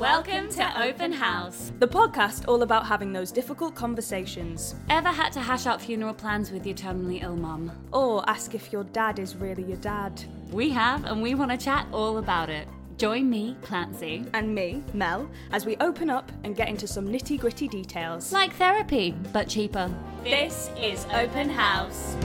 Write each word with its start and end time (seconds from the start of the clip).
Welcome 0.00 0.48
to 0.52 0.82
Open 0.82 1.12
House. 1.12 1.72
The 1.78 1.86
podcast 1.86 2.48
all 2.48 2.62
about 2.62 2.86
having 2.86 3.12
those 3.12 3.30
difficult 3.30 3.74
conversations. 3.74 4.74
Ever 4.88 5.10
had 5.10 5.30
to 5.34 5.40
hash 5.40 5.66
out 5.66 5.78
funeral 5.78 6.14
plans 6.14 6.50
with 6.50 6.64
your 6.64 6.74
terminally 6.74 7.22
ill 7.22 7.36
mum? 7.36 7.70
Or 7.92 8.26
ask 8.26 8.54
if 8.54 8.72
your 8.72 8.84
dad 8.84 9.18
is 9.18 9.36
really 9.36 9.62
your 9.62 9.76
dad. 9.76 10.24
We 10.52 10.70
have, 10.70 11.04
and 11.04 11.20
we 11.20 11.34
want 11.34 11.50
to 11.50 11.58
chat 11.58 11.86
all 11.92 12.16
about 12.16 12.48
it. 12.48 12.66
Join 12.96 13.28
me, 13.28 13.58
Clancy, 13.60 14.24
And 14.32 14.54
me, 14.54 14.82
Mel, 14.94 15.28
as 15.52 15.66
we 15.66 15.76
open 15.76 16.08
up 16.08 16.32
and 16.44 16.56
get 16.56 16.70
into 16.70 16.86
some 16.86 17.06
nitty 17.06 17.38
gritty 17.38 17.68
details. 17.68 18.32
like 18.32 18.54
therapy, 18.54 19.14
but 19.34 19.48
cheaper. 19.48 19.94
This 20.24 20.70
is 20.80 21.04
Open 21.12 21.50
House. 21.50 22.16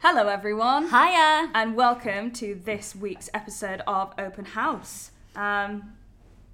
Hello, 0.00 0.28
everyone. 0.28 0.88
Hiya! 0.90 1.50
And 1.54 1.74
welcome 1.76 2.30
to 2.32 2.60
this 2.62 2.94
week's 2.94 3.30
episode 3.32 3.80
of 3.86 4.12
Open 4.18 4.44
House. 4.44 5.11
Um, 5.36 5.94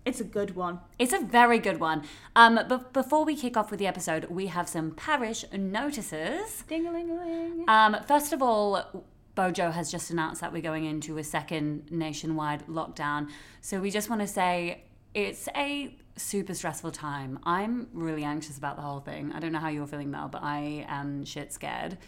it's 0.05 0.21
a 0.21 0.25
good 0.25 0.57
one. 0.57 0.81
It's 0.99 1.13
a 1.13 1.21
very 1.21 1.59
good 1.59 1.81
one. 1.81 2.03
Um, 2.35 2.61
but 2.69 2.93
before 2.93 3.25
we 3.25 3.37
kick 3.37 3.57
off 3.57 3.71
with 3.71 3.79
the 3.79 3.87
episode, 3.87 4.25
we 4.31 4.47
have 4.47 4.69
some 4.69 4.93
parish 4.93 5.45
notices. 5.53 6.65
Ding 6.67 6.87
a 6.87 6.93
ling 6.93 7.11
a 7.11 7.15
ling. 7.15 7.65
Um, 7.69 7.97
first 8.07 8.33
of 8.33 8.43
all, 8.43 9.05
Bojo 9.35 9.71
has 9.71 9.91
just 9.91 10.11
announced 10.11 10.41
that 10.41 10.53
we're 10.53 10.63
going 10.63 10.85
into 10.85 11.19
a 11.19 11.25
second 11.25 11.91
nationwide 11.91 12.67
lockdown. 12.67 13.29
So 13.61 13.81
we 13.81 13.91
just 13.91 14.09
want 14.09 14.23
to 14.23 14.27
say 14.27 14.83
it's 15.15 15.49
a 15.55 15.95
super 16.17 16.55
stressful 16.55 16.93
time. 16.93 17.39
I'm 17.45 17.89
really 17.93 18.25
anxious 18.25 18.57
about 18.57 18.77
the 18.77 18.83
whole 18.83 19.01
thing. 19.01 19.33
I 19.33 19.41
don't 19.41 19.53
know 19.53 19.59
how 19.59 19.69
you're 19.69 19.87
feeling, 19.87 20.11
Mel, 20.11 20.29
but 20.29 20.43
I 20.43 20.87
am 20.89 21.25
shit 21.25 21.53
scared 21.53 21.99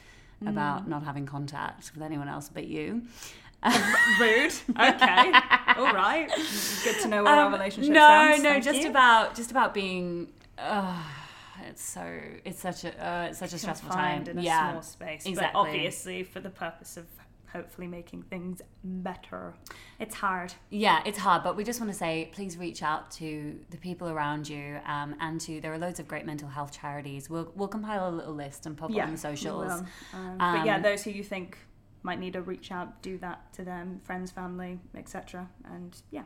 about 0.46 0.88
not 0.88 1.04
having 1.04 1.26
contact 1.26 1.92
with 1.94 2.02
anyone 2.02 2.26
else 2.26 2.48
but 2.48 2.66
you. 2.66 3.02
Rude. 4.20 4.52
Okay. 4.70 5.32
All 5.76 5.92
right. 5.92 6.28
Good 6.84 7.00
to 7.02 7.08
know 7.08 7.22
where 7.24 7.34
our 7.34 7.46
Um, 7.46 7.52
relationship 7.52 7.92
no, 7.92 8.00
stands. 8.06 8.42
no, 8.42 8.60
just 8.60 8.80
you. 8.82 8.88
about 8.90 9.34
just 9.34 9.50
about 9.50 9.74
being. 9.74 10.32
Uh, 10.58 11.02
it's 11.68 11.82
so 11.82 12.20
it's 12.44 12.60
such 12.60 12.84
a 12.84 13.06
uh, 13.06 13.26
it's 13.30 13.38
such 13.38 13.52
a 13.52 13.58
stressful 13.58 13.90
time. 13.90 14.26
in 14.26 14.38
a 14.38 14.42
yeah, 14.42 14.70
small 14.70 14.82
space. 14.82 15.26
exactly. 15.26 15.50
But 15.52 15.58
obviously 15.58 16.22
for 16.22 16.40
the 16.40 16.50
purpose 16.50 16.96
of 16.96 17.06
hopefully 17.52 17.86
making 17.88 18.22
things 18.22 18.62
better. 18.84 19.54
It's 19.98 20.14
hard. 20.14 20.54
Yeah, 20.70 21.02
it's 21.04 21.18
hard, 21.18 21.42
but 21.42 21.56
we 21.56 21.64
just 21.64 21.80
want 21.80 21.90
to 21.92 21.98
say 21.98 22.30
please 22.32 22.56
reach 22.56 22.82
out 22.82 23.10
to 23.12 23.58
the 23.70 23.76
people 23.76 24.08
around 24.08 24.48
you 24.48 24.78
um, 24.86 25.16
and 25.20 25.40
to 25.42 25.60
there 25.60 25.72
are 25.72 25.78
loads 25.78 25.98
of 26.00 26.08
great 26.08 26.24
mental 26.24 26.48
health 26.48 26.72
charities. 26.72 27.28
We'll 27.28 27.52
we'll 27.54 27.68
compile 27.68 28.08
a 28.08 28.14
little 28.14 28.34
list 28.34 28.64
and 28.66 28.76
pop 28.76 28.90
it 28.90 28.98
on 29.00 29.10
the 29.12 29.18
socials. 29.18 29.66
will. 29.66 29.86
Um, 30.14 30.38
but 30.38 30.64
yeah, 30.64 30.76
Um, 30.76 30.82
those 30.82 31.02
who 31.02 31.10
you 31.10 31.24
think 31.24 31.58
might 32.02 32.18
need 32.18 32.32
to 32.34 32.42
reach 32.42 32.70
out, 32.72 33.02
do 33.02 33.18
that 33.18 33.52
to 33.54 33.64
them, 33.64 34.00
friends, 34.04 34.30
family, 34.30 34.80
etc. 34.96 35.48
And 35.64 35.96
yeah. 36.10 36.22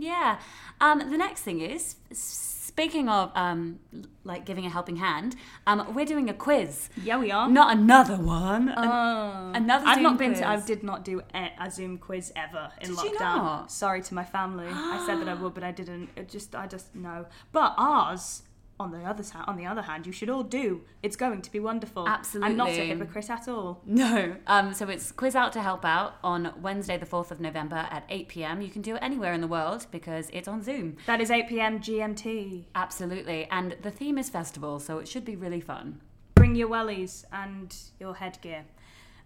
Yeah. 0.00 0.38
Um, 0.80 1.10
the 1.10 1.18
next 1.18 1.42
thing 1.42 1.60
is 1.60 1.96
speaking 2.12 3.08
of 3.08 3.32
um, 3.34 3.80
like 4.22 4.44
giving 4.46 4.64
a 4.64 4.70
helping 4.70 4.96
hand, 4.96 5.34
um, 5.66 5.92
we're 5.92 6.06
doing 6.06 6.30
a 6.30 6.34
quiz. 6.34 6.88
Yeah, 7.02 7.18
we 7.18 7.32
are. 7.32 7.48
Not 7.48 7.76
another 7.76 8.16
one. 8.16 8.72
Oh. 8.76 9.50
another 9.54 9.84
I've 9.86 9.94
Zoom 9.96 10.02
not 10.04 10.18
been 10.18 10.30
quiz. 10.30 10.40
to. 10.40 10.48
I 10.48 10.60
did 10.60 10.82
not 10.84 11.04
do 11.04 11.20
a, 11.34 11.50
a 11.60 11.70
Zoom 11.70 11.98
quiz 11.98 12.32
ever 12.36 12.70
in 12.80 12.90
Did 12.90 13.02
you 13.02 13.10
lockdown. 13.10 13.18
not? 13.18 13.72
Sorry 13.72 14.00
to 14.02 14.14
my 14.14 14.24
family. 14.24 14.68
I 14.70 15.04
said 15.04 15.18
that 15.20 15.28
I 15.28 15.34
would, 15.34 15.54
but 15.54 15.64
I 15.64 15.72
didn't. 15.72 16.10
It 16.14 16.28
just, 16.28 16.54
I 16.54 16.68
just 16.68 16.94
no. 16.94 17.26
But 17.50 17.74
ours, 17.76 18.42
on 18.80 18.92
the 18.92 19.00
other 19.00 19.22
side, 19.22 19.44
on 19.46 19.56
the 19.56 19.66
other 19.66 19.82
hand, 19.82 20.06
you 20.06 20.12
should 20.12 20.30
all 20.30 20.42
do. 20.42 20.82
It's 21.02 21.16
going 21.16 21.42
to 21.42 21.50
be 21.50 21.60
wonderful. 21.60 22.08
Absolutely, 22.08 22.50
I'm 22.50 22.56
not 22.56 22.68
a 22.68 22.86
hypocrite 22.86 23.30
at 23.30 23.48
all. 23.48 23.80
No. 23.84 24.36
Um, 24.46 24.72
so 24.72 24.88
it's 24.88 25.10
Quiz 25.12 25.34
Out 25.34 25.52
to 25.54 25.62
Help 25.62 25.84
Out 25.84 26.16
on 26.22 26.52
Wednesday, 26.60 26.96
the 26.96 27.06
4th 27.06 27.30
of 27.30 27.40
November 27.40 27.88
at 27.90 28.04
8 28.08 28.28
pm. 28.28 28.60
You 28.60 28.68
can 28.68 28.82
do 28.82 28.96
it 28.96 29.02
anywhere 29.02 29.32
in 29.32 29.40
the 29.40 29.48
world 29.48 29.86
because 29.90 30.28
it's 30.32 30.48
on 30.48 30.62
Zoom. 30.62 30.96
That 31.06 31.20
is 31.20 31.30
8 31.30 31.48
p.m. 31.48 31.80
GMT. 31.80 32.64
Absolutely. 32.74 33.48
And 33.50 33.76
the 33.82 33.90
theme 33.90 34.18
is 34.18 34.30
festival, 34.30 34.78
so 34.78 34.98
it 34.98 35.08
should 35.08 35.24
be 35.24 35.36
really 35.36 35.60
fun. 35.60 36.00
Bring 36.34 36.54
your 36.54 36.68
wellies 36.68 37.24
and 37.32 37.74
your 37.98 38.14
headgear. 38.14 38.64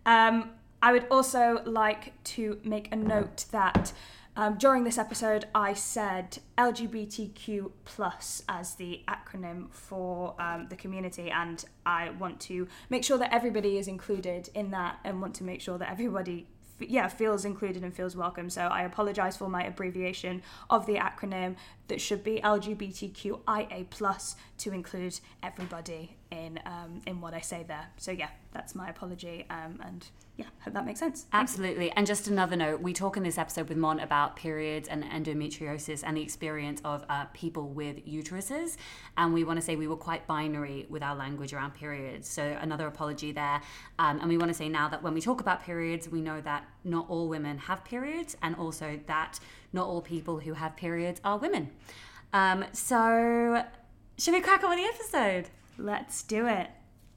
Um, 0.07 0.51
I 0.83 0.93
would 0.93 1.07
also 1.11 1.63
like 1.65 2.13
to 2.25 2.59
make 2.65 2.93
a 2.93 2.97
note 2.97 3.45
that 3.53 3.93
um, 4.37 4.57
during 4.57 4.85
this 4.85 4.99
episode 4.99 5.47
I 5.55 5.75
said 5.75 6.39
LGBTQ 6.57 7.71
plus 7.85 8.43
as 8.49 8.75
the 8.77 9.03
acronym 9.07 9.71
for 9.71 10.35
um, 10.41 10.69
the 10.69 10.77
community, 10.77 11.31
and 11.31 11.65
I 11.85 12.11
want 12.11 12.41
to 12.43 12.67
make 12.89 13.05
sure 13.05 13.19
that 13.19 13.33
everybody 13.33 13.77
is 13.77 13.89
included 13.89 14.49
in 14.55 14.71
that, 14.71 14.99
and 15.05 15.21
want 15.21 15.35
to 15.37 15.45
make 15.45 15.61
sure 15.61 15.79
that 15.79 15.91
everybody. 15.91 16.47
Yeah, 16.79 17.07
feels 17.07 17.45
included 17.45 17.85
and 17.85 17.95
feels 17.95 18.17
welcome. 18.17 18.51
So 18.51 18.63
I 18.63 18.83
apologize 18.83 19.37
for 19.37 19.49
my 19.49 19.63
abbreviation 19.63 20.43
of 20.69 20.85
the 20.87 20.97
acronym 20.97 21.55
that 21.89 22.01
should 22.01 22.25
be 22.25 22.41
LGBTQIA 22.43 23.91
plus 23.91 24.37
to 24.59 24.73
include 24.73 25.19
everybody 25.43 26.17
in 26.31 26.59
um, 26.65 27.03
in 27.07 27.21
what 27.21 27.35
I 27.35 27.41
say 27.41 27.65
there. 27.67 27.89
So 27.99 28.11
yeah, 28.11 28.29
that's 28.53 28.75
my 28.75 28.89
apology. 28.89 29.45
Um, 29.51 29.79
and 29.85 30.07
yeah, 30.37 30.47
hope 30.61 30.73
that 30.73 30.87
makes 30.87 30.99
sense. 30.99 31.27
Absolutely. 31.33 31.91
And 31.93 32.07
just 32.07 32.27
another 32.27 32.57
note 32.57 32.81
we 32.81 32.95
talk 32.95 33.19
in 33.19 33.23
this 33.23 33.37
episode 33.37 33.69
with 33.69 33.77
Mon 33.77 34.01
about 34.01 34.35
periods 34.35 34.89
and 34.89 35.05
endometriosis 35.05 36.03
and 36.07 36.17
the 36.17 36.23
experience 36.23 36.81
of 36.85 37.05
uh, 37.11 37.27
people 37.35 37.69
with 37.69 38.07
uteruses. 38.07 38.79
And 39.19 39.35
we 39.35 39.45
want 39.45 39.59
to 39.59 39.65
say 39.65 39.77
we 39.77 39.89
were 39.89 39.97
quite 39.97 40.27
binary 40.27 40.87
with 40.89 41.03
our 41.03 41.15
language 41.15 41.53
around 41.53 41.75
periods. 41.75 42.29
So, 42.29 42.57
another 42.61 42.87
apology 42.87 43.33
there. 43.33 43.61
Um, 43.99 44.21
and 44.21 44.29
we 44.29 44.39
want 44.39 44.49
to 44.49 44.55
say 44.55 44.71
now 44.71 44.89
that 44.89 45.03
when 45.03 45.13
we 45.13 45.21
talk 45.21 45.43
about 45.43 45.63
periods, 45.63 46.09
we 46.09 46.23
know 46.23 46.41
that 46.41 46.65
not 46.83 47.11
all 47.11 47.29
women 47.29 47.59
have 47.59 47.85
periods, 47.85 48.37
and 48.43 48.57
also 48.57 48.99
that 49.07 49.39
not 49.73 49.87
all 49.87 50.01
people 50.01 50.41
who 50.41 50.55
have 50.55 50.77
periods 50.77 51.21
are 51.25 51.39
women. 51.39 51.71
Um, 52.33 52.65
so, 52.73 53.65
should 54.19 54.35
we 54.35 54.41
crack 54.41 54.65
on 54.65 54.71
with 54.71 54.79
the 54.79 54.85
episode? 54.85 55.51
Let's 55.79 56.23
do 56.23 56.47
it. 56.47 56.69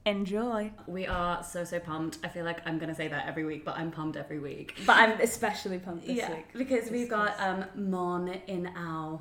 Enjoy. 0.04 0.70
We 0.86 1.06
are 1.06 1.42
so, 1.42 1.64
so 1.64 1.80
pumped. 1.80 2.18
I 2.22 2.28
feel 2.28 2.44
like 2.44 2.60
I'm 2.64 2.78
going 2.78 2.90
to 2.90 2.94
say 2.94 3.08
that 3.08 3.26
every 3.26 3.44
week, 3.44 3.64
but 3.64 3.76
I'm 3.76 3.90
pumped 3.90 4.16
every 4.16 4.38
week. 4.38 4.76
But 4.86 4.96
I'm 4.98 5.20
especially 5.20 5.78
pumped 5.78 6.06
this 6.06 6.16
yeah, 6.16 6.32
week. 6.32 6.46
because 6.52 6.90
we've 6.90 7.08
got 7.08 7.38
um, 7.40 7.64
Mon 7.74 8.28
in 8.46 8.70
our 8.76 9.20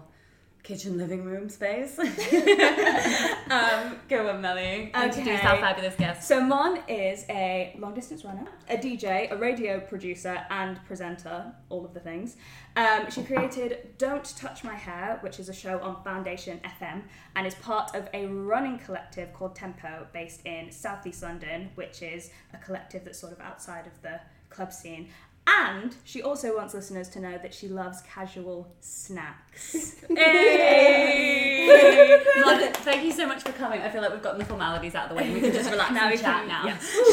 kitchen 0.65 0.97
living 0.97 1.23
room 1.23 1.47
space. 1.47 1.97
um, 3.49 3.97
go 4.09 4.27
on, 4.29 4.41
Melly. 4.41 4.91
Introduce 4.95 5.39
Okay. 5.39 5.47
our 5.47 5.57
fabulous 5.57 5.95
guest. 5.95 6.27
So 6.27 6.41
Mon 6.41 6.79
is 6.87 7.23
a 7.29 7.75
long 7.79 7.93
distance 7.93 8.25
runner, 8.25 8.47
a 8.69 8.75
DJ, 8.75 9.31
a 9.31 9.37
radio 9.37 9.79
producer, 9.79 10.43
and 10.49 10.83
presenter, 10.85 11.53
all 11.69 11.85
of 11.85 11.93
the 11.93 11.99
things. 11.99 12.35
Um, 12.75 13.09
she 13.11 13.23
created 13.23 13.95
Don't 13.99 14.25
Touch 14.35 14.63
My 14.63 14.73
Hair, 14.73 15.19
which 15.21 15.39
is 15.39 15.47
a 15.49 15.53
show 15.53 15.79
on 15.79 16.03
Foundation 16.03 16.59
FM, 16.81 17.03
and 17.35 17.45
is 17.45 17.55
part 17.55 17.95
of 17.95 18.09
a 18.13 18.25
running 18.25 18.79
collective 18.79 19.31
called 19.33 19.55
Tempo, 19.55 20.07
based 20.13 20.45
in 20.45 20.71
Southeast 20.71 21.21
London, 21.21 21.69
which 21.75 22.01
is 22.01 22.31
a 22.53 22.57
collective 22.57 23.05
that's 23.05 23.19
sort 23.19 23.31
of 23.31 23.39
outside 23.39 23.85
of 23.85 24.01
the 24.01 24.19
club 24.49 24.73
scene. 24.73 25.09
And 25.47 25.95
she 26.03 26.23
also 26.23 26.57
wants 26.57 26.73
listeners 26.73 27.07
to 27.09 27.19
know 27.19 27.37
that 27.37 27.53
she 27.53 27.67
loves 27.67 28.01
casual 28.01 28.67
snacks. 28.81 29.95
Hey! 30.15 32.21
Mon, 32.41 32.73
thank 32.73 33.03
you 33.05 33.11
so 33.11 33.27
much 33.27 33.43
for 33.43 33.51
coming. 33.53 33.81
I 33.81 33.89
feel 33.89 34.01
like 34.01 34.11
we've 34.11 34.21
gotten 34.21 34.39
the 34.39 34.45
formalities 34.45 34.95
out 34.95 35.09
of 35.09 35.09
the 35.09 35.15
way. 35.23 35.33
We 35.33 35.41
can 35.41 35.53
just 35.53 35.69
relax 35.69 35.91
Now 35.91 36.03
and 36.03 36.11
we 36.11 36.17
chat 36.17 36.39
can- 36.39 36.47
now. 36.47 36.65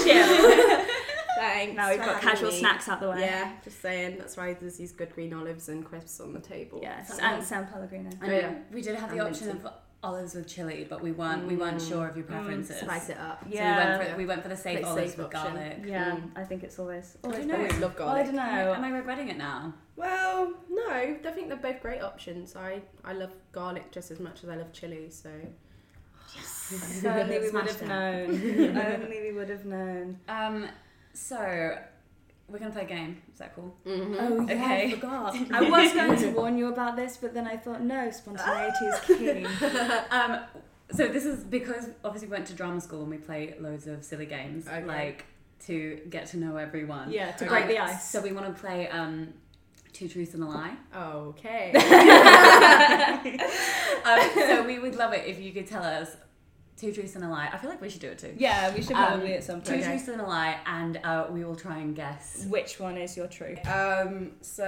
yeah. 0.07 0.85
Thanks. 1.39 1.77
Now 1.77 1.91
we've 1.91 1.99
got 1.99 2.21
casual 2.21 2.51
me. 2.51 2.59
snacks 2.59 2.89
out 2.89 3.01
the 3.01 3.11
way. 3.11 3.21
Yeah, 3.21 3.53
just 3.65 3.81
saying. 3.81 4.17
That's 4.19 4.37
right. 4.37 4.59
There's 4.59 4.77
these 4.77 4.93
good 4.93 5.13
green 5.15 5.33
olives 5.35 5.69
and 5.69 5.85
crisps 5.85 6.21
on 6.21 6.33
the 6.33 6.41
table. 6.41 6.79
Yes, 6.83 7.19
and 7.21 7.43
San 7.43 7.67
Pellegrino. 7.67 8.11
I 8.21 8.27
know 8.27 8.35
Oh, 8.35 8.39
yeah. 8.39 8.55
we 8.73 8.83
did 8.83 8.97
have 8.97 9.11
the 9.11 9.19
And 9.19 9.29
option 9.29 9.49
minty. 9.49 9.65
of 9.65 9.73
olives 10.03 10.35
with 10.35 10.47
chili, 10.49 10.85
but 10.89 11.01
we 11.01 11.13
weren't 11.13 11.47
we 11.47 11.57
weren't 11.57 11.81
sure 11.81 12.09
of 12.09 12.17
your 12.17 12.27
preferences. 12.27 12.81
Spice 12.81 13.09
it 13.09 13.19
up. 13.19 13.43
So 13.45 13.51
Yeah. 13.55 13.71
we 13.73 13.85
went 13.99 14.11
for 14.11 14.17
we 14.19 14.27
went 14.27 14.43
for 14.43 14.49
the 14.49 14.57
safe 14.57 14.75
Pretty 14.79 14.85
olives 14.89 15.11
safe 15.13 15.19
with 15.19 15.35
option. 15.35 15.55
garlic. 15.55 15.79
Yeah, 15.87 16.11
Mm. 16.17 16.31
I 16.37 16.45
think 16.45 16.65
it's 16.65 16.79
always. 16.79 17.17
I 17.23 17.27
always 17.29 17.39
don't 17.41 17.49
know. 17.49 17.57
always 17.57 17.79
love 17.79 17.99
Well, 17.99 18.09
I 18.09 18.13
garlic. 18.15 18.27
don't 18.27 18.39
Am 18.39 18.49
I, 18.55 18.63
know. 18.65 18.75
am 18.75 18.85
I 18.85 18.91
regretting 18.91 19.29
it 19.29 19.37
now? 19.39 19.75
Well, 19.97 20.55
no, 20.71 20.87
I 20.91 21.15
think 21.35 21.49
they're 21.49 21.57
both 21.57 21.81
great 21.81 22.03
options. 22.03 22.57
I 22.57 22.83
I 23.05 23.13
love 23.13 23.31
garlic 23.53 23.93
just 23.93 24.11
as 24.11 24.19
much 24.21 24.43
as 24.43 24.49
I 24.51 24.57
love 24.57 24.73
chili. 24.73 25.09
So 25.11 25.31
If 26.35 27.05
only 27.07 27.39
we 27.39 27.39
would 27.41 27.51
Smashed 27.51 27.81
have 27.81 27.89
known. 27.89 28.77
only 29.05 29.21
we 29.23 29.33
would 29.33 29.51
have 29.51 29.65
known. 29.65 30.19
Um, 30.29 30.69
so 31.15 31.77
we're 32.53 32.59
gonna 32.59 32.71
play 32.73 32.83
a 32.83 32.87
game. 32.87 33.23
Is 33.33 33.39
that 33.39 33.55
cool? 33.57 33.75
Oh 33.87 34.47
yeah, 34.49 34.65
I 34.65 34.83
I 34.83 34.91
forgot. 34.91 35.35
I 35.53 35.61
was 35.63 35.93
going 35.93 36.17
to 36.19 36.29
warn 36.31 36.59
you 36.59 36.69
about 36.69 36.97
this, 36.97 37.17
but 37.17 37.33
then 37.35 37.47
I 37.47 37.57
thought, 37.57 37.81
no, 37.83 38.11
spontaneity 38.11 38.85
is 38.87 39.01
key. 39.01 39.47
Um, 40.11 40.41
so 40.93 41.09
this 41.09 41.25
is 41.25 41.43
because 41.45 41.89
obviously 42.05 42.29
we 42.29 42.33
went 42.33 42.47
to 42.49 42.55
drama 42.55 42.81
school 42.81 43.01
and 43.01 43.11
we 43.11 43.17
play 43.17 43.55
loads 43.59 43.87
of 43.87 44.05
silly 44.05 44.27
games, 44.27 44.67
Okay. 44.69 44.85
like 44.85 45.25
to 45.67 46.01
get 46.11 46.27
to 46.27 46.37
know 46.37 46.57
everyone. 46.57 47.11
yeah, 47.11 47.31
To 47.33 47.47
break 47.47 47.67
the 47.69 47.79
ice. 47.79 48.11
So 48.11 48.21
we 48.21 48.33
want 48.33 48.47
to 48.55 48.61
play 48.61 48.89
um, 48.89 49.33
two 49.95 50.09
truths 50.09 50.35
and 50.35 50.43
a 50.43 50.47
lie. 50.47 50.77
Okay. 50.95 51.73
Um, 54.05 54.21
so 54.35 54.65
we 54.65 54.81
would 54.81 54.97
love 54.97 55.13
it 55.13 55.27
if 55.27 55.39
you 55.39 55.53
could 55.53 55.69
tell 55.69 55.85
us 55.85 56.17
Two 56.83 56.93
truths 56.93 57.15
and 57.15 57.23
a 57.25 57.29
lie. 57.29 57.49
I 57.53 57.59
feel 57.59 57.71
like 57.71 57.81
we 57.81 57.89
should 57.89 58.01
do 58.01 58.09
it 58.09 58.19
too. 58.19 58.35
Yeah, 58.37 58.75
we 58.75 58.83
should 58.83 58.97
Um, 58.97 59.07
probably 59.07 59.35
at 59.35 59.45
some 59.45 59.63
Two 59.63 59.75
point. 59.75 59.85
truths 59.85 60.09
and 60.09 60.21
a 60.21 60.27
lie, 60.27 60.59
and 60.67 60.97
uh, 61.05 61.29
we 61.31 61.45
will 61.45 61.55
try 61.55 61.79
and 61.79 61.95
guess. 61.95 62.45
Which 62.49 62.81
one 62.81 62.97
is 62.99 63.17
your 63.17 63.29
truth? 63.29 63.61
Um, 63.69 64.33
so 64.41 64.65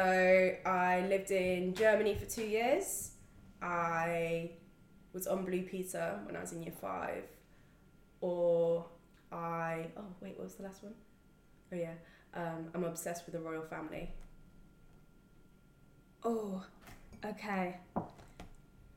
I 0.65 1.05
lived 1.09 1.33
in 1.33 1.75
Germany 1.75 2.15
for 2.15 2.25
two 2.27 2.45
years. 2.45 3.11
I 3.61 4.53
was 5.13 5.27
on 5.27 5.45
Blue 5.45 5.63
Peter 5.63 6.21
when 6.25 6.37
I 6.37 6.41
was 6.41 6.53
in 6.53 6.63
year 6.63 6.71
five. 6.81 7.25
Or 8.21 8.87
I 9.33 9.89
oh 9.97 10.05
wait, 10.21 10.37
what 10.39 10.45
was 10.45 10.55
the 10.55 10.63
last 10.63 10.85
one? 10.85 10.95
Oh 11.73 11.77
yeah. 11.77 11.95
Um, 12.33 12.69
I'm 12.77 12.85
obsessed 12.85 13.27
with 13.27 13.35
the 13.35 13.41
royal 13.41 13.63
family. 13.65 14.13
Oh, 16.23 16.65
okay. 17.25 17.79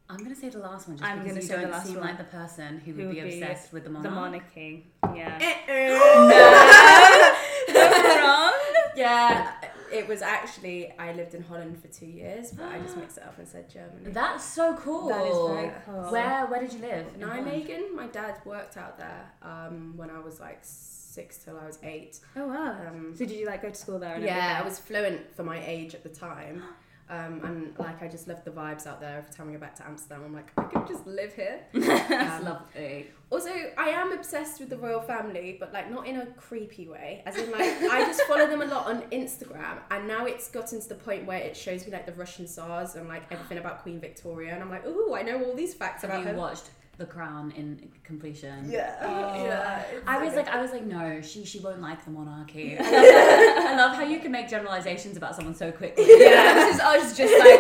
I'm 0.10 0.18
gonna 0.24 0.36
say 0.36 0.50
the 0.50 0.60
last 0.60 0.88
one. 0.88 0.98
Just 0.98 1.10
I'm 1.10 1.20
because 1.20 1.32
gonna 1.34 1.42
you 1.42 1.48
say 1.48 1.62
don't 1.62 1.72
last 1.72 1.88
seem 1.88 1.96
one. 1.98 2.06
like 2.08 2.18
the 2.18 2.24
person 2.26 2.80
who, 2.80 2.94
Who 2.94 3.08
would 3.08 3.16
be 3.16 3.22
be 3.22 3.42
obsessed 3.42 3.74
with 3.74 3.84
the 3.84 3.90
monarch. 3.90 4.04
The 4.04 4.10
monarch. 4.16 4.44
monarchy. 4.56 4.86
Yeah. 5.16 5.38
Eh, 5.68 5.94
wrong. 8.22 8.54
yeah, 8.96 9.52
it 9.92 10.08
was 10.08 10.22
actually 10.22 10.92
I 10.98 11.12
lived 11.14 11.34
in 11.34 11.42
Holland 11.44 11.82
for 11.82 11.88
two 11.90 12.06
years, 12.06 12.52
but 12.52 12.66
I 12.66 12.80
just 12.80 12.96
mixed 13.02 13.18
it 13.18 13.24
up 13.24 13.38
and 13.38 13.48
said 13.48 13.70
Germany. 13.70 14.12
That's 14.12 14.44
so 14.46 14.76
cool. 14.78 15.08
That 15.10 15.26
is 15.26 15.38
very 15.56 15.72
cool. 15.86 16.12
Where 16.12 16.46
Where 16.48 16.62
did 16.62 16.72
you 16.74 16.80
live? 16.80 17.06
in? 17.16 17.22
Nijmegen. 17.22 17.94
My 17.96 18.08
dad 18.08 18.36
worked 18.46 18.78
out 18.78 18.98
there 18.98 19.30
um, 19.42 19.94
when 19.98 20.10
I 20.10 20.20
was 20.20 20.40
like 20.40 20.60
six 20.62 21.38
till 21.40 21.60
I 21.60 21.66
was 21.66 21.80
eight. 21.84 22.20
Oh 22.36 22.48
wow. 22.48 22.78
Um, 22.88 23.14
So 23.14 23.26
did 23.26 23.38
you 23.38 23.46
like 23.46 23.62
go 23.62 23.70
to 23.70 23.76
school 23.76 24.00
there? 24.00 24.16
And 24.16 24.24
yeah, 24.24 24.58
I 24.62 24.66
was 24.66 24.80
fluent 24.80 25.36
for 25.36 25.44
my 25.44 25.62
age 25.66 25.94
at 25.96 26.04
the 26.04 26.10
time. 26.10 26.64
Um, 27.10 27.42
and 27.46 27.74
like 27.80 28.02
I 28.04 28.08
just 28.10 28.28
love 28.28 28.44
the 28.44 28.52
vibes 28.52 28.86
out 28.86 29.00
there. 29.00 29.20
Every 29.20 29.32
time 29.34 29.48
I 29.50 29.54
go 29.54 29.60
back 29.60 29.76
to 29.76 29.86
Amsterdam, 29.88 30.24
I'm 30.26 30.34
like, 30.34 30.52
I 30.58 30.64
could 30.64 30.88
just 30.88 31.08
live 31.08 31.34
here. 31.34 31.62
That's 31.74 32.40
Um, 32.40 32.46
lovely. 32.46 33.08
Also, 33.30 33.50
I 33.78 33.90
am 33.90 34.12
obsessed 34.12 34.60
with 34.60 34.70
the 34.70 34.78
royal 34.78 35.02
family, 35.02 35.58
but 35.60 35.72
like 35.74 35.90
not 35.92 36.06
in 36.06 36.18
a 36.18 36.26
creepy 36.26 36.88
way. 36.88 37.24
As 37.26 37.38
in, 37.38 37.50
like 37.52 37.62
I 37.92 38.04
just 38.06 38.22
follow 38.24 38.46
them 38.48 38.62
a 38.62 38.66
lot 38.66 38.88
on 38.88 39.04
Instagram, 39.12 39.80
and 39.92 40.08
now 40.08 40.26
it's 40.26 40.50
gotten 40.50 40.82
to 40.82 40.90
the 40.90 40.96
point 40.96 41.26
where 41.26 41.40
it 41.40 41.56
shows 41.56 41.86
me 41.86 41.92
like 41.94 42.06
the 42.06 42.14
Russian 42.14 42.46
Tsars 42.48 42.96
and 42.96 43.08
like 43.08 43.24
everything 43.32 43.58
about 43.58 43.84
Queen 43.84 44.00
Victoria, 44.02 44.54
and 44.54 44.62
I'm 44.62 44.70
like, 44.70 44.86
ooh, 44.86 45.14
I 45.16 45.22
know 45.24 45.42
all 45.44 45.56
these 45.56 45.74
facts 45.74 46.02
Have 46.02 46.12
about 46.12 46.24
you 46.24 46.30
her. 46.32 46.36
watched 46.36 46.70
The 46.98 47.06
Crown 47.06 47.52
in 47.52 47.92
completion? 48.04 48.72
Yeah, 48.72 48.96
Oh. 49.02 49.44
yeah. 49.46 49.84
I 50.08 50.24
was 50.24 50.34
like, 50.34 50.48
I 50.48 50.60
was 50.60 50.72
like, 50.72 50.84
no, 50.84 51.22
she 51.22 51.46
she 51.46 51.60
won't 51.60 51.80
like 51.80 52.04
the 52.04 52.10
monarchy. 52.10 52.76
I 52.80 52.82
love, 52.82 53.66
I 53.66 53.76
love 53.78 53.96
how 53.96 54.04
you 54.04 54.20
can 54.20 54.32
make 54.32 54.50
generalizations 54.50 55.16
about 55.16 55.36
someone 55.36 55.54
so 55.54 55.72
quickly. 55.72 56.06
Yeah, 56.08 56.56
this 56.56 56.76
is 56.76 56.82
us 56.82 57.16
just 57.16 57.38
like 57.38 57.60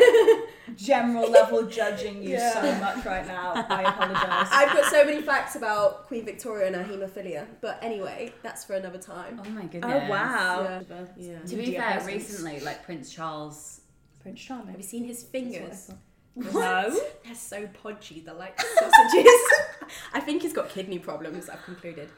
general 0.75 1.29
level 1.29 1.67
judging 1.67 2.23
you 2.23 2.29
Yeah. 2.31 2.53
so 2.53 2.79
much 2.79 3.05
right 3.05 3.27
now. 3.27 3.53
I 3.69 3.83
apologise. 3.83 4.49
I've 4.51 4.73
got 4.73 4.85
so 4.91 5.05
many 5.05 5.21
facts 5.21 5.55
about 5.55 6.07
Queen 6.07 6.25
Victoria 6.25 6.67
and 6.67 6.75
her 6.75 6.83
haemophilia, 6.83 7.45
but 7.61 7.77
anyway, 7.83 8.33
that's 8.41 8.63
for 8.65 8.73
another 8.73 8.97
time. 8.97 9.39
Oh 9.45 9.49
my 9.51 9.65
oh, 9.65 9.67
goodness. 9.67 10.03
Oh 10.03 10.09
wow. 10.09 10.81
Yeah. 10.89 11.05
Yeah. 11.15 11.39
To 11.45 11.55
be 11.55 11.75
fair, 11.75 11.91
presence. 12.01 12.07
recently, 12.07 12.59
like 12.61 12.83
Prince 12.83 13.13
Charles. 13.13 13.81
Prince 14.19 14.41
Charming. 14.41 14.69
Have 14.69 14.77
you 14.77 14.83
seen 14.83 15.05
his 15.05 15.23
fingers? 15.23 15.91
No. 16.37 16.99
They're 17.25 17.35
so 17.35 17.67
podgy. 17.83 18.23
They're 18.23 18.33
like 18.33 18.59
sausages. 18.59 19.41
I 20.13 20.19
think 20.19 20.41
he's 20.43 20.53
got 20.53 20.69
kidney 20.69 20.99
problems. 20.99 21.49
I've 21.49 21.63
concluded. 21.63 22.09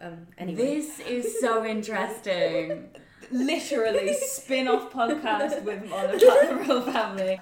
Um, 0.00 0.26
anyway. 0.38 0.56
This 0.80 1.00
is 1.00 1.40
so 1.40 1.64
interesting. 1.64 2.88
Literally 3.30 4.12
spin-off 4.14 4.92
podcast 4.92 5.62
with 5.62 5.88
Mon 5.88 6.04
about 6.04 6.18
the 6.20 6.56
royal 6.68 6.82
family. 6.82 7.40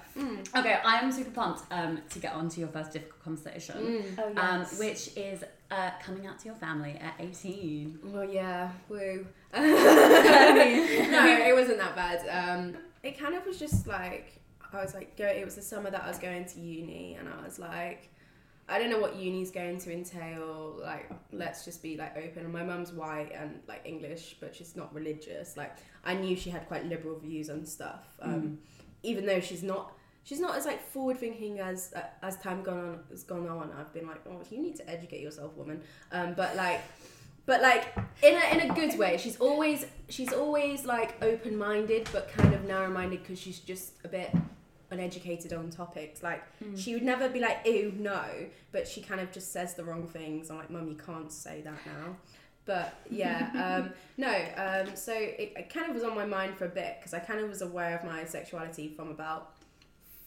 okay, 0.55 0.79
I 0.85 0.99
am 0.99 1.11
super 1.11 1.31
pumped 1.31 1.63
um, 1.71 2.01
to 2.09 2.19
get 2.19 2.31
on 2.33 2.47
to 2.49 2.59
your 2.61 2.69
first 2.69 2.93
difficult 2.93 3.21
conversation, 3.21 3.75
Mm. 3.75 4.03
Oh 4.17 4.41
um, 4.41 4.61
which 4.79 5.09
is 5.17 5.43
uh, 5.71 5.91
coming 6.01 6.25
out 6.25 6.39
to 6.39 6.45
your 6.45 6.55
family 6.55 6.97
at 7.01 7.15
18. 7.19 7.99
Well, 8.05 8.23
yeah, 8.23 8.71
woo. 8.87 9.27
no, 9.53 9.61
it 11.47 11.53
wasn't 11.53 11.79
that 11.79 11.95
bad. 11.97 12.25
Um, 12.29 12.77
it 13.03 13.19
kind 13.19 13.35
of 13.35 13.45
was 13.45 13.59
just 13.59 13.85
like 13.85 14.39
I 14.73 14.83
was 14.83 14.93
like, 14.93 15.15
go. 15.15 15.25
It 15.25 15.45
was 15.45 15.55
the 15.55 15.61
summer 15.61 15.89
that 15.89 16.03
I 16.03 16.07
was 16.07 16.17
going 16.17 16.45
to 16.45 16.59
uni, 16.59 17.15
and 17.19 17.29
I 17.29 17.43
was 17.43 17.59
like, 17.59 18.09
I 18.67 18.79
don't 18.79 18.89
know 18.89 18.99
what 18.99 19.15
uni's 19.17 19.51
going 19.51 19.77
to 19.79 19.91
entail. 19.91 20.79
Like, 20.81 21.09
let's 21.31 21.65
just 21.65 21.83
be 21.83 21.97
like 21.97 22.15
open. 22.17 22.43
And 22.43 22.53
my 22.53 22.63
mum's 22.63 22.91
white 22.91 23.31
and 23.33 23.59
like 23.67 23.81
English, 23.85 24.37
but 24.39 24.55
she's 24.55 24.75
not 24.75 24.93
religious. 24.93 25.57
Like, 25.57 25.75
I 26.05 26.13
knew 26.13 26.35
she 26.35 26.49
had 26.49 26.67
quite 26.67 26.85
liberal 26.85 27.19
views 27.19 27.49
on 27.49 27.65
stuff, 27.65 28.05
um, 28.21 28.59
even 29.03 29.25
though 29.25 29.39
she's 29.39 29.63
not. 29.63 29.93
She's 30.25 30.39
not 30.39 30.55
as 30.55 30.65
like 30.65 30.81
forward 30.87 31.17
thinking 31.17 31.59
as 31.59 31.91
uh, 31.93 32.03
as 32.21 32.37
time 32.37 32.63
gone 32.63 32.77
on 32.77 32.99
has 33.09 33.23
gone 33.23 33.45
on. 33.49 33.73
I've 33.77 33.93
been 33.93 34.07
like, 34.07 34.21
oh, 34.25 34.41
you 34.49 34.61
need 34.61 34.77
to 34.77 34.89
educate 34.89 35.19
yourself, 35.19 35.53
woman. 35.57 35.81
Um, 36.13 36.33
but 36.33 36.55
like, 36.55 36.79
but 37.45 37.61
like 37.61 37.93
in 38.21 38.33
a 38.33 38.53
in 38.53 38.71
a 38.71 38.73
good 38.73 38.97
way. 38.97 39.17
She's 39.17 39.35
always 39.35 39.85
she's 40.07 40.31
always 40.31 40.85
like 40.85 41.21
open 41.21 41.57
minded, 41.57 42.07
but 42.13 42.29
kind 42.29 42.53
of 42.53 42.63
narrow 42.63 42.89
minded 42.89 43.21
because 43.21 43.37
she's 43.37 43.59
just 43.59 43.95
a 44.05 44.07
bit 44.07 44.33
uneducated 44.93 45.53
on 45.53 45.69
topics. 45.69 46.23
Like 46.23 46.43
she 46.75 46.93
would 46.93 47.03
never 47.03 47.29
be 47.29 47.39
like, 47.39 47.59
ew, 47.65 47.93
no, 47.97 48.23
but 48.71 48.87
she 48.87 49.01
kind 49.01 49.19
of 49.21 49.31
just 49.31 49.51
says 49.51 49.73
the 49.73 49.83
wrong 49.83 50.07
things. 50.07 50.49
I'm 50.49 50.57
like, 50.57 50.69
mum, 50.69 50.87
you 50.87 50.95
can't 50.95 51.31
say 51.31 51.61
that 51.61 51.79
now. 51.85 52.15
But 52.65 52.95
yeah, 53.09 53.81
um, 53.83 53.93
no. 54.17 54.33
Um, 54.55 54.95
so 54.95 55.13
it, 55.13 55.53
it 55.55 55.73
kind 55.73 55.89
of 55.89 55.95
was 55.95 56.03
on 56.03 56.15
my 56.15 56.25
mind 56.25 56.57
for 56.57 56.65
a 56.65 56.69
bit 56.69 56.97
because 56.99 57.13
I 57.13 57.19
kind 57.19 57.39
of 57.39 57.49
was 57.49 57.61
aware 57.61 57.97
of 57.97 58.05
my 58.05 58.23
sexuality 58.25 58.87
from 58.87 59.09
about 59.09 59.53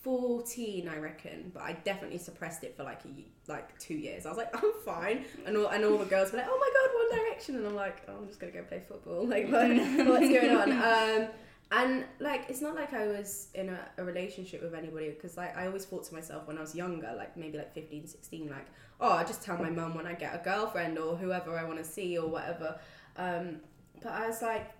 14 0.06 0.88
I 0.88 0.98
reckon 0.98 1.50
but 1.52 1.64
I 1.64 1.72
definitely 1.72 2.18
suppressed 2.18 2.62
it 2.62 2.76
for 2.76 2.84
like 2.84 3.00
a 3.04 3.50
like 3.50 3.76
two 3.80 3.94
years 3.94 4.24
I 4.24 4.28
was 4.28 4.38
like 4.38 4.54
I'm 4.62 4.72
fine 4.84 5.24
and 5.44 5.56
all, 5.56 5.66
and 5.66 5.84
all 5.84 5.98
the 5.98 6.04
girls 6.04 6.30
were 6.30 6.38
like 6.38 6.46
oh 6.48 6.56
my 6.60 6.70
god 6.72 6.94
One 6.94 7.26
Direction 7.26 7.56
and 7.56 7.66
I'm 7.66 7.74
like 7.74 8.02
oh, 8.06 8.12
I'm 8.20 8.28
just 8.28 8.38
gonna 8.38 8.52
go 8.52 8.62
play 8.62 8.80
football 8.86 9.26
like 9.28 9.50
what, 9.50 9.68
what's 10.06 10.28
going 10.28 10.56
on 10.56 10.70
um 10.70 11.28
and 11.72 12.04
like 12.20 12.44
it's 12.48 12.60
not 12.60 12.76
like 12.76 12.92
I 12.94 13.08
was 13.08 13.48
in 13.54 13.68
a, 13.68 13.78
a 13.98 14.04
relationship 14.04 14.62
with 14.62 14.74
anybody 14.74 15.10
because 15.10 15.36
like 15.36 15.56
I 15.56 15.66
always 15.66 15.84
thought 15.84 16.04
to 16.04 16.14
myself 16.14 16.46
when 16.46 16.58
I 16.58 16.60
was 16.60 16.74
younger 16.74 17.12
like 17.16 17.36
maybe 17.36 17.58
like 17.58 17.74
15 17.74 18.06
16 18.06 18.48
like 18.48 18.66
oh 19.00 19.10
I 19.10 19.24
just 19.24 19.42
tell 19.42 19.58
my 19.58 19.70
mum 19.70 19.94
when 19.94 20.06
I 20.06 20.14
get 20.14 20.34
a 20.34 20.44
girlfriend 20.44 20.96
or 20.98 21.16
whoever 21.16 21.58
I 21.58 21.64
want 21.64 21.78
to 21.78 21.84
see 21.84 22.16
or 22.18 22.28
whatever. 22.28 22.78
Um 23.16 23.60
but 24.00 24.12
I 24.12 24.28
was 24.28 24.42
like 24.42 24.70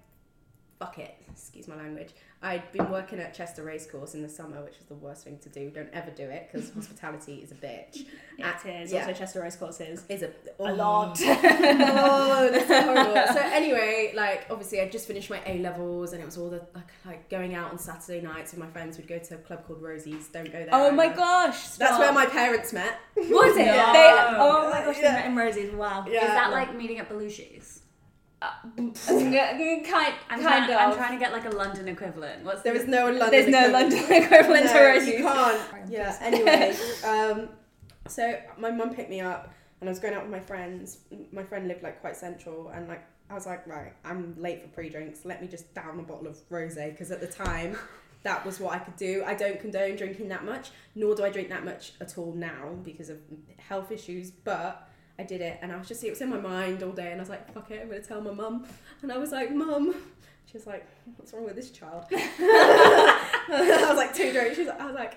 fuck 0.78 0.98
it 0.98 1.16
excuse 1.30 1.68
my 1.68 1.76
language 1.76 2.12
I'd 2.42 2.70
been 2.70 2.90
working 2.90 3.18
at 3.18 3.34
Chester 3.34 3.64
Racecourse 3.64 4.14
in 4.14 4.22
the 4.22 4.28
summer, 4.28 4.62
which 4.62 4.76
is 4.76 4.84
the 4.84 4.94
worst 4.94 5.24
thing 5.24 5.38
to 5.38 5.48
do. 5.48 5.70
Don't 5.70 5.88
ever 5.92 6.10
do 6.10 6.24
it 6.24 6.48
because 6.52 6.70
hospitality 6.74 7.36
is 7.36 7.50
a 7.50 7.54
bitch. 7.54 8.06
It 8.38 8.82
is. 8.82 8.92
Yeah. 8.92 9.00
Also, 9.00 9.14
Chester 9.14 9.40
Racecourse 9.40 9.80
is 9.80 10.04
Is 10.08 10.22
a 10.22 10.26
a 10.26 10.32
oh, 10.60 10.74
lot. 10.74 11.18
oh, 11.22 12.48
that's 12.52 12.68
so 12.68 12.82
horrible. 12.82 13.32
So 13.32 13.40
anyway, 13.40 14.12
like 14.14 14.46
obviously 14.50 14.80
I 14.80 14.88
just 14.88 15.06
finished 15.06 15.30
my 15.30 15.40
A 15.46 15.58
levels 15.58 16.12
and 16.12 16.22
it 16.22 16.26
was 16.26 16.36
all 16.36 16.50
the 16.50 16.62
like 16.74 16.90
like 17.06 17.30
going 17.30 17.54
out 17.54 17.72
on 17.72 17.78
Saturday 17.78 18.20
nights 18.20 18.52
with 18.52 18.60
my 18.60 18.68
friends. 18.68 18.98
We'd 18.98 19.08
go 19.08 19.18
to 19.18 19.34
a 19.34 19.38
club 19.38 19.66
called 19.66 19.80
Rosie's. 19.80 20.28
Don't 20.28 20.44
go 20.44 20.58
there. 20.58 20.68
oh 20.72 20.92
my 20.92 21.08
gosh. 21.08 21.70
That's 21.70 21.98
where 21.98 22.12
my 22.12 22.26
parents 22.26 22.72
met. 22.72 22.98
Was 23.16 23.56
it? 23.56 23.66
No. 23.76 23.92
They, 23.92 24.36
oh 24.38 24.70
my 24.70 24.84
gosh, 24.84 24.96
they 24.96 25.02
met 25.02 25.26
in 25.26 25.36
Rosie's. 25.36 25.72
Wow. 25.72 26.04
Yeah. 26.08 26.24
Is 26.24 26.28
that 26.28 26.52
like 26.52 26.74
meeting 26.76 26.98
at 26.98 27.08
Belushi's? 27.08 27.80
Uh, 28.42 28.50
mm, 28.76 28.90
uh, 28.90 29.12
mm, 29.12 29.84
kind, 29.84 30.14
I'm, 30.28 30.42
kind 30.42 30.66
trying, 30.66 30.70
of. 30.70 30.76
I'm 30.76 30.94
trying 30.94 31.12
to 31.12 31.18
get 31.18 31.32
like 31.32 31.46
a 31.46 31.50
London 31.50 31.88
equivalent. 31.88 32.44
What's 32.44 32.62
There 32.62 32.74
the, 32.74 32.80
is 32.80 32.86
no 32.86 33.06
London. 33.06 33.30
There's 33.30 33.48
no. 33.48 33.68
London 33.68 33.98
equivalent 34.10 34.66
to 34.68 34.74
No, 34.74 34.84
Rosie's. 34.84 35.08
You 35.08 35.22
can't. 35.22 35.90
Yeah. 35.90 36.18
Anyway, 36.20 36.76
um, 37.06 37.48
so 38.06 38.38
my 38.58 38.70
mum 38.70 38.94
picked 38.94 39.08
me 39.08 39.20
up, 39.20 39.52
and 39.80 39.88
I 39.88 39.90
was 39.90 39.98
going 39.98 40.12
out 40.12 40.22
with 40.22 40.30
my 40.30 40.40
friends. 40.40 40.98
My 41.32 41.44
friend 41.44 41.66
lived 41.66 41.82
like 41.82 42.00
quite 42.00 42.16
central, 42.16 42.68
and 42.68 42.88
like 42.88 43.04
I 43.30 43.34
was 43.34 43.46
like, 43.46 43.66
right, 43.66 43.94
I'm 44.04 44.34
late 44.38 44.62
for 44.62 44.68
pre-drinks. 44.68 45.24
Let 45.24 45.40
me 45.40 45.48
just 45.48 45.72
down 45.74 45.98
a 45.98 46.02
bottle 46.02 46.26
of 46.26 46.36
rosé 46.50 46.90
because 46.90 47.10
at 47.10 47.20
the 47.20 47.26
time. 47.26 47.76
That 48.22 48.44
was 48.44 48.58
what 48.58 48.74
I 48.74 48.78
could 48.80 48.96
do. 48.96 49.22
I 49.24 49.34
don't 49.34 49.60
condone 49.60 49.94
drinking 49.94 50.30
that 50.30 50.44
much, 50.44 50.70
nor 50.96 51.14
do 51.14 51.22
I 51.22 51.30
drink 51.30 51.48
that 51.50 51.64
much 51.64 51.92
at 52.00 52.18
all 52.18 52.32
now 52.32 52.70
because 52.82 53.08
of 53.08 53.18
health 53.56 53.92
issues. 53.92 54.32
But 54.32 54.88
I 55.18 55.22
did 55.22 55.40
it, 55.40 55.58
and 55.62 55.72
I 55.72 55.76
was 55.76 55.88
just 55.88 56.04
it 56.04 56.10
was 56.10 56.20
in 56.20 56.28
my 56.28 56.38
mind 56.38 56.82
all 56.82 56.92
day, 56.92 57.10
and 57.10 57.20
I 57.20 57.22
was 57.22 57.30
like, 57.30 57.52
"Fuck 57.52 57.70
it, 57.70 57.80
I'm 57.82 57.88
gonna 57.88 58.00
tell 58.00 58.20
my 58.20 58.32
mum." 58.32 58.66
And 59.02 59.12
I 59.12 59.18
was 59.18 59.32
like, 59.32 59.50
"Mum," 59.54 59.94
she 60.46 60.56
was 60.58 60.66
like, 60.66 60.86
"What's 61.16 61.32
wrong 61.32 61.44
with 61.44 61.56
this 61.56 61.70
child?" 61.70 62.04
I 62.12 63.86
was 63.88 63.96
like 63.96 64.14
too 64.14 64.32
drunk. 64.32 64.54
She 64.54 64.64
was, 64.64 64.68
I 64.78 64.86
was 64.86 64.94
like, 64.94 65.16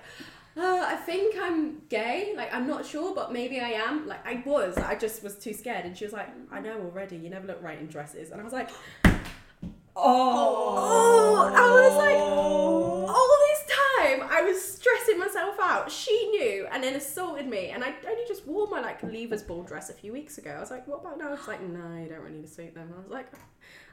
uh, 0.56 0.84
I 0.86 0.96
think 0.96 1.36
I'm 1.40 1.78
gay. 1.88 2.34
Like 2.36 2.52
I'm 2.52 2.66
not 2.66 2.84
sure, 2.84 3.14
but 3.14 3.32
maybe 3.32 3.60
I 3.60 3.70
am. 3.70 4.06
Like 4.06 4.26
I 4.26 4.42
was. 4.44 4.76
I 4.76 4.96
just 4.96 5.22
was 5.22 5.36
too 5.36 5.52
scared. 5.52 5.84
And 5.84 5.96
she 5.96 6.04
was 6.04 6.12
like, 6.12 6.28
I 6.50 6.60
know 6.60 6.80
already. 6.80 7.16
You 7.16 7.30
never 7.30 7.46
look 7.46 7.62
right 7.62 7.78
in 7.78 7.86
dresses. 7.86 8.30
And 8.30 8.40
I 8.40 8.44
was 8.44 8.52
like, 8.52 8.70
oh. 9.96 11.52
I 11.54 11.70
was 11.70 11.96
like, 11.96 12.16
all 12.16 13.38
this 13.48 13.69
time 14.18 14.28
I 14.30 14.42
was 14.42 14.62
stressing 14.62 15.18
myself 15.18 15.56
out. 15.60 15.90
She 15.90 16.28
knew 16.28 16.66
and 16.70 16.82
then 16.82 16.94
assaulted 16.94 17.46
me. 17.46 17.70
And 17.70 17.84
I 17.84 17.94
only 18.08 18.24
just 18.26 18.46
wore 18.46 18.68
my 18.68 18.80
like 18.80 19.02
Leavers 19.02 19.46
ball 19.46 19.62
dress 19.62 19.90
a 19.90 19.94
few 19.94 20.12
weeks 20.12 20.38
ago. 20.38 20.54
I 20.56 20.60
was 20.60 20.70
like, 20.70 20.86
what 20.86 21.00
about 21.00 21.18
now? 21.18 21.36
She's 21.36 21.48
like, 21.48 21.62
no, 21.62 21.96
you 22.00 22.08
don't 22.08 22.20
really 22.20 22.36
need 22.36 22.46
to 22.46 22.52
suit 22.52 22.74
them. 22.74 22.88
And 22.88 22.94
I 22.94 23.02
was 23.02 23.10
like, 23.10 23.32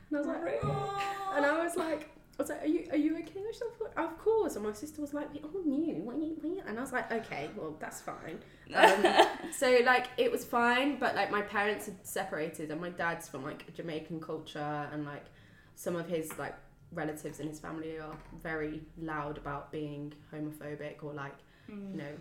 and 0.09 0.17
I 0.17 0.19
was 0.19 0.27
like, 0.27 0.59
oh. 0.63 1.33
and 1.35 1.45
I 1.45 1.63
was 1.63 1.75
like. 1.75 2.09
I 2.39 2.43
was 2.43 2.49
like, 2.51 2.61
"Are 2.61 2.67
you 2.67 2.87
are 2.91 2.97
you 2.97 3.13
okay?" 3.15 3.39
And 3.39 3.51
she 3.51 3.63
was 3.63 3.73
like, 3.81 3.97
"Of 3.97 4.15
course." 4.19 4.55
And 4.55 4.63
my 4.63 4.71
sister 4.71 5.01
was 5.01 5.11
like, 5.11 5.33
"We 5.33 5.39
all 5.39 5.63
knew. 5.65 5.95
What 6.03 6.17
you, 6.17 6.37
what 6.39 6.51
you-" 6.51 6.61
And 6.67 6.77
I 6.77 6.81
was 6.81 6.91
was 6.91 6.93
like, 6.93 7.11
okay, 7.11 7.49
well, 7.55 7.75
that's 7.79 7.99
fine. 7.99 8.37
Um, 8.75 9.25
so 9.57 9.79
like 9.83 10.09
it 10.17 10.31
was 10.31 10.45
fine, 10.45 10.99
but 10.99 11.15
like 11.15 11.31
my 11.31 11.41
parents 11.41 11.87
had 11.87 11.95
separated, 12.05 12.69
and 12.69 12.79
my 12.79 12.89
dad's 12.89 13.27
from 13.27 13.43
like 13.43 13.73
Jamaican 13.73 14.19
culture, 14.19 14.87
and 14.93 15.03
like 15.03 15.25
some 15.73 15.95
of 15.95 16.07
his 16.07 16.37
like 16.37 16.53
relatives 16.91 17.39
in 17.39 17.47
his 17.47 17.59
family 17.59 17.99
are 17.99 18.15
very 18.41 18.81
loud 18.97 19.37
about 19.37 19.71
being 19.71 20.13
homophobic 20.33 21.03
or 21.03 21.13
like 21.13 21.35
Mm. 21.69 21.91
you 21.91 21.97
know 21.97 22.13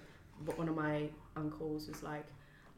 what 0.44 0.58
one 0.58 0.68
of 0.68 0.74
my 0.74 1.08
uncles 1.36 1.86
was 1.86 2.02
like 2.02 2.26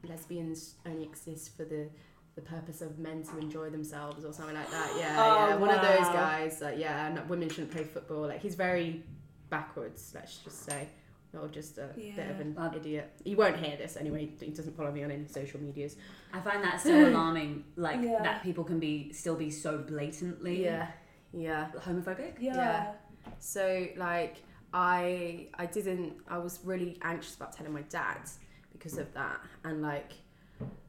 lesbians 0.07 0.75
only 0.85 1.03
exist 1.03 1.55
for 1.57 1.65
the 1.65 1.89
the 2.35 2.41
purpose 2.41 2.81
of 2.81 2.99
men 2.99 3.23
to 3.23 3.37
enjoy 3.39 3.69
themselves 3.69 4.23
or 4.23 4.31
something 4.31 4.55
like 4.55 4.69
that. 4.71 4.89
Yeah 4.97 5.15
Oh, 5.17 5.47
yeah 5.49 5.55
one 5.55 5.69
of 5.71 5.81
those 5.81 6.01
wow. 6.07 6.13
guys 6.13 6.61
like 6.61 6.77
yeah 6.77 7.07
and 7.07 7.27
women 7.29 7.49
shouldn't 7.49 7.71
play 7.71 7.83
football. 7.83 8.27
Like 8.27 8.39
he's 8.41 8.55
very 8.55 9.03
backwards 9.49 10.11
let's 10.15 10.37
just 10.37 10.63
say. 10.63 10.87
Or 11.33 11.47
just 11.47 11.77
a 11.77 11.87
bit 11.95 12.29
of 12.29 12.39
an 12.39 12.55
Well- 12.55 12.73
idiot. 12.75 13.11
He 13.23 13.35
won't 13.35 13.57
hear 13.57 13.77
this 13.77 13.97
anyway. 13.97 14.31
He 14.39 14.51
doesn't 14.51 14.75
follow 14.77 14.91
me 14.91 15.03
on 15.03 15.11
any 15.11 15.27
social 15.27 15.59
medias. 15.59 15.95
I 16.33 16.39
find 16.41 16.63
that 16.63 16.81
so 16.87 17.07
alarming, 17.07 17.65
like 17.75 18.01
Yeah. 18.01 18.23
that 18.23 18.41
people 18.41 18.63
can 18.63 18.79
be 18.79 19.11
still 19.11 19.35
be 19.35 19.51
so 19.51 19.77
blatantly 19.79 20.63
yeah 20.63 20.87
yeah 21.33 21.69
homophobic. 21.79 22.33
Yeah. 22.39 22.55
Yeah. 22.55 22.91
So 23.39 23.87
like 23.97 24.37
I 24.73 25.47
I 25.55 25.65
didn't 25.65 26.13
I 26.27 26.37
was 26.37 26.59
really 26.63 26.97
anxious 27.01 27.35
about 27.35 27.53
telling 27.53 27.73
my 27.73 27.81
dad 27.83 28.29
because 28.71 28.97
of 28.97 29.13
that 29.13 29.39
and 29.63 29.81
like 29.81 30.13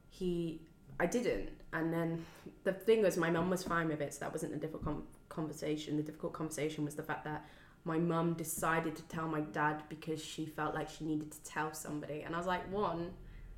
he 0.09 0.61
I 0.99 1.07
didn't 1.07 1.51
and 1.73 1.93
then 1.93 2.25
the 2.65 2.73
thing 2.73 3.03
was 3.03 3.17
my 3.17 3.31
mum 3.31 3.49
was 3.51 3.63
fine 3.63 3.89
with 3.89 4.01
it 4.01 4.13
so 4.15 4.21
that 4.21 4.33
wasn't 4.33 4.55
a 4.55 4.59
difficult 4.59 5.05
conversation 5.29 5.97
the 5.97 6.03
difficult 6.03 6.33
conversation 6.33 6.85
was 6.85 6.95
the 6.95 7.03
fact 7.03 7.25
that 7.25 7.45
my 7.85 7.97
mum 7.99 8.35
decided 8.35 8.95
to 8.97 9.03
tell 9.05 9.27
my 9.27 9.41
dad 9.41 9.83
because 9.89 10.23
she 10.23 10.45
felt 10.45 10.75
like 10.75 10.91
she 10.91 11.05
needed 11.05 11.31
to 11.33 11.43
tell 11.45 11.73
somebody 11.73 12.23
and 12.23 12.35
I 12.35 12.39
was 12.39 12.47
like 12.47 12.71
one 12.71 13.13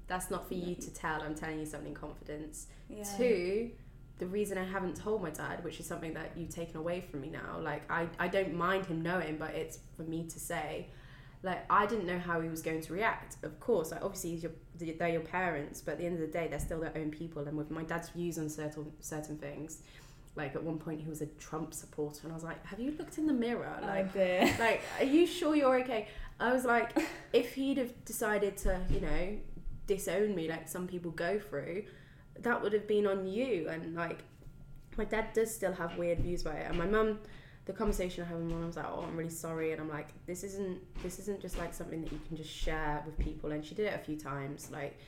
that's 0.07 0.31
not 0.31 0.47
for 0.47 0.55
you 0.55 0.75
to 0.77 0.91
tell 0.95 1.21
I'm 1.23 1.35
telling 1.35 1.59
you 1.59 1.67
something 1.67 1.89
in 1.89 1.95
confidence 1.95 2.67
Yeah. 2.89 3.03
Two, 3.17 3.71
the 4.19 4.27
reason 4.27 4.59
I 4.59 4.65
haven't 4.65 4.97
told 4.97 5.23
my 5.23 5.31
dad, 5.31 5.65
which 5.65 5.81
is 5.81 5.87
something 5.87 6.15
that 6.15 6.33
you've 6.37 6.51
taken 6.51 6.77
away 6.77 7.01
from 7.01 7.21
me 7.21 7.29
now, 7.31 7.59
like 7.61 7.91
I, 7.91 8.09
I 8.19 8.29
don't 8.29 8.55
mind 8.55 8.87
him 8.87 9.03
knowing, 9.03 9.37
but 9.37 9.51
it's 9.55 9.79
for 9.97 10.03
me 10.03 10.25
to 10.25 10.39
say. 10.39 10.89
Like 11.45 11.65
I 11.69 11.87
didn't 11.87 12.07
know 12.07 12.21
how 12.21 12.41
he 12.41 12.49
was 12.49 12.63
going 12.63 12.83
to 12.83 12.93
react. 12.93 13.37
Of 13.43 13.59
course, 13.59 13.91
like 13.91 14.05
obviously 14.05 14.31
he's 14.31 14.45
your, 14.45 14.53
they're 14.79 15.09
your 15.09 15.23
parents, 15.23 15.81
but 15.81 15.93
at 15.93 15.99
the 15.99 16.07
end 16.07 16.15
of 16.15 16.21
the 16.21 16.29
day, 16.29 16.47
they're 16.49 16.61
still 16.61 16.79
their 16.79 16.97
own 16.97 17.11
people. 17.11 17.43
And 17.49 17.57
with 17.57 17.69
my 17.69 17.83
dad's 17.83 18.11
views 18.11 18.39
on 18.39 18.49
certain 18.49 18.93
certain 19.01 19.39
things, 19.39 19.83
like 20.37 20.55
at 20.55 20.63
one 20.63 20.79
point 20.79 21.01
he 21.01 21.09
was 21.09 21.21
a 21.21 21.27
Trump 21.27 21.75
supporter, 21.75 22.21
and 22.23 22.33
I 22.33 22.35
was 22.35 22.45
like, 22.45 22.65
have 22.67 22.79
you 22.79 22.95
looked 22.97 23.19
in 23.19 23.27
the 23.27 23.33
mirror? 23.33 23.77
Oh, 23.83 23.85
like 23.87 24.15
Like 24.15 24.57
the 24.59 24.63
like, 24.63 24.83
are 25.01 25.05
you 25.05 25.27
sure 25.27 25.57
you're 25.57 25.81
okay? 25.81 26.07
I 26.39 26.53
was 26.53 26.65
like, 26.65 26.97
if 27.33 27.55
he'd 27.55 27.79
have 27.79 28.05
decided 28.05 28.57
to, 28.59 28.81
you 28.89 29.01
know, 29.01 29.37
disown 29.87 30.35
me 30.35 30.49
like 30.49 30.69
some 30.69 30.87
people 30.87 31.11
go 31.11 31.39
through, 31.39 31.85
that 32.41 32.63
would 32.63 32.73
have 32.73 32.87
been 32.89 33.07
on 33.07 33.27
you. 33.27 33.69
And 33.69 33.95
like, 33.95 34.19
my 34.97 35.05
dad 35.05 35.33
does 35.35 35.55
still 35.55 35.73
have 35.73 35.97
weird 35.97 36.21
views 36.21 36.43
about 36.43 36.57
it. 36.57 36.67
And 36.69 36.79
my 36.79 36.87
mum, 36.87 37.19
the 37.65 37.73
conversation 37.73 38.25
I 38.25 38.27
had 38.29 38.37
with 38.37 38.47
my 38.47 38.55
mum 38.55 38.67
was 38.67 38.77
like, 38.77 38.87
oh, 38.89 39.05
I'm 39.07 39.17
really 39.17 39.31
sorry. 39.31 39.73
And 39.73 39.81
I'm 39.81 39.89
like, 39.89 40.09
this 40.27 40.43
isn't, 40.45 40.79
this 41.03 41.19
isn't 41.21 41.41
just 41.41 41.59
like 41.59 41.73
something 41.73 42.03
that 42.03 42.13
you 42.13 42.21
can 42.27 42.37
just 42.37 42.51
share 42.51 43.03
with 43.07 43.19
people. 43.19 43.53
And 43.53 43.65
she 43.65 43.75
did 43.75 43.87
it 43.87 43.95
a 43.95 43.99
few 44.05 44.17
times, 44.17 44.71
like 44.71 44.99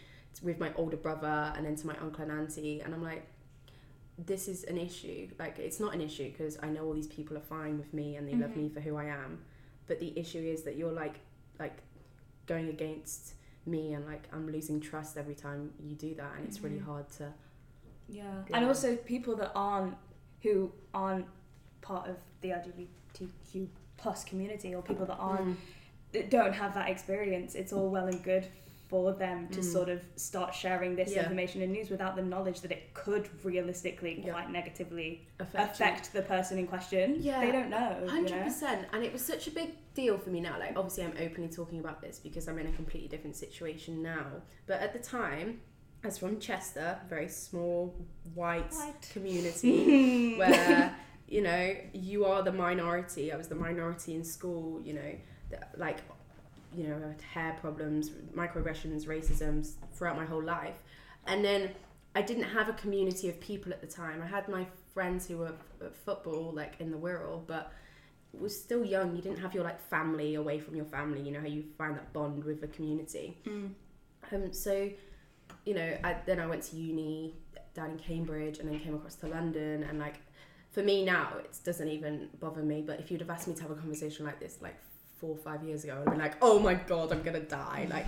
with 0.42 0.58
my 0.58 0.72
older 0.76 0.96
brother 0.96 1.52
and 1.56 1.64
then 1.66 1.76
to 1.76 1.86
my 1.86 1.96
uncle 1.98 2.22
and 2.22 2.32
auntie. 2.32 2.80
And 2.80 2.94
I'm 2.94 3.02
like, 3.02 3.26
this 4.16 4.46
is 4.48 4.64
an 4.64 4.78
issue. 4.78 5.28
Like, 5.38 5.58
it's 5.58 5.80
not 5.80 5.92
an 5.94 6.00
issue 6.00 6.30
because 6.30 6.56
I 6.62 6.68
know 6.68 6.84
all 6.84 6.94
these 6.94 7.08
people 7.08 7.36
are 7.36 7.40
fine 7.40 7.78
with 7.78 7.92
me 7.92 8.16
and 8.16 8.28
they 8.28 8.34
love 8.34 8.50
Mhm. 8.50 8.56
me 8.56 8.68
for 8.68 8.80
who 8.80 8.96
I 8.96 9.06
am. 9.06 9.44
But 9.86 9.98
the 9.98 10.16
issue 10.18 10.38
is 10.38 10.62
that 10.62 10.76
you're 10.76 10.92
like, 10.92 11.16
like 11.58 11.78
going 12.46 12.68
against 12.68 13.34
me 13.66 13.94
and 13.94 14.04
like 14.06 14.28
I'm 14.32 14.50
losing 14.50 14.80
trust 14.80 15.16
every 15.16 15.34
time 15.34 15.72
you 15.82 15.94
do 15.94 16.14
that. 16.16 16.32
And 16.36 16.46
it's 16.46 16.60
really 16.60 16.78
Mhm. 16.78 16.84
hard 16.84 17.08
to, 17.18 17.32
Yeah. 18.08 18.42
Yeah. 18.48 18.56
And 18.56 18.66
also 18.66 18.96
people 18.96 19.34
that 19.36 19.52
aren't 19.54 19.96
who 20.42 20.70
aren't 20.92 21.26
part 21.80 22.06
of 22.08 22.16
the 22.42 22.50
LGBTQ 22.52 23.68
plus 23.96 24.24
community 24.24 24.74
or 24.74 24.82
people 24.82 25.06
that 25.06 25.16
aren't 25.16 25.58
that 26.12 26.30
don't 26.30 26.52
have 26.52 26.74
that 26.74 26.88
experience, 26.90 27.54
it's 27.54 27.72
all 27.72 27.88
well 27.90 28.06
and 28.06 28.22
good 28.22 28.46
for 28.88 29.12
them 29.14 29.48
to 29.48 29.60
Mm. 29.60 29.64
sort 29.72 29.88
of 29.88 30.04
start 30.16 30.54
sharing 30.54 30.94
this 30.94 31.12
Yeah. 31.12 31.22
information 31.22 31.62
and 31.62 31.72
news 31.72 31.88
without 31.90 32.14
the 32.14 32.22
knowledge 32.22 32.60
that 32.60 32.70
it 32.70 32.92
could 32.94 33.28
realistically 33.44 34.20
Yeah. 34.20 34.32
quite 34.32 34.50
negatively 34.50 35.26
affect 35.40 35.72
affect 35.72 36.12
the 36.12 36.22
person 36.22 36.58
in 36.58 36.66
question. 36.66 37.16
Yeah. 37.20 37.40
They 37.40 37.50
don't 37.50 37.70
know. 37.70 37.98
you 38.02 38.08
Hundred 38.08 38.36
know? 38.36 38.44
percent, 38.44 38.86
and 38.92 39.02
it 39.02 39.12
was 39.12 39.24
such 39.24 39.46
a 39.48 39.50
big 39.50 39.70
deal 39.94 40.18
for 40.18 40.30
me 40.30 40.40
now. 40.40 40.58
Like, 40.58 40.76
obviously, 40.76 41.04
I'm 41.04 41.14
openly 41.20 41.48
talking 41.48 41.78
about 41.78 42.00
this 42.00 42.18
because 42.18 42.48
I'm 42.48 42.58
in 42.58 42.66
a 42.66 42.72
completely 42.72 43.08
different 43.08 43.36
situation 43.36 44.02
now. 44.02 44.26
But 44.66 44.80
at 44.80 44.92
the 44.92 44.98
time, 44.98 45.60
I 46.02 46.08
was 46.08 46.18
from 46.18 46.38
Chester, 46.38 46.98
very 47.08 47.28
small 47.28 47.94
white, 48.34 48.72
White. 48.72 49.08
community 49.12 50.36
where 50.38 50.94
you 51.28 51.42
know 51.42 51.74
you 51.92 52.26
are 52.26 52.42
the 52.42 52.52
minority. 52.52 53.32
I 53.32 53.36
was 53.36 53.48
the 53.48 53.54
minority 53.54 54.14
in 54.14 54.24
school. 54.24 54.80
You 54.84 54.94
know, 54.94 55.14
the- 55.50 55.60
like 55.78 55.98
you 56.76 56.88
know, 56.88 56.96
I 56.96 57.08
had 57.08 57.22
hair 57.22 57.56
problems, 57.60 58.10
microaggressions, 58.34 59.06
racism 59.06 59.66
throughout 59.94 60.16
my 60.16 60.24
whole 60.24 60.42
life, 60.42 60.76
and 61.26 61.44
then 61.44 61.70
I 62.16 62.22
didn't 62.22 62.44
have 62.44 62.68
a 62.68 62.72
community 62.74 63.28
of 63.28 63.40
people 63.40 63.72
at 63.72 63.80
the 63.80 63.86
time. 63.86 64.20
I 64.20 64.26
had 64.26 64.48
my 64.48 64.66
friends 64.92 65.26
who 65.28 65.38
were 65.38 65.54
at 65.80 65.96
football, 65.96 66.52
like 66.52 66.74
in 66.80 66.90
the 66.90 66.96
Wirral, 66.98 67.46
but 67.46 67.72
was 68.40 68.58
still 68.58 68.84
young. 68.84 69.14
You 69.16 69.22
didn't 69.22 69.38
have 69.38 69.54
your 69.54 69.64
like 69.64 69.80
family 69.88 70.34
away 70.34 70.58
from 70.58 70.76
your 70.76 70.84
family. 70.86 71.20
You 71.22 71.32
know 71.32 71.40
how 71.40 71.46
you 71.46 71.64
find 71.76 71.96
that 71.96 72.12
bond 72.12 72.44
with 72.44 72.62
a 72.62 72.68
community. 72.68 73.38
Mm. 73.46 73.70
Um, 74.32 74.52
so, 74.52 74.90
you 75.64 75.74
know, 75.74 75.96
I, 76.02 76.16
then 76.26 76.40
I 76.40 76.46
went 76.46 76.62
to 76.64 76.76
uni 76.76 77.34
down 77.74 77.90
in 77.90 77.98
Cambridge, 77.98 78.58
and 78.58 78.68
then 78.68 78.78
came 78.80 78.94
across 78.94 79.16
to 79.16 79.26
London. 79.26 79.82
And 79.82 79.98
like, 79.98 80.16
for 80.70 80.82
me 80.82 81.04
now, 81.04 81.28
it 81.38 81.58
doesn't 81.64 81.88
even 81.88 82.28
bother 82.40 82.62
me. 82.62 82.82
But 82.82 83.00
if 83.00 83.10
you'd 83.10 83.20
have 83.20 83.30
asked 83.30 83.48
me 83.48 83.54
to 83.54 83.62
have 83.62 83.70
a 83.70 83.74
conversation 83.74 84.24
like 84.24 84.40
this, 84.40 84.58
like 84.62 84.76
four 85.18 85.30
or 85.30 85.36
five 85.36 85.62
years 85.64 85.84
ago, 85.84 86.02
I'd 86.06 86.12
be 86.12 86.18
like, 86.18 86.34
oh 86.42 86.58
my 86.58 86.74
god, 86.74 87.12
I'm 87.12 87.22
gonna 87.22 87.40
die. 87.40 87.86
Like, 87.90 88.06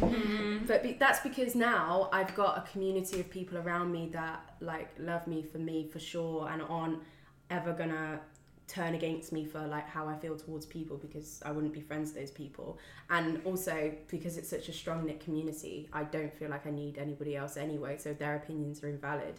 but 0.66 0.82
be, 0.82 0.92
that's 0.94 1.20
because 1.20 1.54
now 1.54 2.08
I've 2.12 2.34
got 2.34 2.58
a 2.58 2.70
community 2.72 3.20
of 3.20 3.30
people 3.30 3.58
around 3.58 3.92
me 3.92 4.10
that 4.12 4.56
like 4.60 4.90
love 4.98 5.26
me 5.26 5.42
for 5.42 5.58
me 5.58 5.88
for 5.92 5.98
sure, 5.98 6.48
and 6.48 6.62
aren't 6.62 6.98
ever 7.50 7.72
gonna 7.72 8.20
turn 8.68 8.94
against 8.94 9.32
me 9.32 9.44
for 9.44 9.64
like 9.66 9.88
how 9.88 10.08
I 10.08 10.16
feel 10.16 10.36
towards 10.36 10.66
people 10.66 10.96
because 10.96 11.40
I 11.44 11.52
wouldn't 11.52 11.72
be 11.72 11.80
friends 11.80 12.12
with 12.12 12.20
those 12.20 12.30
people. 12.30 12.78
And 13.10 13.40
also 13.44 13.92
because 14.08 14.36
it's 14.36 14.48
such 14.48 14.68
a 14.68 14.72
strong 14.72 15.06
knit 15.06 15.20
community, 15.20 15.88
I 15.92 16.04
don't 16.04 16.34
feel 16.34 16.50
like 16.50 16.66
I 16.66 16.70
need 16.70 16.98
anybody 16.98 17.36
else 17.36 17.56
anyway, 17.56 17.96
so 17.98 18.12
their 18.12 18.36
opinions 18.36 18.82
are 18.82 18.88
invalid. 18.88 19.34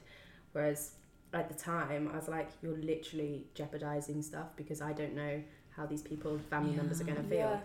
Whereas 0.54 0.92
at 1.34 1.50
the 1.50 1.56
time, 1.56 2.10
I 2.12 2.16
was 2.16 2.28
like, 2.28 2.50
you're 2.62 2.78
literally 2.78 3.48
jeopardizing 3.54 4.22
stuff 4.22 4.48
because 4.56 4.82
I 4.82 4.94
don't 4.94 5.14
know 5.14 5.42
how 5.76 5.86
these 5.86 6.02
people, 6.02 6.40
family 6.50 6.76
members, 6.76 7.02
are 7.02 7.04
going 7.04 7.18
to 7.18 7.24
feel. 7.24 7.38
Yeah. 7.38 7.60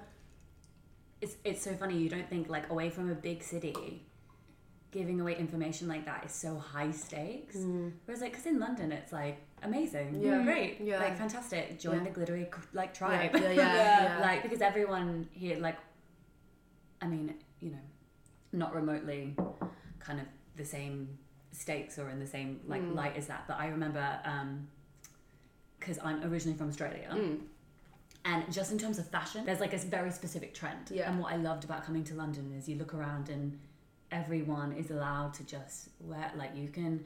It's 1.21 1.37
it's 1.45 1.62
so 1.62 1.73
funny. 1.75 1.97
You 1.97 2.09
don't 2.09 2.28
think 2.28 2.49
like 2.49 2.69
away 2.71 2.90
from 2.90 3.09
a 3.11 3.14
big 3.14 3.45
city, 3.45 4.02
giving 4.90 5.21
away 5.21 5.37
information 5.37 5.87
like 5.87 6.04
that 6.07 6.25
is 6.25 6.33
so 6.33 6.59
high 6.59 6.90
stakes. 6.90 7.57
Mm. 7.57 7.92
Whereas 8.04 8.21
like, 8.21 8.33
because 8.33 8.47
in 8.47 8.59
London 8.59 8.90
it's 8.90 9.12
like 9.12 9.38
amazing, 9.62 10.21
Yeah. 10.21 10.42
great, 10.45 10.81
Yeah. 10.81 10.99
like 11.00 11.16
fantastic. 11.16 11.78
Join 11.78 11.99
Yeah. 11.99 12.04
the 12.04 12.11
glittery 12.11 12.47
like 12.73 12.92
tribe. 12.95 13.31
Yeah, 13.35 13.40
yeah, 13.40 13.50
yeah, 13.52 14.02
Yeah. 14.19 14.19
like 14.21 14.42
because 14.42 14.61
everyone 14.61 15.28
here 15.33 15.59
like 15.59 15.78
i 17.00 17.07
mean 17.07 17.35
you 17.61 17.71
know 17.71 17.85
not 18.52 18.73
remotely 18.75 19.35
kind 19.99 20.21
of 20.21 20.26
the 20.57 20.64
same 20.64 21.19
stakes 21.50 21.99
or 21.99 22.09
in 22.11 22.19
the 22.21 22.26
same 22.26 22.61
like 22.66 22.83
Mm. 22.83 22.95
light 22.95 23.16
as 23.16 23.26
that 23.26 23.42
but 23.49 23.57
i 23.59 23.66
remember 23.69 24.07
um 24.25 24.69
because 25.78 25.99
i'm 26.04 26.23
originally 26.31 26.57
from 26.57 26.69
australia 26.69 27.09
Mm. 27.12 27.40
and 28.25 28.52
just 28.52 28.71
in 28.73 28.78
terms 28.78 28.99
of 29.00 29.09
fashion 29.09 29.45
there's 29.45 29.59
like 29.61 29.73
a 29.75 29.78
very 29.78 30.11
specific 30.12 30.54
trend 30.54 30.90
Yeah. 30.90 31.11
and 31.11 31.19
what 31.21 31.33
i 31.33 31.37
loved 31.37 31.64
about 31.64 31.83
coming 31.85 32.04
to 32.04 32.14
london 32.14 32.52
is 32.57 32.69
you 32.69 32.76
look 32.76 32.95
around 32.95 33.28
and 33.28 33.59
everyone 34.12 34.73
is 34.73 34.90
allowed 34.90 35.35
to 35.35 35.42
just 35.45 35.88
wear 36.00 36.31
like 36.37 36.54
you 36.54 36.69
can 36.69 37.04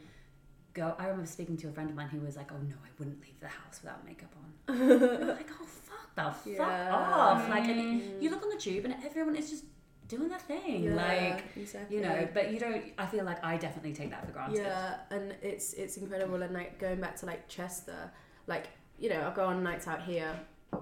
go 0.81 0.95
i 0.99 1.05
remember 1.07 1.27
speaking 1.37 1.57
to 1.57 1.69
a 1.69 1.73
friend 1.73 1.89
of 1.91 1.97
mine 1.97 2.09
who 2.09 2.21
was 2.21 2.37
like 2.37 2.51
oh 2.53 2.61
no 2.73 2.77
i 2.85 2.91
wouldn't 2.99 3.21
leave 3.27 3.39
the 3.41 3.49
house 3.49 3.77
without 3.83 4.05
makeup 4.05 4.33
on 4.43 4.79
like 5.37 5.49
oh 5.61 5.67
fuck 5.89 6.15
the 6.15 6.23
fuck 6.23 6.69
Yeah. 6.69 6.95
off 6.95 7.49
like 7.49 7.65
and 7.69 7.81
Mm. 8.03 8.23
you 8.23 8.29
look 8.31 8.43
on 8.43 8.51
the 8.57 8.63
tube 8.67 8.85
and 8.85 8.95
everyone 9.05 9.37
is 9.37 9.49
just 9.51 9.65
doing 10.09 10.29
their 10.29 10.39
thing 10.53 10.85
Yeah, 10.85 10.95
like 10.95 11.45
exactly. 11.57 11.97
you 11.97 12.03
know 12.03 12.29
but 12.33 12.53
you 12.53 12.59
don't 12.61 12.83
i 12.99 13.07
feel 13.07 13.25
like 13.25 13.41
i 13.45 13.57
definitely 13.57 13.93
take 14.01 14.11
that 14.11 14.25
for 14.27 14.33
granted 14.33 14.59
Yeah, 14.63 14.97
and 15.11 15.35
it's 15.43 15.73
it's 15.83 15.97
incredible. 15.97 16.41
And 16.43 16.53
like 16.55 16.79
going 16.79 17.01
back 17.01 17.17
to 17.21 17.27
like 17.27 17.43
Chester, 17.49 18.03
like 18.47 18.67
you 19.03 19.09
know, 19.11 19.21
I'll 19.25 19.37
go 19.41 19.45
on 19.47 19.63
nights 19.71 19.87
out 19.89 20.03
here. 20.11 20.33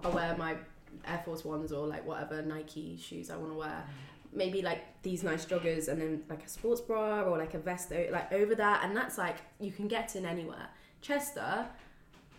I 0.04 0.08
wear 0.08 0.36
my 0.36 0.52
Air 1.06 1.20
Force 1.24 1.42
Ones 1.44 1.72
or 1.72 1.86
like 1.94 2.04
whatever 2.06 2.42
Nike 2.42 2.96
shoes 3.06 3.30
I 3.30 3.36
want 3.36 3.50
to 3.52 3.58
wear. 3.58 3.84
Maybe 4.34 4.62
like 4.62 5.02
these 5.02 5.22
nice 5.22 5.44
joggers, 5.46 5.88
and 5.88 6.00
then 6.00 6.22
like 6.28 6.44
a 6.44 6.48
sports 6.48 6.80
bra 6.80 7.22
or 7.22 7.38
like 7.38 7.54
a 7.54 7.58
vest 7.58 7.92
o- 7.92 8.08
like 8.10 8.32
over 8.32 8.54
that, 8.56 8.84
and 8.84 8.96
that's 8.96 9.16
like 9.16 9.36
you 9.60 9.70
can 9.72 9.86
get 9.88 10.16
in 10.16 10.26
anywhere. 10.26 10.68
Chester, 11.00 11.66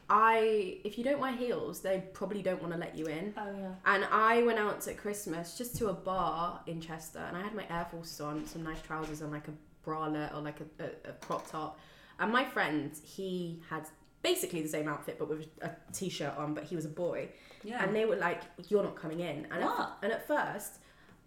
I 0.09 0.77
if 0.83 0.97
you 0.97 1.03
don't 1.03 1.19
wear 1.19 1.31
heels, 1.31 1.79
they 1.81 2.03
probably 2.13 2.41
don't 2.43 2.61
want 2.61 2.73
to 2.73 2.79
let 2.79 2.95
you 2.97 3.05
in. 3.07 3.33
Oh 3.37 3.47
yeah. 3.59 3.71
And 3.85 4.05
I 4.11 4.43
went 4.43 4.59
out 4.59 4.87
at 4.87 4.97
Christmas 4.97 5.57
just 5.57 5.75
to 5.77 5.87
a 5.89 5.93
bar 5.93 6.61
in 6.67 6.79
Chester, 6.79 7.19
and 7.19 7.35
I 7.35 7.41
had 7.41 7.55
my 7.55 7.65
Air 7.69 7.87
force 7.89 8.19
on, 8.21 8.45
some 8.45 8.63
nice 8.63 8.81
trousers, 8.81 9.21
and 9.21 9.31
like 9.31 9.47
a 9.47 9.53
bralette 9.87 10.35
or 10.35 10.41
like 10.41 10.59
a, 10.61 10.83
a, 10.83 11.09
a 11.09 11.13
crop 11.13 11.49
top. 11.49 11.79
And 12.19 12.31
my 12.31 12.45
friend, 12.45 12.91
he 13.03 13.61
had 13.69 13.87
basically 14.21 14.61
the 14.61 14.69
same 14.69 14.87
outfit 14.87 15.17
but 15.19 15.27
with 15.29 15.47
a 15.61 15.71
t-shirt 15.93 16.35
on, 16.37 16.53
but 16.53 16.63
he 16.63 16.75
was 16.75 16.85
a 16.85 16.89
boy. 16.89 17.29
Yeah. 17.63 17.83
And 17.83 17.95
they 17.95 18.05
were 18.05 18.15
like, 18.15 18.41
"You're 18.69 18.83
not 18.83 18.95
coming 18.95 19.21
in." 19.21 19.47
And 19.51 19.63
What? 19.63 19.79
At, 19.79 19.89
and 20.03 20.13
at 20.13 20.27
first, 20.27 20.79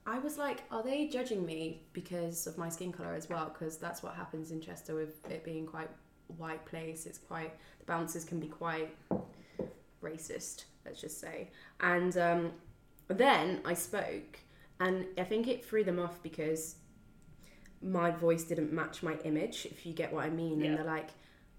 I 0.09 0.19
was 0.21 0.39
like, 0.39 0.63
"Are 0.71 0.83
they 0.83 1.07
judging 1.09 1.45
me 1.45 1.83
because 1.93 2.47
of 2.47 2.57
my 2.57 2.69
skin 2.71 2.93
color 2.93 3.13
as 3.15 3.29
well?" 3.29 3.47
Because 3.53 3.77
that's 3.77 4.03
what 4.03 4.15
happens 4.15 4.51
in 4.51 4.61
Chester 4.61 4.95
with 4.95 5.15
it 5.31 5.45
being 5.45 5.67
quite 5.67 5.91
white 6.39 6.65
place. 6.65 7.05
It's 7.07 7.19
quite 7.19 7.53
the 7.79 7.85
bouncers 7.85 8.25
can 8.25 8.41
be 8.41 8.49
quite 8.49 8.91
racist. 10.03 10.65
Let's 10.85 11.01
just 11.01 11.21
say. 11.21 11.51
And 11.81 12.17
um, 12.17 12.53
then 13.09 13.61
I 13.65 13.75
spoke, 13.75 14.39
and 14.81 15.05
I 15.19 15.25
think 15.25 15.47
it 15.49 15.65
threw 15.65 15.85
them 15.85 15.99
off 15.99 16.23
because 16.23 16.77
my 17.83 18.11
voice 18.11 18.45
didn't 18.45 18.73
match 18.73 19.03
my 19.03 19.15
image. 19.25 19.67
If 19.71 19.85
you 19.87 19.93
get 19.93 20.13
what 20.13 20.25
I 20.25 20.31
mean, 20.31 20.61
Yeah. 20.61 20.67
and 20.69 20.79
they're 20.79 20.85
like, 20.85 21.11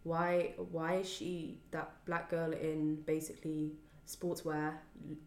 "Why? 0.04 0.54
Why 0.72 0.96
is 0.96 1.10
she 1.10 1.60
that 1.72 1.92
black 2.06 2.30
girl 2.32 2.52
in 2.52 3.02
basically 3.04 3.74
sportswear 4.08 4.74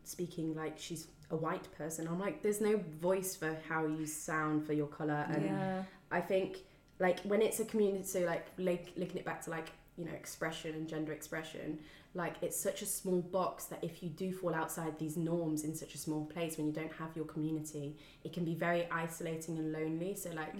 speaking 0.03 0.57
like 0.57 0.77
she's 0.77 1.07
a 1.33 1.37
white 1.37 1.67
person?" 1.77 2.07
I'm 2.07 2.21
like, 2.21 2.43
"There's 2.43 2.61
no 2.61 2.77
voice 3.01 3.35
for 3.35 3.59
how 3.69 3.87
you 3.87 4.07
sound 4.07 4.67
for 4.67 4.73
your 4.73 4.87
color." 4.87 5.27
And 5.29 5.45
yeah. 5.45 5.83
I 6.11 6.21
think 6.21 6.59
like 7.01 7.21
when 7.21 7.43
it's 7.43 7.59
a 7.61 7.65
community, 7.65 8.05
so 8.05 8.21
like 8.21 8.47
like 8.59 8.93
linking 8.97 9.19
it 9.19 9.25
back 9.25 9.43
to 9.45 9.51
like 9.51 9.71
you 9.99 10.05
know 10.05 10.13
expression 10.13 10.75
and 10.75 10.89
gender 10.89 11.13
expression, 11.13 11.79
like 12.15 12.37
it's 12.43 12.59
such 12.59 12.83
a 12.83 12.87
small 12.87 13.21
box 13.21 13.65
that 13.67 13.83
if 13.83 14.03
you 14.03 14.09
do 14.11 14.33
fall 14.33 14.55
outside 14.55 14.99
these 14.99 15.17
norms 15.17 15.65
in 15.65 15.75
such 15.75 15.95
a 15.95 15.99
small 15.99 16.25
place 16.27 16.57
when 16.57 16.67
you 16.67 16.73
don't 16.73 16.93
have 16.93 17.11
your 17.17 17.25
community, 17.25 17.97
it 18.25 18.33
can 18.33 18.45
be 18.45 18.55
very 18.55 18.87
isolating 18.91 19.59
and 19.59 19.73
lonely. 19.73 20.15
So 20.15 20.31
like 20.31 20.55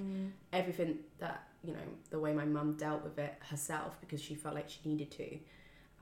everything 0.53 0.99
that 1.19 1.47
you 1.63 1.73
know 1.75 1.89
the 2.11 2.19
way 2.19 2.33
my 2.33 2.45
mum 2.45 2.75
dealt 2.75 3.05
with 3.05 3.19
it 3.19 3.35
herself 3.51 4.01
because 4.01 4.21
she 4.21 4.35
felt 4.35 4.55
like 4.55 4.69
she 4.69 4.81
needed 4.85 5.11
to. 5.13 5.39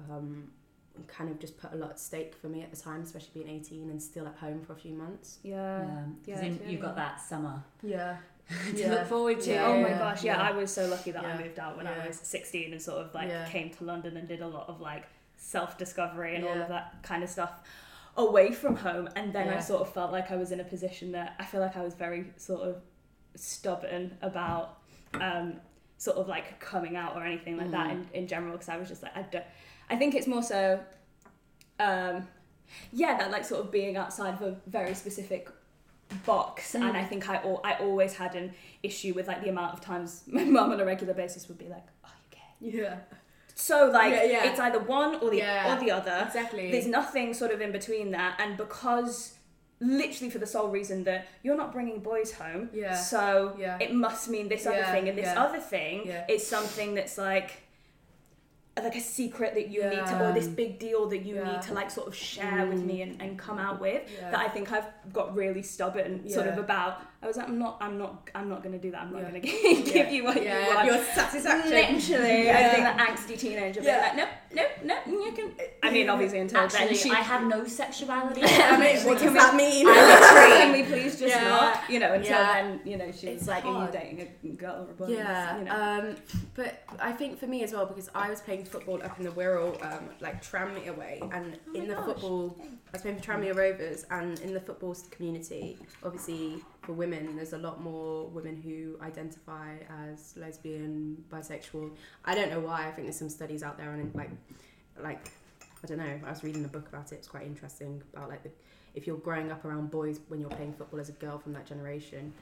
Um, 0.09 0.51
kind 1.09 1.31
of 1.31 1.39
just 1.39 1.57
put 1.59 1.73
a 1.73 1.77
lot 1.77 1.91
at 1.91 1.99
stake 2.01 2.35
for 2.35 2.49
me 2.49 2.63
at 2.63 2.71
the 2.71 2.77
time, 2.77 3.03
especially 3.03 3.31
being 3.43 3.49
18 3.49 3.91
and 3.91 4.03
still 4.03 4.27
at 4.27 4.37
home 4.37 4.61
for 4.63 4.73
a 4.73 4.77
few 4.77 4.93
months. 4.95 5.39
Yeah. 5.43 5.55
Yeah, 5.83 5.85
'cause 5.85 6.05
yeah, 6.27 6.41
then 6.41 6.59
it's 6.63 6.71
you've 6.71 6.81
got 6.83 6.97
that 6.97 7.21
summer 7.21 7.63
Yeah. 7.83 8.17
to 8.77 8.91
look 8.91 9.07
forward 9.07 9.41
to. 9.43 9.51
Yeah, 9.53 9.67
oh 9.67 9.81
my 9.81 9.91
gosh, 9.91 10.25
yeah, 10.25 10.37
yeah. 10.37 10.49
I 10.49 10.53
was 10.53 10.73
so 10.73 10.87
lucky 10.89 11.13
that 11.13 11.25
I 11.25 11.41
moved 11.41 11.59
out 11.59 11.77
when 11.77 11.87
yeah. 11.87 12.01
I 12.03 12.07
was 12.09 12.17
16 12.17 12.73
and 12.73 12.83
sort 12.83 12.99
of 13.05 13.15
like 13.15 13.29
Yeah. 13.29 13.47
came 13.49 13.71
to 13.71 13.85
London 13.85 14.17
and 14.17 14.27
did 14.27 14.41
a 14.41 14.49
lot 14.49 14.69
of 14.69 14.81
like 14.81 15.05
self 15.37 15.79
discovery 15.79 16.35
and 16.37 16.45
all 16.45 16.61
of 16.61 16.69
that 16.69 17.03
kind 17.03 17.23
of 17.23 17.31
stuff 17.31 17.61
away 18.17 18.53
from 18.53 18.77
home. 18.77 19.09
And 19.17 19.33
then 19.33 19.49
I 19.49 19.61
sort 19.61 19.83
of 19.83 19.93
felt 19.95 20.11
like 20.13 20.31
I 20.31 20.37
was 20.37 20.51
in 20.53 20.61
a 20.61 20.65
position 20.65 21.13
that 21.13 21.37
I 21.39 21.45
feel 21.45 21.61
like 21.61 21.77
I 21.77 21.83
was 21.83 21.95
very 21.95 22.27
sort 22.37 22.63
of 22.63 22.83
stubborn 23.37 24.17
about 24.23 24.79
um, 25.15 25.55
sort 25.99 26.17
of 26.17 26.29
like 26.29 26.59
coming 26.61 26.97
out 26.97 27.15
or 27.17 27.25
anything 27.25 27.57
like 27.57 27.71
that 27.71 27.91
in, 27.91 28.07
in 28.15 28.27
general 28.27 28.53
because 28.53 28.69
I 28.69 28.77
was 28.79 28.89
just 28.89 29.03
like, 29.03 29.17
I 29.17 29.23
don't, 29.23 29.45
I 29.91 29.97
think 29.97 30.15
it's 30.15 30.27
more 30.27 30.43
so, 30.43 30.81
um, 31.79 32.29
yeah, 32.93 33.19
that 33.19 33.31
like 33.31 33.45
sort 33.45 33.61
of 33.65 33.71
being 33.73 33.97
outside 33.97 34.35
of 34.35 34.43
a 34.43 34.57
very 34.67 34.95
specific 34.95 35.49
box 36.27 36.75
and 36.75 36.97
I 36.97 37.05
think 37.05 37.29
I, 37.29 37.37
al- 37.37 37.61
I 37.65 37.75
always 37.75 38.15
had 38.15 38.35
an 38.35 38.53
issue 38.83 39.15
with 39.15 39.29
like 39.29 39.45
the 39.45 39.49
amount 39.49 39.75
of 39.75 39.81
times 39.81 40.25
my 40.27 40.43
mum 40.43 40.73
on 40.73 40.81
a 40.81 40.85
regular 40.85 41.15
basis 41.15 41.47
would 41.47 41.57
be 41.59 41.69
like 41.69 41.87
oh 42.05 42.09
you 42.63 42.73
gay 42.73 42.79
Yeah. 42.79 42.97
so 43.55 43.89
like 43.93 44.13
Yeah, 44.13 44.25
yeah. 44.25 44.51
it's 44.51 44.59
either 44.59 44.81
one 44.81 45.17
or 45.23 45.31
the 45.31 45.37
Yeah. 45.37 45.73
or 45.73 45.79
the 45.79 45.93
other 45.93 46.25
Exactly. 46.27 46.73
there's 46.73 46.89
nothing 46.89 47.33
sort 47.33 47.53
of 47.53 47.61
in 47.61 47.71
between 47.71 48.11
that 48.11 48.41
and 48.41 48.57
because 48.57 49.35
literally 49.79 50.31
for 50.31 50.39
the 50.39 50.47
sole 50.49 50.69
reason 50.69 51.05
that 51.05 51.29
you're 51.45 51.57
not 51.57 51.71
bringing 51.73 52.01
boys 52.01 52.33
home 52.33 52.71
Yeah. 52.73 52.97
so 52.97 53.55
Yeah. 53.57 53.79
it 53.81 53.95
must 53.95 54.29
mean 54.29 54.49
this 54.49 54.67
other 54.67 54.83
thing 54.85 55.09
and 55.09 55.17
this 55.17 55.29
other 55.29 55.61
thing 55.61 56.13
is 56.29 56.45
something 56.45 56.95
that's 56.95 57.19
like 57.19 57.51
like 58.85 58.97
a 58.97 59.01
secret 59.01 59.55
that 59.55 59.69
you 59.69 59.83
need 59.85 60.07
to 60.07 60.29
or 60.29 60.33
this 60.33 60.47
big 60.49 60.79
deal 60.79 61.07
that 61.09 61.19
you 61.19 61.37
Yeah. 61.37 61.53
need 61.53 61.63
to 61.63 61.75
like 61.75 61.91
sort 61.91 62.07
of 62.09 62.15
share 62.15 62.67
with 62.67 62.81
Mm. 62.83 62.87
me 62.87 63.03
and, 63.03 63.21
and 63.23 63.39
come 63.39 63.59
out 63.59 63.81
with 63.81 64.03
Yeah. 64.19 64.31
that 64.31 64.41
I 64.41 64.49
think 64.49 64.73
I've 64.73 64.87
got 65.13 65.35
really 65.35 65.63
stubborn 65.63 66.29
sort 66.29 66.47
of 66.47 66.59
about 66.59 67.03
I 67.23 67.27
was 67.27 67.37
like 67.37 67.49
I'm 67.49 67.59
not 67.59 67.77
I'm 67.83 67.99
not 67.99 68.31
I'm 68.35 68.49
not 68.49 68.63
gonna 68.63 68.79
do 68.79 68.91
that 68.93 69.03
I'm 69.03 69.13
not 69.13 69.21
Yeah. 69.21 69.27
gonna 69.29 69.41
give 69.41 69.95
Yeah. 69.95 70.09
you 70.11 70.25
what 70.25 70.37
you 70.37 70.45
yeah, 70.45 70.75
want 70.75 70.87
your 70.87 71.05
satisfaction. 71.05 71.71
Literally, 71.71 72.31
I 72.51 72.61
Yeah. 72.61 72.71
think 72.73 72.85
that 72.85 72.99
angsty 73.09 73.39
teenager 73.39 73.83
Yeah. 73.83 73.99
like, 73.99 74.17
nope, 74.17 74.29
nope, 74.55 74.69
nope, 74.85 74.99
you 75.07 75.33
can. 75.37 75.53
I 75.83 75.91
mean, 75.91 76.09
obviously, 76.09 76.39
until 76.39 76.61
then, 76.67 76.69
Actually, 76.81 76.97
she. 76.97 77.11
I 77.11 77.17
have 77.17 77.47
no 77.47 77.67
sexuality. 77.67 78.41
I 78.45 78.79
mean, 78.81 78.97
what 79.07 79.19
does 79.19 79.35
that 79.35 79.55
mean? 79.55 79.85
Can 79.87 80.73
we 80.73 80.83
please 80.91 81.19
just 81.19 81.35
Yeah. 81.35 81.49
not? 81.49 81.91
You 81.91 81.99
know, 82.01 82.13
until 82.15 82.31
Yeah. 82.33 82.53
then, 82.63 82.81
you 82.87 82.97
know, 82.97 83.11
she's 83.13 83.25
It's 83.25 83.47
like, 83.49 83.65
are 83.67 83.69
you 83.69 83.75
hard. 83.75 83.93
dating 83.93 84.21
a 84.45 84.49
girl 84.57 84.87
or 84.87 84.91
a 84.91 84.95
boy? 84.95 85.07
Yeah, 85.09 85.59
You 85.59 85.65
know. 85.65 85.73
um, 86.11 86.17
but 86.55 86.85
I 86.99 87.13
think 87.13 87.39
for 87.39 87.47
me 87.47 87.63
as 87.63 87.73
well 87.75 87.85
because 87.85 88.09
I 88.15 88.31
was 88.31 88.41
playing 88.41 88.65
football 88.65 89.03
up 89.03 89.19
in 89.19 89.25
the 89.27 89.31
Wirral, 89.33 89.73
um, 89.85 90.09
like 90.21 90.43
Tranmere 90.43 90.89
away, 90.89 91.21
and 91.33 91.59
Oh 91.69 91.75
in 91.79 91.87
the 91.87 91.95
gosh. 91.97 92.05
football, 92.07 92.57
I 92.63 92.93
was 92.93 93.03
playing 93.03 93.19
for 93.19 93.25
Tranmere 93.25 93.55
Rovers, 93.55 94.07
and 94.11 94.39
in 94.41 94.55
the 94.55 94.61
football 94.61 94.97
community, 95.11 95.79
obviously 96.03 96.63
for 96.83 96.93
women, 96.93 97.37
there's 97.37 97.53
a 97.53 97.59
lot 97.59 97.83
more 97.83 98.27
women 98.29 98.57
who 98.57 98.97
identify 99.05 99.77
as 100.09 100.35
lesbian, 100.37 101.23
bisexual. 101.31 101.91
I 102.25 102.35
don't 102.35 102.51
know 102.51 102.61
why. 102.61 102.87
I 102.87 102.91
think 102.91 103.07
there's 103.07 103.19
some 103.19 103.29
studies 103.29 103.63
out 103.63 103.77
there, 103.77 103.91
and 103.93 104.15
like, 104.15 104.31
like 105.03 105.31
I 105.83 105.87
don't 105.87 105.99
know. 105.99 106.21
I 106.27 106.31
was 106.31 106.43
reading 106.43 106.65
a 106.65 106.69
book 106.69 106.89
about 106.89 107.13
it. 107.13 107.17
It's 107.17 107.29
quite 107.29 107.45
interesting 107.45 108.03
about 108.15 108.29
like 108.29 108.43
the, 108.43 108.51
if 108.95 109.07
you're 109.07 109.19
growing 109.19 109.53
up 109.53 109.65
around 109.65 109.91
boys 109.91 110.21
when 110.29 110.41
you're 110.41 110.51
playing 110.51 110.73
football 110.73 111.01
as 111.01 111.09
a 111.09 111.13
girl 111.13 111.39
from 111.39 111.53
that 111.53 111.67
generation, 111.67 112.33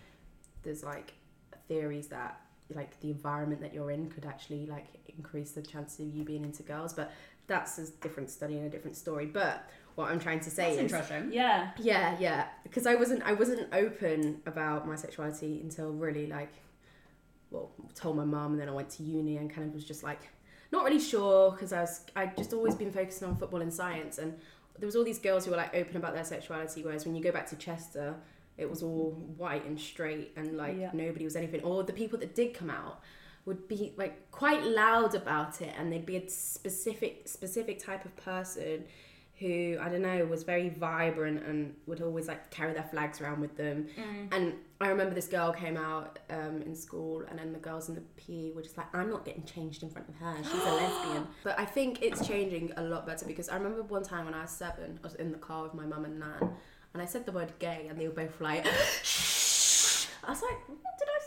there's 0.62 0.82
like 0.82 1.12
theories 1.68 2.08
that 2.08 2.40
like 2.74 2.98
the 3.00 3.10
environment 3.10 3.60
that 3.60 3.72
you're 3.72 3.90
in 3.90 4.10
could 4.10 4.26
actually 4.26 4.66
like 4.66 4.86
increase 5.16 5.52
the 5.52 5.62
chances 5.62 6.00
of 6.00 6.14
you 6.14 6.22
being 6.22 6.44
into 6.44 6.62
girls 6.62 6.92
but 6.92 7.12
that's 7.46 7.78
a 7.78 7.90
different 8.02 8.28
study 8.30 8.56
and 8.58 8.66
a 8.66 8.68
different 8.68 8.96
story 8.96 9.26
but 9.26 9.68
what 9.98 10.10
i'm 10.12 10.20
trying 10.20 10.38
to 10.38 10.50
say 10.50 10.76
That's 10.76 10.76
is 10.76 10.82
interesting. 10.92 11.32
yeah. 11.32 11.70
yeah 11.78 12.16
yeah 12.20 12.46
because 12.62 12.86
i 12.86 12.94
wasn't 12.94 13.22
i 13.24 13.32
wasn't 13.32 13.66
open 13.72 14.40
about 14.46 14.86
my 14.86 14.94
sexuality 14.94 15.60
until 15.60 15.90
really 15.90 16.26
like 16.28 16.52
well 17.50 17.70
told 17.94 18.16
my 18.16 18.24
mum 18.24 18.52
and 18.52 18.60
then 18.60 18.68
i 18.68 18.72
went 18.72 18.90
to 18.90 19.02
uni 19.02 19.36
and 19.38 19.50
kind 19.52 19.66
of 19.66 19.74
was 19.74 19.84
just 19.84 20.02
like 20.04 20.20
not 20.70 20.84
really 20.84 21.00
sure 21.00 21.50
because 21.50 21.72
i 21.72 21.80
was 21.80 22.02
i'd 22.16 22.36
just 22.36 22.52
always 22.52 22.74
been 22.76 22.92
focusing 22.92 23.26
on 23.28 23.34
football 23.36 23.60
and 23.60 23.72
science 23.72 24.18
and 24.18 24.34
there 24.78 24.86
was 24.86 24.94
all 24.94 25.02
these 25.04 25.18
girls 25.18 25.44
who 25.44 25.50
were 25.50 25.56
like 25.56 25.74
open 25.74 25.96
about 25.96 26.14
their 26.14 26.24
sexuality 26.24 26.82
whereas 26.84 27.04
when 27.04 27.16
you 27.16 27.22
go 27.22 27.32
back 27.32 27.46
to 27.48 27.56
chester 27.56 28.14
it 28.56 28.68
was 28.68 28.82
all 28.82 29.10
white 29.36 29.64
and 29.66 29.80
straight 29.80 30.32
and 30.36 30.56
like 30.56 30.76
Yeah. 30.78 30.90
nobody 30.92 31.24
was 31.24 31.34
anything 31.36 31.62
or 31.62 31.82
the 31.82 31.92
people 31.92 32.18
that 32.20 32.34
did 32.36 32.54
come 32.54 32.70
out 32.70 33.00
would 33.46 33.66
be 33.66 33.94
like 33.96 34.30
quite 34.30 34.62
loud 34.62 35.14
about 35.14 35.60
it 35.62 35.72
and 35.78 35.90
they'd 35.90 36.04
be 36.06 36.16
a 36.16 36.28
specific 36.28 37.26
specific 37.26 37.82
type 37.82 38.04
of 38.04 38.14
person 38.16 38.84
who 39.38 39.78
I 39.80 39.88
don't 39.88 40.02
know 40.02 40.24
was 40.26 40.42
very 40.42 40.68
vibrant 40.68 41.44
and 41.44 41.74
would 41.86 42.02
always 42.02 42.26
like 42.26 42.50
carry 42.50 42.72
their 42.72 42.82
flags 42.82 43.20
around 43.20 43.40
with 43.40 43.56
them. 43.56 43.86
And 44.32 44.54
I 44.80 44.88
remember 44.88 45.14
this 45.14 45.28
girl 45.28 45.52
came 45.52 45.76
out 45.76 46.18
um, 46.30 46.62
in 46.62 46.74
school, 46.74 47.24
and 47.28 47.38
then 47.38 47.52
the 47.52 47.58
girls 47.58 47.88
in 47.88 47.94
the 47.94 48.02
PE 48.16 48.52
were 48.52 48.62
just 48.62 48.76
like, 48.76 48.92
"I'm 48.94 49.10
not 49.10 49.24
getting 49.24 49.44
changed 49.44 49.82
in 49.82 49.90
front 49.90 50.08
of 50.08 50.16
her. 50.16 50.34
She's 50.42 50.52
a 50.52 50.74
lesbian." 50.74 51.26
But 51.44 51.58
I 51.58 51.64
think 51.64 52.02
it's 52.02 52.26
changing 52.26 52.72
a 52.76 52.82
lot 52.82 53.06
better 53.06 53.26
because 53.26 53.48
I 53.48 53.56
remember 53.56 53.82
one 53.82 54.02
time 54.02 54.24
when 54.24 54.34
I 54.34 54.42
was 54.42 54.50
seven, 54.50 54.98
I 55.02 55.06
was 55.06 55.14
in 55.14 55.32
the 55.32 55.38
car 55.38 55.62
with 55.62 55.74
my 55.74 55.86
mum 55.86 56.04
and 56.04 56.18
nan, 56.18 56.52
and 56.92 57.02
I 57.02 57.06
said 57.06 57.26
the 57.26 57.32
word 57.32 57.52
"gay," 57.58 57.86
and 57.88 57.98
they 57.98 58.08
were 58.08 58.14
both 58.14 58.40
like. 58.40 58.66
"Shh." 59.02 59.38
I 60.28 60.32
was 60.32 60.42
like, 60.42 60.58
what 60.68 60.98
did 60.98 61.08
I 61.08 61.17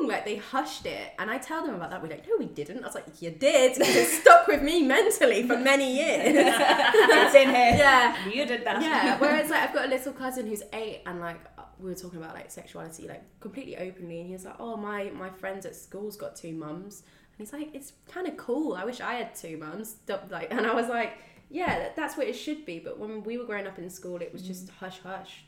wrong? 0.00 0.08
Like 0.08 0.24
they 0.24 0.36
hushed 0.36 0.86
it, 0.86 1.12
and 1.18 1.30
I 1.30 1.38
tell 1.38 1.64
them 1.64 1.74
about 1.74 1.90
that. 1.90 2.02
We're 2.02 2.08
like, 2.08 2.26
no, 2.26 2.34
we 2.38 2.46
didn't. 2.46 2.82
I 2.82 2.86
was 2.86 2.94
like, 2.94 3.20
you 3.20 3.30
did. 3.30 3.78
It 3.80 4.06
stuck 4.08 4.46
with 4.46 4.62
me 4.62 4.82
mentally 4.82 5.46
for 5.46 5.56
many 5.56 5.96
years. 5.96 6.34
it's 6.34 7.34
in 7.34 7.48
here. 7.48 7.54
yeah, 7.76 8.28
You 8.28 8.46
did 8.46 8.64
that. 8.64 8.82
yeah. 8.82 9.18
Whereas 9.18 9.50
like 9.50 9.68
I've 9.68 9.74
got 9.74 9.86
a 9.86 9.88
little 9.88 10.12
cousin 10.12 10.46
who's 10.46 10.62
eight, 10.72 11.02
and 11.06 11.20
like 11.20 11.40
we 11.78 11.90
were 11.90 11.96
talking 11.96 12.18
about 12.18 12.34
like 12.34 12.50
sexuality, 12.50 13.08
like 13.08 13.22
completely 13.40 13.76
openly, 13.76 14.18
and 14.20 14.26
he 14.26 14.32
was 14.32 14.44
like, 14.44 14.56
"Oh, 14.58 14.76
my 14.76 15.10
my 15.10 15.30
friends 15.30 15.66
at 15.66 15.76
school's 15.76 16.16
got 16.16 16.36
two 16.36 16.52
mums," 16.52 17.02
and 17.02 17.46
he's 17.46 17.52
like, 17.52 17.74
"It's 17.74 17.92
kind 18.10 18.26
of 18.26 18.36
cool. 18.36 18.74
I 18.74 18.84
wish 18.84 19.00
I 19.00 19.14
had 19.14 19.34
two 19.34 19.56
mums." 19.56 19.96
Like, 20.30 20.52
and 20.52 20.66
I 20.66 20.74
was 20.74 20.88
like, 20.88 21.18
"Yeah, 21.48 21.90
that's 21.96 22.16
what 22.16 22.26
it 22.26 22.34
should 22.34 22.64
be." 22.64 22.78
But 22.78 22.98
when 22.98 23.22
we 23.24 23.38
were 23.38 23.44
growing 23.44 23.66
up 23.66 23.78
in 23.78 23.90
school, 23.90 24.16
it 24.16 24.32
was 24.32 24.42
just 24.42 24.66
mm. 24.66 24.70
hush 24.78 25.00
hush. 25.00 25.44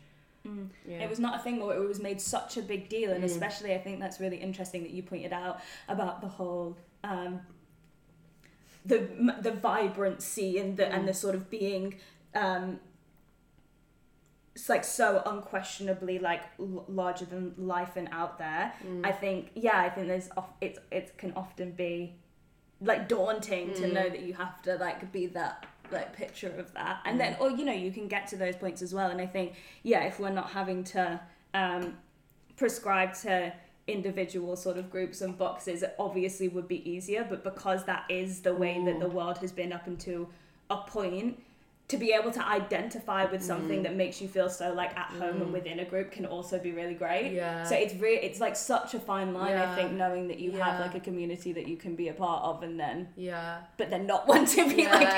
Mm. 0.46 0.68
Yeah. 0.88 0.98
It 1.05 1.09
was 1.11 1.18
not 1.20 1.38
a 1.38 1.42
thing 1.42 1.61
where 1.64 1.76
it 1.76 1.87
was 1.87 2.00
made 2.00 2.20
such 2.20 2.57
a 2.57 2.62
big 2.62 2.88
deal, 2.88 3.11
and 3.12 3.22
Mm. 3.22 3.26
especially 3.26 3.74
I 3.74 3.78
think 3.78 4.00
that's 4.00 4.18
really 4.20 4.38
interesting 4.38 4.83
that 4.83 4.90
you 4.92 5.02
pointed 5.02 5.33
out 5.33 5.61
about 5.88 6.20
the 6.20 6.28
whole 6.28 6.76
um, 7.05 7.40
the 8.85 8.98
the 9.40 9.52
vibrancy 9.52 10.59
and 10.59 10.76
the 10.76 10.87
and 10.92 11.07
the 11.07 11.14
sort 11.14 11.35
of 11.35 11.48
being 11.50 11.94
um, 12.35 12.81
it's 14.55 14.68
like 14.68 14.85
so 14.85 15.22
unquestionably 15.24 16.18
like 16.18 16.42
l- 16.59 16.85
larger 16.88 17.24
than 17.24 17.55
life 17.57 17.96
and 17.96 18.09
out 18.12 18.38
there. 18.38 18.72
Mm. 18.87 19.07
I 19.07 19.12
think 19.12 19.50
yeah, 19.55 19.78
I 19.81 19.88
think 19.90 20.09
there's 20.09 20.28
of, 20.31 20.44
it's 20.61 20.78
it 20.90 21.16
can 21.16 21.33
often 21.35 21.72
be 21.72 22.16
like 22.81 23.09
daunting 23.09 23.72
to 23.74 23.83
Mm. 23.83 23.92
know 23.92 24.09
that 24.11 24.20
you 24.22 24.35
have 24.35 24.61
to 24.62 24.76
like 24.76 25.12
be 25.12 25.26
that 25.28 25.66
like 25.92 26.14
picture 26.14 26.55
of 26.59 26.72
that. 26.74 27.00
And 27.05 27.20
then 27.20 27.37
or 27.40 27.50
you 27.50 27.64
know 27.64 27.72
you 27.72 27.92
can 27.92 28.09
get 28.09 28.26
to 28.28 28.37
those 28.37 28.57
points 28.57 28.83
as 28.83 28.94
well. 28.94 29.11
And 29.11 29.20
i 29.20 29.26
think 29.26 29.55
yeah 29.83 30.05
if 30.05 30.18
we're 30.18 30.31
not 30.31 30.50
having 30.50 30.85
to 30.85 31.20
um 31.55 31.94
prescribe 32.57 33.14
to 33.14 33.52
individual 33.88 34.55
sort 34.55 34.78
of 34.78 34.88
groups 34.90 35.22
and 35.22 35.37
boxes 35.37 35.83
it 35.83 35.94
obviously 35.98 36.48
would 36.48 36.68
be 36.68 36.88
easier. 36.88 37.26
But 37.28 37.44
because 37.44 37.85
that 37.85 38.05
is 38.09 38.40
the 38.40 38.55
way 38.55 38.83
that 38.85 39.00
the 39.00 39.09
world 39.09 39.38
has 39.38 39.52
been 39.52 39.72
up 39.72 39.87
until 39.87 40.28
a 40.70 40.78
point 40.78 41.38
to 41.92 41.96
be 42.05 42.11
able 42.18 42.31
to 42.38 42.42
identify 42.59 43.22
with 43.33 43.42
something 43.52 43.81
Mm. 43.81 43.87
that 43.87 43.96
makes 44.02 44.16
you 44.22 44.28
feel 44.37 44.48
so 44.61 44.66
like 44.83 44.92
at 45.05 45.11
home 45.20 45.38
and 45.44 45.52
within 45.59 45.78
a 45.81 45.85
group 45.92 46.09
can 46.16 46.26
also 46.35 46.57
be 46.66 46.72
really 46.81 46.94
great 47.05 47.28
Yeah. 47.33 47.64
so 47.70 47.74
it's 47.85 47.94
re- 48.05 48.22
it's 48.26 48.40
like 48.46 48.57
such 48.74 48.90
a 48.98 49.00
fine 49.11 49.31
line 49.38 49.50
yeah. 49.57 49.70
i 49.70 49.74
think 49.76 49.92
knowing 50.02 50.24
that 50.31 50.38
you 50.44 50.50
have 50.62 50.74
like 50.85 50.94
a 50.94 51.00
community 51.09 51.50
that 51.59 51.66
you 51.70 51.76
can 51.85 51.94
be 52.02 52.07
a 52.09 52.16
part 52.24 52.40
of 52.48 52.62
and 52.66 52.74
then 52.85 52.96
yeah. 53.16 53.59
but 53.81 53.87
then 53.92 54.02
not 54.12 54.22
want 54.33 54.46
to 54.57 54.62
be 54.74 54.83
Yeah. 54.83 54.94
like 55.00 55.12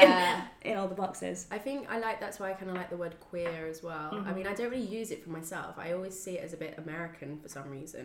in, 0.64 0.70
in 0.72 0.78
all 0.78 0.88
the 0.94 1.00
boxes 1.04 1.37
I 1.50 1.58
think 1.66 1.78
I 1.94 1.96
like 2.06 2.18
that's 2.24 2.38
why 2.40 2.46
I 2.50 2.54
kind 2.60 2.70
of 2.72 2.76
like 2.80 2.90
the 2.94 3.00
word 3.04 3.14
queer 3.30 3.66
as 3.74 3.78
well. 3.88 4.08
I 4.12 4.16
Mm-hmm. 4.16 4.34
mean, 4.37 4.46
I 4.52 4.54
don't 4.58 4.70
really 4.74 4.90
use 5.00 5.10
it 5.14 5.20
for 5.24 5.30
myself. 5.38 5.72
I 5.84 5.92
always 5.96 6.14
see 6.24 6.34
it 6.38 6.42
as 6.46 6.52
a 6.52 6.56
bit 6.64 6.72
American 6.84 7.30
for 7.42 7.48
some 7.56 7.68
reason. 7.78 8.04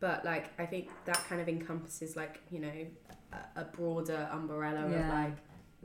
But 0.00 0.18
like, 0.24 0.46
I 0.58 0.66
think 0.72 0.84
that 1.08 1.20
kind 1.28 1.40
of 1.40 1.48
encompasses 1.56 2.10
like 2.22 2.34
you 2.54 2.60
know 2.66 2.78
a, 3.38 3.60
a 3.62 3.64
broader 3.76 4.20
umbrella 4.38 4.82
of 4.86 5.08
like 5.18 5.36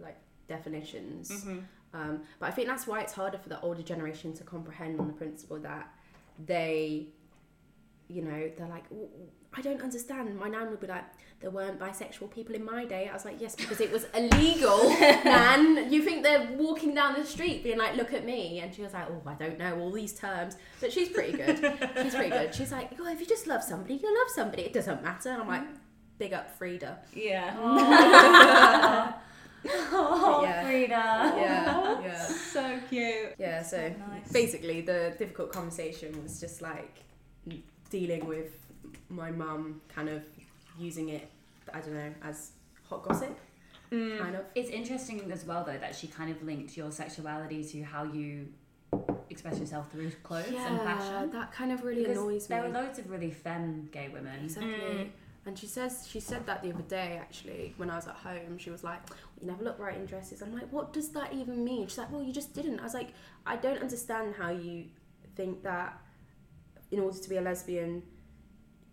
like 0.06 0.18
definitions. 0.48 1.30
Mm-hmm. 1.32 1.60
Um, 1.94 2.22
but 2.40 2.48
I 2.48 2.52
think 2.52 2.68
that's 2.68 2.86
why 2.88 3.02
it's 3.02 3.14
harder 3.14 3.38
for 3.38 3.50
the 3.50 3.60
older 3.62 3.82
generation 3.82 4.34
to 4.34 4.44
comprehend 4.44 5.00
on 5.00 5.08
the 5.08 5.14
principle 5.14 5.58
that 5.60 5.88
they, 6.46 7.08
you 8.08 8.22
know, 8.22 8.52
they're 8.58 8.68
like, 8.68 8.88
"W- 8.90 9.08
w- 9.08 9.28
I 9.54 9.62
don't 9.62 9.82
understand. 9.82 10.38
My 10.38 10.50
nan 10.50 10.70
would 10.70 10.80
be 10.82 10.88
like, 10.88 11.06
there 11.40 11.50
weren't 11.50 11.80
bisexual 11.80 12.30
people 12.32 12.54
in 12.56 12.64
my 12.66 12.84
day. 12.86 13.08
I 13.10 13.14
was 13.14 13.24
like, 13.26 13.40
yes, 13.40 13.56
because 13.56 13.80
it 13.80 13.92
was 13.92 14.06
illegal, 14.16 14.90
nan. 15.00 15.92
You 15.92 16.02
think 16.04 16.24
they're 16.24 16.50
walking 16.58 16.94
down 16.94 17.14
the 17.16 17.26
street 17.26 17.64
being 17.64 17.78
like, 17.78 17.96
look 17.96 18.14
at 18.14 18.26
me. 18.26 18.60
And 18.60 18.74
she 18.74 18.82
was 18.82 18.94
like, 18.94 19.08
oh, 19.10 19.22
I 19.26 19.34
don't 19.36 19.58
know 19.58 19.80
all 19.80 19.92
these 19.92 20.14
terms. 20.14 20.58
But 20.82 20.92
she's 20.92 21.10
pretty 21.10 21.38
good. 21.38 21.58
she's 22.04 22.14
pretty 22.14 22.30
good. 22.30 22.54
She's 22.54 22.72
like, 22.72 22.92
oh, 23.00 23.10
if 23.12 23.20
you 23.20 23.26
just 23.26 23.48
love 23.48 23.64
somebody, 23.64 23.96
you 23.96 24.14
love 24.14 24.30
somebody. 24.36 24.64
It 24.64 24.74
doesn't 24.74 25.02
matter. 25.02 25.30
And 25.30 25.42
I'm 25.42 25.48
like, 25.48 25.64
big 26.20 26.34
up 26.34 26.56
Frida. 26.58 26.98
yeah 27.14 29.14
Oh, 29.70 30.42
Yeah. 30.44 30.64
Frida. 30.64 30.88
Yeah, 31.38 32.02
yeah. 32.04 32.24
so 32.26 32.80
cute 32.90 33.34
Yeah, 33.38 33.62
so 33.64 33.78
nice. 34.10 34.32
basically 34.32 34.82
the 34.82 35.14
difficult 35.18 35.52
conversation 35.52 36.22
was 36.24 36.40
just 36.40 36.62
like 36.62 37.04
dealing 37.90 38.26
with 38.28 38.52
my 39.10 39.32
mum 39.32 39.82
kind 39.88 40.10
of 40.10 40.24
using 40.80 41.10
it, 41.10 41.30
I 41.74 41.80
don't 41.80 41.94
know, 41.94 42.14
as 42.24 42.52
hot 42.90 43.04
gossip, 43.04 43.38
Mm. 43.92 44.20
kind 44.20 44.36
of. 44.36 44.44
It's 44.54 44.70
interesting 44.70 45.32
as 45.32 45.46
well, 45.46 45.64
though, 45.64 45.78
that 45.78 45.96
she 45.96 46.08
kind 46.08 46.30
of 46.30 46.44
linked 46.44 46.76
your 46.76 46.92
sexuality 46.92 47.64
to 47.64 47.84
how 47.84 48.04
you 48.04 48.50
express 49.30 49.60
yourself 49.60 49.90
through 49.92 50.12
clothes 50.24 50.48
and 50.50 50.78
fashion. 50.82 51.32
that 51.32 51.54
kind 51.54 51.72
of 51.72 51.84
really 51.86 52.02
Because 52.04 52.18
annoys 52.18 52.50
me. 52.50 52.56
there 52.56 52.64
were 52.64 52.74
loads 52.74 53.00
of 53.00 53.10
really 53.10 53.32
femme 53.32 53.88
gay 53.94 54.10
women. 54.10 54.44
Exactly. 54.44 54.72
Mm. 54.74 55.10
And 55.48 55.58
she 55.58 55.66
says 55.66 56.06
she 56.12 56.20
said 56.20 56.46
that 56.46 56.62
the 56.62 56.74
other 56.74 56.84
day 56.84 57.18
actually 57.20 57.74
when 57.78 57.90
I 57.90 57.96
was 57.96 58.06
at 58.06 58.16
home. 58.16 58.58
She 58.58 58.70
was 58.70 58.84
like, 58.84 59.00
"You 59.40 59.48
never 59.48 59.64
look 59.64 59.80
right 59.80 59.96
in 59.96 60.06
dresses." 60.06 60.42
I'm 60.42 60.54
like, 60.54 60.70
"What 60.72 60.92
does 60.92 61.10
that 61.14 61.34
even 61.34 61.64
mean?" 61.64 61.88
She's 61.88 61.98
like, 61.98 62.12
"Well, 62.12 62.22
you 62.22 62.34
just 62.34 62.54
didn't." 62.54 62.82
I 62.82 62.84
was 62.84 62.94
like, 62.94 63.14
"I 63.46 63.56
don't 63.56 63.82
understand 63.82 64.36
how 64.36 64.50
you 64.50 64.88
think 65.36 65.64
that 65.64 66.02
in 66.92 67.00
order 67.00 67.18
to 67.18 67.30
be 67.30 67.38
a 67.38 67.42
lesbian, 67.42 68.04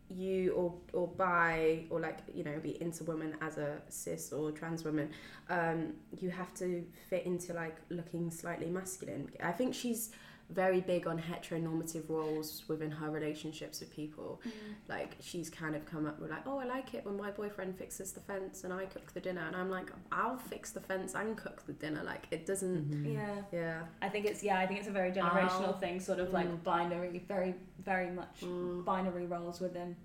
you 0.08 0.52
or 0.52 0.74
or 0.92 1.08
bi 1.08 1.86
or 1.90 1.98
like 1.98 2.18
you 2.32 2.44
know 2.44 2.60
be 2.60 2.80
into 2.80 3.02
women 3.02 3.36
as 3.40 3.58
a 3.58 3.82
cis 3.88 4.32
or 4.32 4.52
trans 4.52 4.84
woman, 4.84 5.10
um, 5.50 5.94
you 6.20 6.30
have 6.30 6.54
to 6.54 6.86
fit 7.10 7.26
into 7.26 7.52
like 7.52 7.78
looking 7.90 8.30
slightly 8.30 8.70
masculine." 8.70 9.28
I 9.42 9.50
think 9.50 9.74
she's 9.74 10.12
very 10.50 10.80
big 10.82 11.06
on 11.06 11.18
heteronormative 11.18 12.08
roles 12.10 12.62
within 12.68 12.90
her 12.90 13.08
relationships 13.10 13.80
with 13.80 13.90
people 13.90 14.40
like 14.88 15.16
she's 15.20 15.48
kind 15.48 15.74
of 15.74 15.84
come 15.86 16.04
up 16.06 16.20
with 16.20 16.30
like 16.30 16.46
oh 16.46 16.58
i 16.58 16.64
like 16.66 16.92
it 16.92 17.04
when 17.06 17.16
my 17.16 17.30
boyfriend 17.30 17.76
fixes 17.78 18.12
the 18.12 18.20
fence 18.20 18.62
and 18.62 18.72
i 18.72 18.84
cook 18.84 19.10
the 19.14 19.20
dinner 19.20 19.42
and 19.46 19.56
i'm 19.56 19.70
like 19.70 19.90
i'll 20.12 20.36
fix 20.36 20.70
the 20.70 20.80
fence 20.80 21.14
and 21.14 21.36
cook 21.38 21.64
the 21.66 21.72
dinner 21.72 22.02
like 22.04 22.26
it 22.30 22.44
doesn't 22.46 22.90
Mm-hmm. 22.90 23.12
yeah 23.12 23.36
yeah 23.52 23.80
I 24.02 24.08
think 24.10 24.26
it's 24.26 24.42
yeah 24.42 24.58
I 24.58 24.66
think 24.66 24.80
it's 24.80 24.88
a 24.88 24.92
very 24.92 25.12
generational 25.12 25.74
Oh. 25.76 25.80
thing 25.80 25.98
sort 25.98 26.18
of 26.20 26.32
like 26.32 26.46
Mm. 26.48 26.62
binary 26.62 27.22
very 27.26 27.54
very 27.82 28.10
much 28.10 28.40
Mm. 28.42 28.84
binary 28.84 29.26
roles 29.26 29.60
within 29.60 29.96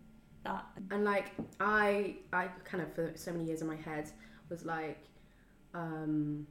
that 0.46 0.64
and 0.90 1.04
like 1.04 1.32
i 1.60 2.16
i 2.32 2.48
kind 2.64 2.82
of 2.82 2.94
for 2.94 3.12
so 3.16 3.34
many 3.34 3.44
years 3.44 3.62
in 3.62 3.68
my 3.68 3.76
head 3.76 4.10
was 4.50 4.64
like 4.66 5.02
um 5.74 6.48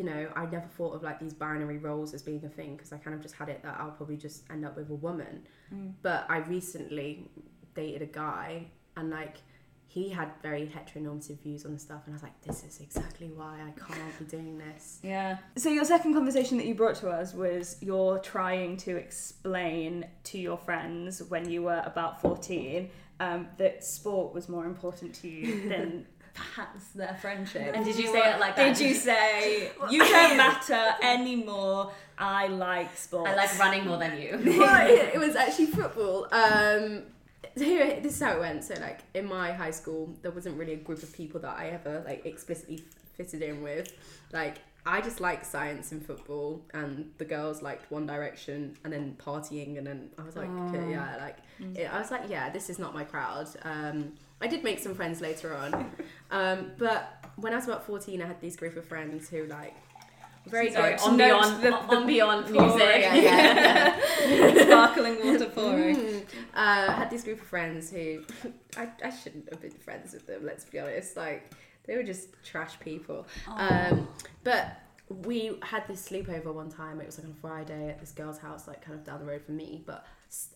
you 0.00 0.06
know 0.10 0.22
i 0.34 0.44
never 0.56 0.68
thought 0.76 0.94
of 0.96 1.02
like 1.08 1.18
these 1.24 1.34
binary 1.34 1.76
roles 1.88 2.14
as 2.16 2.22
being 2.22 2.42
a 2.44 2.48
thing 2.58 2.70
because 2.76 2.92
i 2.92 2.96
kind 3.04 3.14
of 3.16 3.20
just 3.20 3.34
had 3.40 3.48
it 3.54 3.60
that 3.62 3.74
i'll 3.80 3.90
probably 4.00 4.16
just 4.16 4.38
end 4.54 4.62
up 4.64 4.74
with 4.76 4.88
a 4.90 4.94
woman 5.08 5.34
Mm. 5.74 5.92
but 6.02 6.20
i 6.34 6.38
recently 6.38 7.10
dated 7.74 8.02
a 8.02 8.12
guy 8.24 8.66
and 8.96 9.10
like 9.10 9.36
he 9.96 10.08
had 10.18 10.28
very 10.42 10.64
heteronormative 10.76 11.38
views 11.42 11.64
on 11.66 11.72
the 11.74 11.78
stuff 11.78 12.02
and 12.06 12.14
i 12.14 12.16
was 12.18 12.22
like 12.28 12.40
this 12.42 12.64
is 12.64 12.80
exactly 12.80 13.28
why 13.40 13.54
i 13.68 13.72
can't 13.86 14.18
be 14.18 14.24
doing 14.36 14.56
this 14.66 14.84
Yeah. 15.14 15.38
So 15.56 15.68
your 15.68 15.84
second 15.84 16.14
conversation 16.14 16.56
that 16.58 16.66
you 16.66 16.74
brought 16.82 16.96
to 17.04 17.08
us 17.10 17.34
was 17.34 17.76
you're 17.80 18.18
trying 18.20 18.76
to 18.86 18.92
explain 18.96 20.06
to 20.30 20.38
your 20.38 20.56
friends 20.58 21.22
when 21.32 21.48
you 21.48 21.62
were 21.62 21.82
about 21.84 22.20
14 22.22 22.88
um, 23.20 23.48
that 23.58 23.84
sport 23.84 24.32
was 24.34 24.48
more 24.48 24.64
important 24.64 25.14
to 25.16 25.28
you 25.28 25.68
than 25.74 26.06
perhaps 26.34 26.88
their 26.94 27.16
friendship. 27.20 27.72
And 27.74 27.84
did 27.84 27.96
you 27.96 28.06
say 28.12 28.32
it 28.32 28.40
like 28.40 28.56
that? 28.56 28.76
Did 28.76 28.88
you 28.88 28.94
say 28.94 29.70
you 29.90 29.98
don't 29.98 30.36
matter 30.36 30.94
anymore? 31.02 31.92
I 32.18 32.48
like 32.48 32.96
sport. 32.96 33.28
I 33.28 33.34
like 33.34 33.58
running 33.58 33.86
more 33.86 33.98
than 33.98 34.20
you. 34.20 34.40
well, 34.58 34.86
it, 34.86 35.14
it 35.14 35.18
was 35.18 35.36
actually 35.36 35.66
football. 35.66 36.26
Um, 36.32 37.04
here, 37.56 38.00
this 38.00 38.14
is 38.14 38.20
how 38.20 38.36
it 38.36 38.40
went. 38.40 38.64
So, 38.64 38.74
like 38.80 39.00
in 39.14 39.26
my 39.26 39.52
high 39.52 39.70
school, 39.70 40.14
there 40.22 40.30
wasn't 40.30 40.58
really 40.58 40.74
a 40.74 40.76
group 40.76 41.02
of 41.02 41.12
people 41.12 41.40
that 41.40 41.56
I 41.56 41.68
ever 41.68 42.02
like 42.06 42.26
explicitly 42.26 42.84
fitted 43.16 43.42
in 43.42 43.62
with. 43.62 43.92
Like, 44.32 44.58
I 44.86 45.00
just 45.00 45.20
liked 45.20 45.46
science 45.46 45.92
and 45.92 46.04
football, 46.04 46.62
and 46.72 47.10
the 47.18 47.24
girls 47.24 47.62
liked 47.62 47.90
One 47.90 48.06
Direction, 48.06 48.76
and 48.84 48.92
then 48.92 49.16
partying, 49.18 49.78
and 49.78 49.86
then 49.86 50.10
I 50.18 50.22
was 50.22 50.36
like, 50.36 50.48
okay, 50.48 50.90
yeah, 50.90 51.16
like 51.16 51.38
it, 51.76 51.92
I 51.92 51.98
was 51.98 52.10
like, 52.10 52.28
yeah, 52.28 52.50
this 52.50 52.70
is 52.70 52.78
not 52.78 52.94
my 52.94 53.04
crowd. 53.04 53.48
Um, 53.62 54.12
I 54.40 54.46
did 54.46 54.64
make 54.64 54.78
some 54.78 54.94
friends 54.94 55.20
later 55.20 55.54
on, 55.54 55.90
um, 56.30 56.72
but 56.78 57.24
when 57.36 57.52
I 57.52 57.56
was 57.56 57.66
about 57.66 57.86
fourteen, 57.86 58.22
I 58.22 58.26
had 58.26 58.40
these 58.40 58.56
group 58.56 58.76
of 58.76 58.84
friends 58.84 59.28
who 59.28 59.46
like. 59.46 59.74
Very 60.46 60.72
Sorry, 60.72 60.92
good. 60.96 61.00
on 61.02 61.16
Note 61.18 61.26
beyond, 61.26 61.62
the- 61.62 61.72
on 61.96 62.06
beyond 62.06 62.50
music. 62.50 62.80
yeah, 62.80 63.14
yeah, 63.14 64.00
yeah. 64.26 64.62
sparkling 64.64 65.16
water 65.22 65.44
pouring. 65.46 65.96
Mm. 65.96 66.22
Uh, 66.54 66.86
I 66.88 66.92
had 66.92 67.10
this 67.10 67.22
group 67.24 67.42
of 67.42 67.46
friends 67.46 67.90
who 67.90 68.24
I, 68.74 68.88
I 69.04 69.10
shouldn't 69.10 69.50
have 69.50 69.60
been 69.60 69.70
friends 69.72 70.14
with 70.14 70.26
them. 70.26 70.44
Let's 70.46 70.64
be 70.64 70.78
honest. 70.78 71.14
Like 71.14 71.52
they 71.84 71.94
were 71.94 72.02
just 72.02 72.28
trash 72.42 72.80
people. 72.80 73.26
Um, 73.54 74.08
but 74.42 74.78
we 75.10 75.58
had 75.62 75.86
this 75.86 76.08
sleepover 76.08 76.54
one 76.54 76.70
time. 76.70 77.02
It 77.02 77.06
was 77.06 77.18
like 77.18 77.26
on 77.26 77.32
a 77.32 77.40
Friday 77.40 77.90
at 77.90 78.00
this 78.00 78.12
girl's 78.12 78.38
house, 78.38 78.66
like 78.66 78.80
kind 78.82 78.98
of 78.98 79.04
down 79.04 79.20
the 79.20 79.26
road 79.26 79.42
from 79.44 79.56
me. 79.56 79.82
But 79.86 79.98
s- 79.98 80.04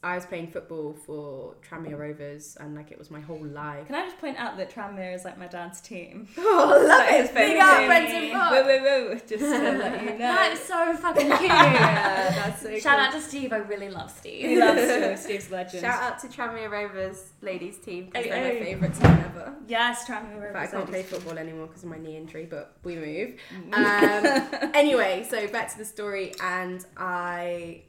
I 0.05 0.15
was 0.15 0.25
playing 0.25 0.53
football 0.53 0.93
for 1.05 1.57
Tranmere 1.69 1.99
Rovers, 1.99 2.57
and 2.61 2.77
like 2.77 2.93
it 2.93 2.99
was 2.99 3.11
my 3.11 3.19
whole 3.21 3.45
life. 3.45 3.87
Can 3.89 3.97
I 3.97 4.05
just 4.05 4.19
point 4.19 4.37
out 4.39 4.57
that 4.57 4.73
Tranmere 4.73 5.13
is 5.15 5.25
like 5.25 5.37
my 5.37 5.49
dad's 5.49 5.81
team? 5.81 6.29
Oh, 6.39 6.87
Like 6.89 7.09
his 7.11 7.29
Big 7.31 7.35
favourite 7.59 7.61
up, 7.61 7.79
team. 7.79 7.87
Prenton 7.89 8.31
Park. 8.31 8.53
Woo, 8.53 8.65
woo, 8.67 9.09
woo. 9.11 9.15
Just 9.27 9.29
to 9.31 9.49
let 9.79 10.01
you 10.03 10.11
know. 10.13 10.19
That 10.19 10.53
is 10.53 10.61
so 10.61 10.95
fucking 10.97 11.27
cute. 11.39 11.41
Yeah, 11.51 12.31
that's 12.31 12.63
so 12.63 12.79
Shout 12.79 12.99
cool. 12.99 13.07
out 13.07 13.13
to 13.15 13.21
Steve. 13.21 13.53
I 13.53 13.57
really 13.57 13.91
love 13.91 14.11
Steve. 14.13 14.49
He 14.49 14.59
loves 14.61 14.81
Steve. 14.81 15.19
Steve's 15.19 15.51
legend. 15.51 15.81
Shout 15.83 16.03
out 16.03 16.19
to 16.21 16.29
Tranmere 16.29 16.71
Rovers 16.71 17.31
ladies 17.43 17.79
team 17.79 18.07
because 18.07 18.25
Hey, 18.27 18.31
they're 18.31 18.55
my 18.55 18.61
favourite 18.61 18.95
team 18.95 19.07
ever. 19.11 19.55
Yes, 19.67 20.07
Tranmere 20.07 20.53
But 20.53 20.63
I 20.63 20.67
can't 20.69 20.89
play 20.89 21.03
football 21.03 21.37
anymore 21.39 21.67
because 21.67 21.83
of 21.83 21.89
my 21.89 21.99
knee 21.99 22.17
injury, 22.17 22.47
but 22.49 22.77
we 22.85 22.95
move. 22.97 23.35
Um, 23.73 24.71
anyway, 24.75 25.27
so 25.29 25.49
back 25.49 25.71
to 25.73 25.79
the 25.79 25.85
story, 25.85 26.33
and 26.43 26.85
I 26.97 27.83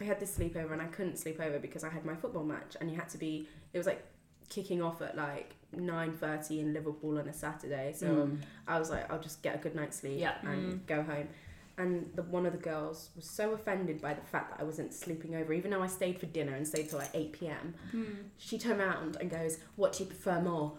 we 0.00 0.06
had 0.06 0.20
this 0.20 0.36
sleepover, 0.36 0.72
and 0.72 0.82
I 0.82 0.86
couldn't 0.86 1.16
sleep 1.18 1.40
over 1.40 1.58
because 1.58 1.84
I 1.84 1.88
had 1.90 2.04
my 2.04 2.14
football 2.14 2.44
match, 2.44 2.76
and 2.80 2.90
you 2.90 2.96
had 2.96 3.08
to 3.10 3.18
be. 3.18 3.48
It 3.72 3.78
was 3.78 3.86
like 3.86 4.04
kicking 4.48 4.80
off 4.82 5.02
at 5.02 5.16
like 5.16 5.54
nine 5.72 6.12
thirty 6.12 6.60
in 6.60 6.72
Liverpool 6.72 7.18
on 7.18 7.28
a 7.28 7.32
Saturday, 7.32 7.92
so 7.96 8.06
Mm. 8.06 8.38
I 8.68 8.78
was 8.78 8.90
like, 8.90 9.10
I'll 9.10 9.20
just 9.20 9.42
get 9.42 9.54
a 9.56 9.58
good 9.58 9.74
night's 9.74 9.98
sleep 10.00 10.20
Yeah. 10.20 10.34
and 10.44 10.86
go 10.86 11.02
home. 11.02 11.28
And 11.78 12.10
the, 12.14 12.22
one 12.22 12.46
of 12.46 12.52
the 12.52 12.58
girls 12.58 13.10
was 13.16 13.28
so 13.28 13.52
offended 13.52 14.00
by 14.00 14.14
the 14.14 14.22
fact 14.22 14.50
that 14.50 14.60
I 14.60 14.64
wasn't 14.64 14.94
sleeping 14.94 15.34
over, 15.34 15.52
even 15.52 15.70
though 15.72 15.82
I 15.82 15.88
stayed 15.88 16.18
for 16.18 16.24
dinner 16.24 16.54
and 16.54 16.66
stayed 16.66 16.88
till 16.88 16.98
like 17.00 17.10
eight 17.12 17.32
pm. 17.32 17.74
Hmm. 17.90 18.04
She 18.38 18.56
turned 18.56 18.80
around 18.80 19.16
and 19.20 19.28
goes, 19.30 19.58
"What 19.74 19.92
do 19.92 20.04
you 20.04 20.08
prefer 20.08 20.40
more, 20.40 20.72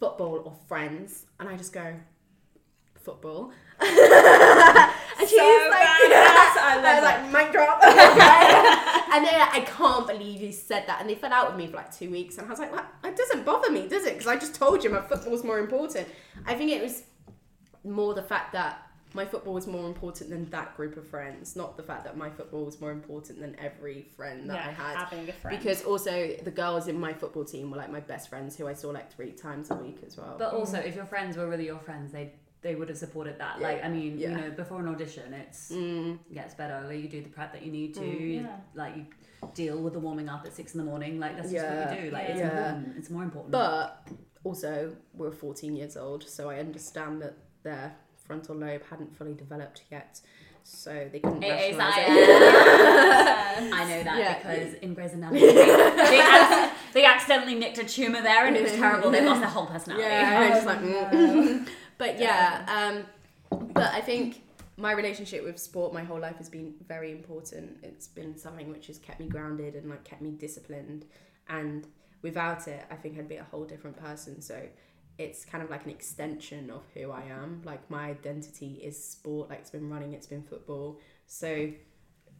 football 0.00 0.42
or 0.44 0.54
friends?" 0.66 1.26
And 1.38 1.48
I 1.48 1.56
just 1.56 1.72
go, 1.72 1.94
"Football." 2.94 3.52
and 3.80 3.88
she's 5.28 5.38
So 5.38 5.68
like, 5.70 5.86
badass. 5.86 6.29
I 6.70 6.78
I 6.78 6.82
love 6.82 6.96
was 6.96 7.32
like, 7.32 7.44
"Mic 7.44 7.52
drop." 7.52 7.80
and 9.12 9.24
they're 9.24 9.38
like, 9.38 9.54
I 9.54 9.60
can't 9.60 10.06
believe 10.06 10.40
you 10.40 10.52
said 10.52 10.86
that. 10.86 11.00
And 11.00 11.10
they 11.10 11.14
fell 11.14 11.32
out 11.32 11.48
with 11.48 11.56
me 11.56 11.66
for 11.66 11.76
like 11.76 11.94
two 11.94 12.10
weeks. 12.10 12.38
And 12.38 12.46
I 12.46 12.50
was 12.50 12.58
like, 12.58 12.72
well, 12.72 12.86
it 13.04 13.16
doesn't 13.16 13.44
bother 13.44 13.70
me, 13.70 13.88
does 13.88 14.04
it? 14.06 14.14
Because 14.14 14.28
I 14.28 14.36
just 14.36 14.54
told 14.54 14.84
you 14.84 14.90
my 14.90 15.00
football's 15.00 15.44
more 15.44 15.58
important. 15.58 16.08
I 16.46 16.54
think 16.54 16.70
it 16.70 16.82
was 16.82 17.02
more 17.84 18.14
the 18.14 18.22
fact 18.22 18.52
that 18.52 18.86
my 19.12 19.24
football 19.24 19.54
was 19.54 19.66
more 19.66 19.86
important 19.86 20.30
than 20.30 20.48
that 20.50 20.76
group 20.76 20.96
of 20.96 21.06
friends, 21.08 21.56
not 21.56 21.76
the 21.76 21.82
fact 21.82 22.04
that 22.04 22.16
my 22.16 22.30
football 22.30 22.64
was 22.64 22.80
more 22.80 22.92
important 22.92 23.40
than 23.40 23.56
every 23.58 24.06
friend 24.16 24.48
that 24.48 24.68
I 24.68 24.70
had. 24.70 24.96
having 24.96 25.28
a 25.28 25.32
friend. 25.32 25.58
Because 25.58 25.82
also 25.82 26.36
the 26.44 26.50
girls 26.50 26.86
in 26.86 26.98
my 26.98 27.12
football 27.12 27.44
team 27.44 27.72
were 27.72 27.76
like 27.76 27.90
my 27.90 28.00
best 28.00 28.28
friends 28.28 28.56
who 28.56 28.68
I 28.68 28.74
saw 28.74 28.90
like 28.90 29.12
three 29.12 29.32
times 29.32 29.72
a 29.72 29.74
week 29.74 29.98
as 30.06 30.16
well. 30.16 30.36
But 30.38 30.52
also, 30.52 30.76
mm. 30.76 30.86
if 30.86 30.94
your 30.94 31.06
friends 31.06 31.36
were 31.36 31.48
really 31.48 31.66
your 31.66 31.80
friends, 31.80 32.12
they 32.12 32.34
they 32.62 32.74
would 32.74 32.88
have 32.90 32.98
supported 32.98 33.38
that. 33.38 33.56
Yeah. 33.60 33.66
Like, 33.68 33.84
I 33.84 33.88
mean, 33.88 34.18
Yeah. 34.18 34.30
you 34.30 34.36
know, 34.36 34.50
before 34.50 34.80
an 34.80 34.88
audition, 34.88 35.32
it's 35.32 35.70
Mm, 35.72 36.18
gets 36.32 36.54
better. 36.54 36.84
Like, 36.86 37.00
you 37.02 37.08
do 37.08 37.22
the 37.22 37.28
prep 37.30 37.52
that 37.52 37.62
you 37.62 37.72
need 37.72 37.94
to. 37.94 38.00
Mm. 38.00 38.20
you- 38.20 38.40
Yeah. 38.42 38.56
Like, 38.74 38.96
you 38.96 39.06
deal 39.54 39.78
with 39.82 39.94
the 39.94 40.00
warming 40.00 40.28
up 40.28 40.44
at 40.44 40.52
six 40.52 40.74
in 40.74 40.78
the 40.78 40.84
morning. 40.84 41.18
Like, 41.18 41.36
that's 41.36 41.50
just 41.50 41.64
what 41.66 41.96
you 41.96 42.02
do. 42.02 42.10
Like, 42.10 42.28
it's 42.30 42.38
Yeah. 42.40 42.48
important. 42.74 42.96
It's 42.98 43.10
more 43.10 43.22
important. 43.24 43.50
but 43.52 44.06
also 44.44 44.94
we're 45.14 45.30
14 45.32 45.74
years 45.76 45.96
old, 45.96 46.22
so 46.28 46.48
I 46.50 46.58
understand 46.60 47.20
that 47.22 47.34
their 47.62 47.94
frontal 48.16 48.56
lobe 48.56 48.82
hadn't 48.90 49.14
fully 49.16 49.34
developed 49.34 49.82
yet. 49.90 50.20
So 50.62 51.08
they 51.10 51.20
couldn't 51.20 51.42
It 51.42 51.72
is 51.72 51.76
rationalise 51.76 51.94
I 51.96 53.66
it. 53.66 53.72
I 53.80 53.84
know 53.88 54.02
that 54.04 54.18
Yeah. 54.18 54.38
because 54.38 54.74
in 54.74 54.92
Grey's 54.94 55.12
Anatomy, 55.18 55.40
they, 55.40 56.70
they 56.92 57.04
accidentally 57.06 57.54
nicked 57.54 57.78
a 57.78 57.84
tumor 57.84 58.20
there, 58.22 58.46
and 58.46 58.56
it 58.56 58.62
was 58.62 58.72
terrible. 58.72 59.10
They 59.10 59.24
lost 59.24 59.40
their 59.40 59.48
whole 59.50 59.66
personality. 59.66 60.06
Yeah, 60.06 60.42
and 60.42 60.44
I 60.52 60.56
just 60.56 60.66
like, 60.66 60.78
Oh, 60.82 61.08
mm. 61.12 61.68
But 62.00 62.18
yeah, 62.18 62.64
um, 62.66 63.60
but 63.74 63.92
I 63.92 64.00
think 64.00 64.42
my 64.76 64.92
relationship 64.92 65.44
with 65.44 65.58
sport 65.58 65.92
my 65.92 66.02
whole 66.02 66.18
life 66.18 66.38
has 66.38 66.48
been 66.48 66.74
very 66.88 67.12
important. 67.12 67.76
It's 67.82 68.08
been 68.08 68.36
something 68.38 68.70
which 68.70 68.86
has 68.86 68.98
kept 68.98 69.20
me 69.20 69.26
grounded 69.26 69.74
and 69.74 69.90
like 69.90 70.02
kept 70.02 70.22
me 70.22 70.30
disciplined, 70.30 71.04
and 71.48 71.86
without 72.22 72.66
it, 72.68 72.84
I 72.90 72.94
think 72.96 73.18
I'd 73.18 73.28
be 73.28 73.36
a 73.36 73.46
whole 73.50 73.64
different 73.64 73.96
person. 73.96 74.40
So 74.40 74.60
it's 75.18 75.44
kind 75.44 75.62
of 75.62 75.68
like 75.68 75.84
an 75.84 75.90
extension 75.90 76.70
of 76.70 76.82
who 76.94 77.10
I 77.10 77.24
am. 77.24 77.60
Like 77.64 77.90
my 77.90 78.06
identity 78.06 78.80
is 78.82 79.02
sport. 79.02 79.50
Like 79.50 79.58
it's 79.58 79.70
been 79.70 79.90
running, 79.90 80.14
it's 80.14 80.26
been 80.26 80.42
football. 80.42 80.98
So 81.26 81.70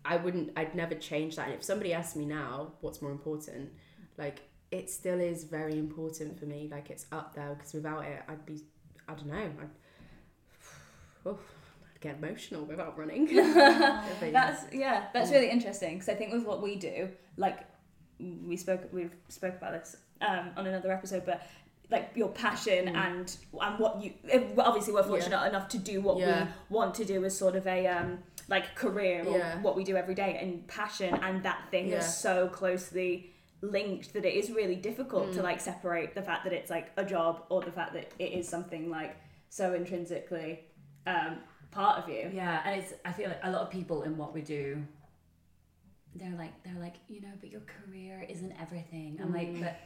I 0.07 0.17
wouldn't, 0.17 0.53
I'd 0.57 0.75
never 0.75 0.95
change 0.95 1.37
that. 1.37 1.49
And 1.49 1.55
if 1.55 1.63
somebody 1.63 1.93
asked 1.93 2.17
me 2.17 2.25
now, 2.25 2.73
what's 2.81 3.03
more 3.03 3.11
important, 3.11 3.71
like 4.17 4.41
it 4.71 4.89
still 4.89 5.21
is 5.21 5.45
very 5.45 5.79
important 5.79 6.39
for 6.39 6.47
me. 6.47 6.69
Like 6.71 6.89
it's 6.89 7.05
up 7.13 7.35
there 7.35 7.55
because 7.55 7.75
without 7.75 8.07
it, 8.07 8.23
I'd 8.27 8.47
be, 8.47 8.63
I 9.11 9.15
don't 9.15 9.27
know, 9.27 9.35
I'd, 9.63 9.69
oh, 11.27 11.39
I'd 11.95 12.01
get 12.01 12.17
emotional 12.17 12.65
without 12.65 12.97
running. 12.99 13.27
That's 14.33 14.65
yeah, 14.73 15.07
that's 15.13 15.31
really 15.31 15.51
interesting 15.51 15.95
because 15.95 16.09
I 16.09 16.15
think 16.15 16.33
with 16.33 16.45
what 16.45 16.63
we 16.63 16.77
do, 16.77 17.09
like 17.37 17.61
we 18.19 18.57
spoke 18.57 18.93
we 18.93 19.09
spoke 19.29 19.57
about 19.57 19.73
this 19.73 19.97
um, 20.21 20.51
on 20.57 20.67
another 20.67 20.93
episode, 20.93 21.25
but 21.27 21.43
like 21.91 22.11
your 22.15 22.29
passion 22.29 22.87
Mm. 22.87 22.97
and 22.97 23.37
and 23.61 23.79
what 23.81 24.01
you 24.03 24.13
obviously 24.59 24.93
we're 24.95 25.03
fortunate 25.03 25.45
enough 25.49 25.69
to 25.71 25.79
do 25.79 26.01
what 26.01 26.19
Yeah. 26.19 26.45
we 26.69 26.77
want 26.77 26.95
to 26.97 27.05
do 27.05 27.25
as 27.25 27.37
sort 27.37 27.57
of 27.57 27.67
a 27.67 27.87
um 27.89 28.19
like 28.49 28.75
career 28.77 29.25
or 29.27 29.39
Yeah. 29.39 29.61
what 29.61 29.75
we 29.77 29.83
do 29.85 29.97
every 29.97 30.15
day 30.15 30.39
and 30.41 30.67
passion 30.69 31.13
and 31.15 31.43
that 31.43 31.69
thing 31.73 31.89
Yeah. 31.89 31.99
is 31.99 32.17
so 32.17 32.47
closely 32.49 33.33
linked 33.63 34.13
that 34.15 34.25
it 34.25 34.35
is 34.35 34.51
really 34.51 34.77
difficult 34.77 35.33
to 35.33 35.41
Mm. 35.41 35.45
like 35.45 35.61
separate 35.61 36.15
the 36.15 36.23
fact 36.23 36.45
that 36.45 36.53
it's 36.53 36.71
like 36.71 36.91
a 36.97 37.05
job 37.05 37.45
or 37.51 37.61
the 37.63 37.73
fact 37.73 37.93
that 37.93 38.13
it 38.19 38.33
is 38.33 38.49
something 38.49 38.91
like 38.91 39.17
so 39.51 39.75
intrinsically 39.75 40.61
um 41.07 41.39
part 41.71 41.99
of 42.03 42.09
you 42.09 42.31
Yeah, 42.33 42.63
and 42.65 42.81
it's 42.81 42.95
I 43.05 43.13
feel 43.13 43.29
like 43.29 43.41
a 43.43 43.51
lot 43.51 43.63
of 43.63 43.71
people 43.71 44.03
in 44.03 44.17
what 44.17 44.33
we 44.35 44.43
do 44.43 44.83
they're 46.17 46.37
like 46.37 46.53
they're 46.65 46.81
like, 46.81 46.97
you 47.09 47.21
know, 47.21 47.29
but 47.41 47.51
your 47.53 47.61
career 47.63 48.27
isn't 48.29 48.53
everything. 48.61 49.19
I'm 49.23 49.33
like, 49.33 49.61
but 49.61 49.77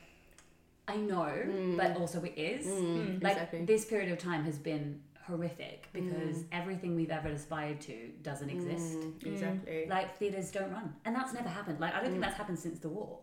I 0.89 0.97
know, 0.97 1.33
but 1.77 1.97
also 1.99 2.23
it 2.23 2.33
is. 2.39 2.67
Mm, 2.67 3.23
Like 3.23 3.33
exactly. 3.33 3.65
this 3.65 3.85
period 3.85 4.11
of 4.11 4.19
time 4.19 4.45
has 4.45 4.59
been 4.59 5.01
horrific 5.27 5.89
because 5.93 6.45
everything 6.53 6.95
we've 6.95 7.11
ever 7.11 7.29
aspired 7.29 7.81
to 7.83 8.09
doesn't 8.23 8.49
exist. 8.51 9.01
Mm, 9.01 9.27
exactly. 9.27 9.87
Like 9.89 10.17
theaters 10.19 10.51
don't 10.51 10.71
run, 10.73 10.95
and 11.05 11.15
that's 11.15 11.33
never 11.35 11.49
happened. 11.49 11.79
Like 11.81 11.95
I 11.95 12.01
don't 12.01 12.11
think 12.11 12.23
that's 12.23 12.37
happened 12.37 12.59
since 12.59 12.79
the 12.79 12.89
war. 12.89 13.21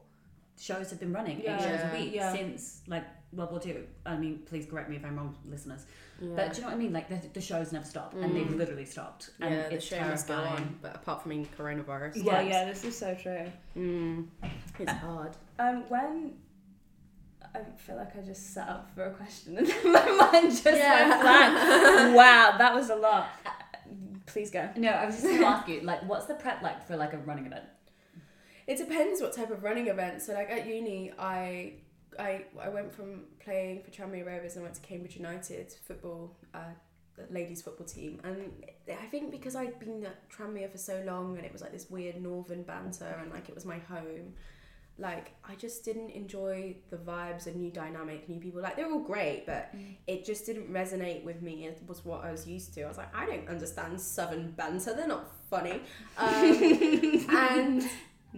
Shows 0.59 0.89
have 0.91 0.99
been 0.99 1.13
running 1.13 1.41
Yeah. 1.41 1.55
eight 1.55 1.61
shows 1.61 1.79
a 1.91 1.95
week 1.97 2.13
Yeah. 2.13 2.33
since 2.33 2.81
like 2.87 3.03
World 3.33 3.51
War 3.51 3.59
Two. 3.59 3.87
I 4.05 4.15
mean, 4.17 4.39
please 4.45 4.65
correct 4.65 4.89
me 4.89 4.95
if 4.97 5.05
I'm 5.05 5.15
wrong, 5.17 5.35
listeners. 5.49 5.85
Yeah. 6.19 6.29
But 6.35 6.51
do 6.51 6.57
you 6.57 6.61
know 6.61 6.67
what 6.67 6.75
I 6.75 6.77
mean? 6.77 6.93
Like 6.93 7.09
the, 7.09 7.27
the 7.33 7.41
shows 7.41 7.71
never 7.71 7.85
stop, 7.85 8.13
and 8.13 8.35
they've 8.35 8.53
literally 8.53 8.85
stopped. 8.85 9.31
And 9.39 9.53
yeah, 9.55 9.69
the 9.69 9.75
it's 9.75 9.85
show 9.85 9.99
must 10.01 10.27
go 10.27 10.35
on, 10.35 10.77
but 10.81 10.95
apart 10.95 11.23
from 11.23 11.31
in 11.31 11.45
coronavirus, 11.47 12.17
yeah 12.23 12.41
Yes. 12.41 12.51
yeah 12.51 12.65
this 12.65 12.83
is 12.83 12.97
so 12.97 13.15
true 13.15 13.51
mm, 13.75 14.27
it's 14.79 14.91
hard. 14.91 15.31
Um, 15.57 15.83
when 15.89 16.33
I 17.55 17.59
feel 17.77 17.95
like 17.97 18.15
I 18.15 18.21
just 18.21 18.53
set 18.53 18.69
up 18.69 18.91
for 18.93 19.05
a 19.05 19.11
question 19.11 19.57
and 19.57 19.67
then 19.67 19.91
my 19.91 20.11
mind 20.31 20.51
just 20.51 20.65
Yeah. 20.65 21.09
went 21.09 21.21
blank. 21.21 22.15
wow, 22.15 22.55
that 22.57 22.73
was 22.75 22.89
a 22.91 22.95
lot. 22.95 23.29
Uh, 23.45 23.49
Please 24.27 24.51
go. 24.51 24.69
No, 24.77 24.89
I 24.89 25.05
was 25.07 25.15
just 25.15 25.27
going 25.27 25.39
to 25.41 25.45
ask 25.47 25.67
you, 25.67 25.81
like, 25.81 26.07
what's 26.07 26.25
the 26.27 26.35
prep 26.35 26.61
like 26.61 26.87
for 26.87 26.95
like 26.95 27.11
a 27.13 27.17
running 27.17 27.47
event? 27.47 27.65
It 28.67 28.77
depends 28.77 29.21
what 29.21 29.33
type 29.33 29.51
of 29.51 29.63
running 29.63 29.87
event. 29.87 30.21
So 30.21 30.33
like 30.33 30.49
at 30.49 30.67
uni, 30.67 31.11
I 31.17 31.73
I 32.19 32.45
I 32.61 32.69
went 32.69 32.93
from 32.93 33.23
playing 33.43 33.83
for 33.83 33.91
Tranmere 33.91 34.25
Rovers 34.25 34.55
and 34.55 34.63
went 34.63 34.75
to 34.75 34.81
Cambridge 34.81 35.15
United 35.15 35.73
football, 35.85 36.35
uh, 36.53 36.73
the 37.15 37.31
ladies 37.33 37.61
football 37.61 37.85
team, 37.85 38.19
and 38.23 38.51
I 38.89 39.05
think 39.07 39.31
because 39.31 39.55
I'd 39.55 39.79
been 39.79 40.05
at 40.05 40.29
Tranmere 40.29 40.71
for 40.71 40.77
so 40.77 41.01
long 41.05 41.37
and 41.37 41.45
it 41.45 41.51
was 41.51 41.61
like 41.61 41.71
this 41.71 41.89
weird 41.89 42.21
northern 42.21 42.63
banter 42.63 43.19
and 43.21 43.31
like 43.31 43.49
it 43.49 43.55
was 43.55 43.65
my 43.65 43.79
home. 43.79 44.33
Like 44.97 45.31
I 45.43 45.55
just 45.55 45.83
didn't 45.83 46.11
enjoy 46.11 46.75
the 46.89 46.97
vibes, 46.97 47.47
a 47.47 47.51
new 47.51 47.71
dynamic, 47.71 48.29
new 48.29 48.39
people. 48.39 48.61
Like 48.61 48.75
they're 48.75 48.91
all 48.91 48.99
great, 48.99 49.45
but 49.47 49.73
it 50.05 50.25
just 50.25 50.45
didn't 50.45 50.71
resonate 50.71 51.23
with 51.23 51.41
me. 51.41 51.65
It 51.65 51.81
was 51.87 52.05
what 52.05 52.23
I 52.23 52.31
was 52.31 52.45
used 52.45 52.73
to. 52.75 52.83
I 52.83 52.87
was 52.87 52.97
like, 52.97 53.15
I 53.15 53.25
don't 53.25 53.47
understand 53.47 53.99
southern 53.99 54.51
banter. 54.51 54.93
They're 54.93 55.07
not 55.07 55.31
funny. 55.49 55.81
Um, 56.17 57.25
and 57.29 57.89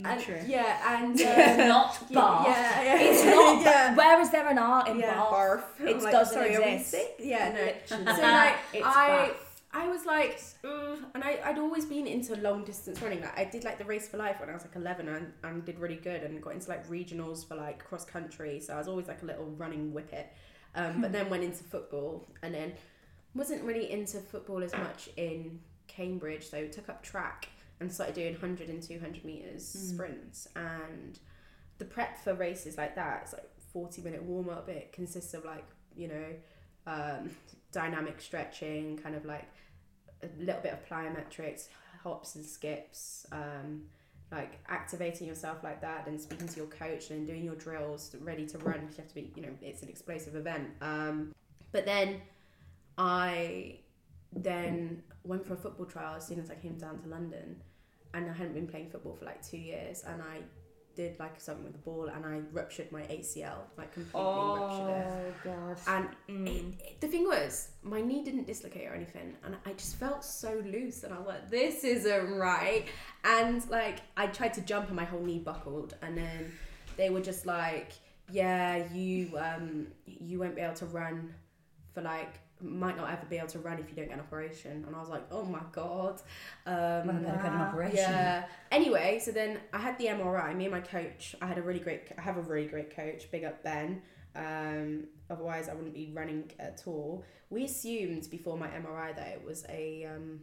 and, 0.03 0.21
true. 0.21 0.39
Yeah, 0.45 1.01
and 1.01 1.21
uh, 1.21 1.67
not 1.67 1.97
yeah, 2.10 2.43
Yeah, 2.45 2.82
yeah, 2.84 3.01
It's 3.01 3.23
not. 3.23 3.62
yeah. 3.62 3.95
Where 3.95 4.21
is 4.21 4.32
there 4.32 4.47
an 4.47 4.58
art 4.58 4.88
in 4.88 4.99
yeah, 4.99 5.13
Bath? 5.13 5.29
barf. 5.32 5.63
It 5.79 6.01
like, 6.01 6.12
doesn't 6.12 6.34
sorry, 6.34 6.56
exist. 6.56 6.95
Yeah, 7.19 7.51
no. 7.51 7.73
So 7.86 8.03
like, 8.03 8.56
It's 8.73 8.86
I. 8.86 9.32
I 9.75 9.88
was 9.88 10.06
like, 10.06 10.39
mm, 10.63 10.99
and 11.15 11.23
I, 11.23 11.39
I'd 11.43 11.58
always 11.58 11.86
been 11.86 12.06
into 12.06 12.36
long 12.36 12.63
distance 12.63 13.01
running. 13.01 13.21
Like, 13.21 13.39
I 13.39 13.43
did 13.45 13.63
like 13.63 13.79
the 13.79 13.86
race 13.86 14.08
for 14.08 14.17
life 14.17 14.39
when 14.39 14.47
I 14.47 14.53
was 14.53 14.62
like 14.62 14.75
11 14.75 15.08
and, 15.08 15.34
and 15.43 15.65
did 15.65 15.79
really 15.79 15.95
good 15.95 16.21
and 16.21 16.39
got 16.43 16.53
into 16.53 16.69
like 16.69 16.88
regionals 16.88 17.43
for 17.47 17.56
like 17.56 17.84
cross 17.84 18.06
country. 18.06 18.60
So 18.60 18.75
I 18.75 18.77
was 18.77 18.88
always 18.88 19.08
like 19.08 19.23
a 19.23 19.25
little 19.25 19.45
running 19.58 19.91
whippet. 19.91 20.32
Um, 20.75 21.01
but 21.01 21.12
then 21.12 21.27
went 21.27 21.43
into 21.43 21.63
football 21.63 22.27
and 22.43 22.53
then 22.53 22.73
wasn't 23.34 23.63
really 23.63 23.91
into 23.91 24.19
football 24.19 24.62
as 24.63 24.73
much 24.73 25.10
in 25.17 25.60
Cambridge. 25.88 26.47
So 26.47 26.67
took 26.67 26.88
up 26.88 27.01
track 27.01 27.49
and 27.80 27.92
started 27.92 28.16
doing 28.16 28.34
100 28.34 28.70
and 28.70 28.82
200 28.82 29.26
meters 29.26 29.68
sprints. 29.68 30.48
And 30.56 31.20
the 31.78 31.86
prep 31.86 32.24
for 32.24 32.34
races 32.34 32.78
like 32.78 32.96
that, 32.96 33.22
it's 33.24 33.34
like 33.34 33.50
40 33.72 34.02
minute 34.02 34.24
warm 34.24 34.50
up. 34.50 34.70
It 34.70 34.92
consists 34.92 35.34
of 35.34 35.46
like, 35.46 35.66
you 35.96 36.08
know, 36.08 36.26
um, 36.88 37.32
dynamic 37.72 38.22
stretching, 38.22 38.98
kind 38.98 39.16
of 39.16 39.26
like 39.26 39.48
a 40.22 40.28
little 40.40 40.62
bit 40.62 40.74
of 40.74 40.88
plyometrics, 40.88 41.68
hops 42.04 42.36
and 42.36 42.46
skips, 42.46 43.26
um, 43.32 43.84
like 44.32 44.60
activating 44.68 45.28
yourself 45.28 45.64
like 45.64 45.82
that, 45.82 46.08
and 46.08 46.20
speaking 46.20 46.48
to 46.48 46.58
your 46.58 46.68
coach 46.68 47.10
and 47.12 47.28
doing 47.28 47.44
your 47.44 47.56
drills 47.56 48.16
ready 48.22 48.46
to 48.48 48.58
run. 48.60 48.82
You 48.82 48.98
have 48.98 49.08
to 49.08 49.16
be, 49.16 49.32
you 49.36 49.42
know, 49.42 49.50
it's 49.62 49.84
an 49.84 49.90
explosive 49.90 50.36
event. 50.36 50.70
Um, 50.82 51.34
but 51.72 51.86
then 51.86 52.22
I 52.98 53.80
then 54.36 55.04
went 55.24 55.46
for 55.46 55.54
a 55.54 55.58
football 55.58 55.86
trial 55.86 56.15
as 56.15 56.26
soon 56.28 56.39
as 56.39 56.50
I 56.50 56.56
came 56.56 56.78
down 56.78 57.00
to 57.04 57.08
London, 57.10 57.62
and 58.13 58.30
I 58.30 58.34
hadn't 58.34 58.54
been 58.54 58.67
playing 58.67 58.89
football 58.89 59.15
for 59.15 59.26
like 59.26 59.46
two 59.48 59.58
years, 59.58 60.04
and 60.08 60.22
I 60.22 60.39
did 60.96 61.17
like 61.19 61.41
something 61.41 61.63
with 61.63 61.74
the 61.74 61.80
ball, 61.80 62.08
and 62.08 62.24
I 62.24 62.41
ruptured 62.52 62.91
my 62.91 63.02
ACL, 63.04 63.58
like 63.80 63.91
completely 63.93 64.19
ruptured 64.60 64.89
it. 64.89 65.43
god. 65.43 65.78
And 65.88 66.08
Mm. 66.30 66.48
it, 66.48 66.86
it- 66.86 67.02
the 67.02 67.08
thing 67.08 67.24
was, 67.26 67.69
my 67.82 68.00
knee 68.02 68.24
didn't 68.24 68.46
dislocate 68.46 68.88
or 68.88 68.93
anything, 68.93 69.36
and 69.43 69.56
I 69.65 69.74
just 69.74 69.96
felt 69.96 70.24
so 70.24 70.62
loose, 70.65 71.04
and 71.04 71.12
I 71.13 71.17
was 71.17 71.28
like, 71.28 71.50
"This 71.50 71.84
isn't 71.84 72.38
right." 72.38 72.86
And 73.24 73.67
like, 73.72 74.02
I 74.15 74.28
tried 74.28 74.54
to 74.56 74.62
jump, 74.62 74.88
and 74.88 74.96
my 74.96 75.06
whole 75.06 75.22
knee 75.24 75.39
buckled, 75.39 75.96
and 76.04 76.15
then 76.17 76.52
they 76.96 77.10
were 77.10 77.22
just 77.22 77.46
like, 77.48 77.93
"Yeah, 78.32 78.91
you 78.93 79.36
um, 79.39 79.88
you 80.06 80.39
won't 80.39 80.56
be 80.56 80.62
able 80.62 80.76
to 80.76 80.86
run 80.86 81.34
for 81.93 82.01
like." 82.01 82.39
Might 82.62 82.95
not 82.95 83.12
ever 83.12 83.25
be 83.29 83.36
able 83.38 83.47
to 83.49 83.60
run 83.60 83.77
if 83.77 83.89
you 83.89 83.95
don't 83.95 84.06
get 84.08 84.13
an 84.13 84.21
operation, 84.21 84.86
and 84.88 84.95
I 84.95 84.99
was 84.99 85.10
like, 85.10 85.23
"Oh 85.32 85.43
my 85.43 85.60
god!" 85.73 86.21
Um, 86.65 87.08
Well, 87.08 87.17
I 87.17 87.36
get 87.43 87.51
an 87.51 87.62
operation. 87.62 87.97
yeah. 87.97 88.45
Anyway, 88.71 89.19
so 89.21 89.32
then 89.32 89.60
I 89.73 89.79
had 89.79 89.97
the 89.97 90.06
MRI. 90.06 90.56
Me 90.56 90.65
and 90.65 90.71
my 90.71 90.79
coach. 90.79 91.36
I 91.41 91.47
had 91.47 91.58
a 91.58 91.62
really 91.62 91.79
great. 91.79 92.03
I 92.17 92.21
have 92.21 92.38
a 92.38 92.41
really 92.41 92.67
great 92.67 92.95
coach. 92.95 93.29
Big 93.32 93.43
up 93.43 93.63
Ben. 93.63 94.01
Um, 94.36 95.08
otherwise, 95.29 95.67
I 95.67 95.73
wouldn't 95.73 95.93
be 95.93 96.12
running 96.13 96.51
at 96.58 96.84
all. 96.86 97.25
We 97.49 97.65
assumed 97.65 98.29
before 98.32 98.58
my 98.58 98.67
MRI 98.69 99.13
that 99.13 99.27
it 99.27 99.43
was 99.45 99.65
a 99.67 100.06
um, 100.06 100.39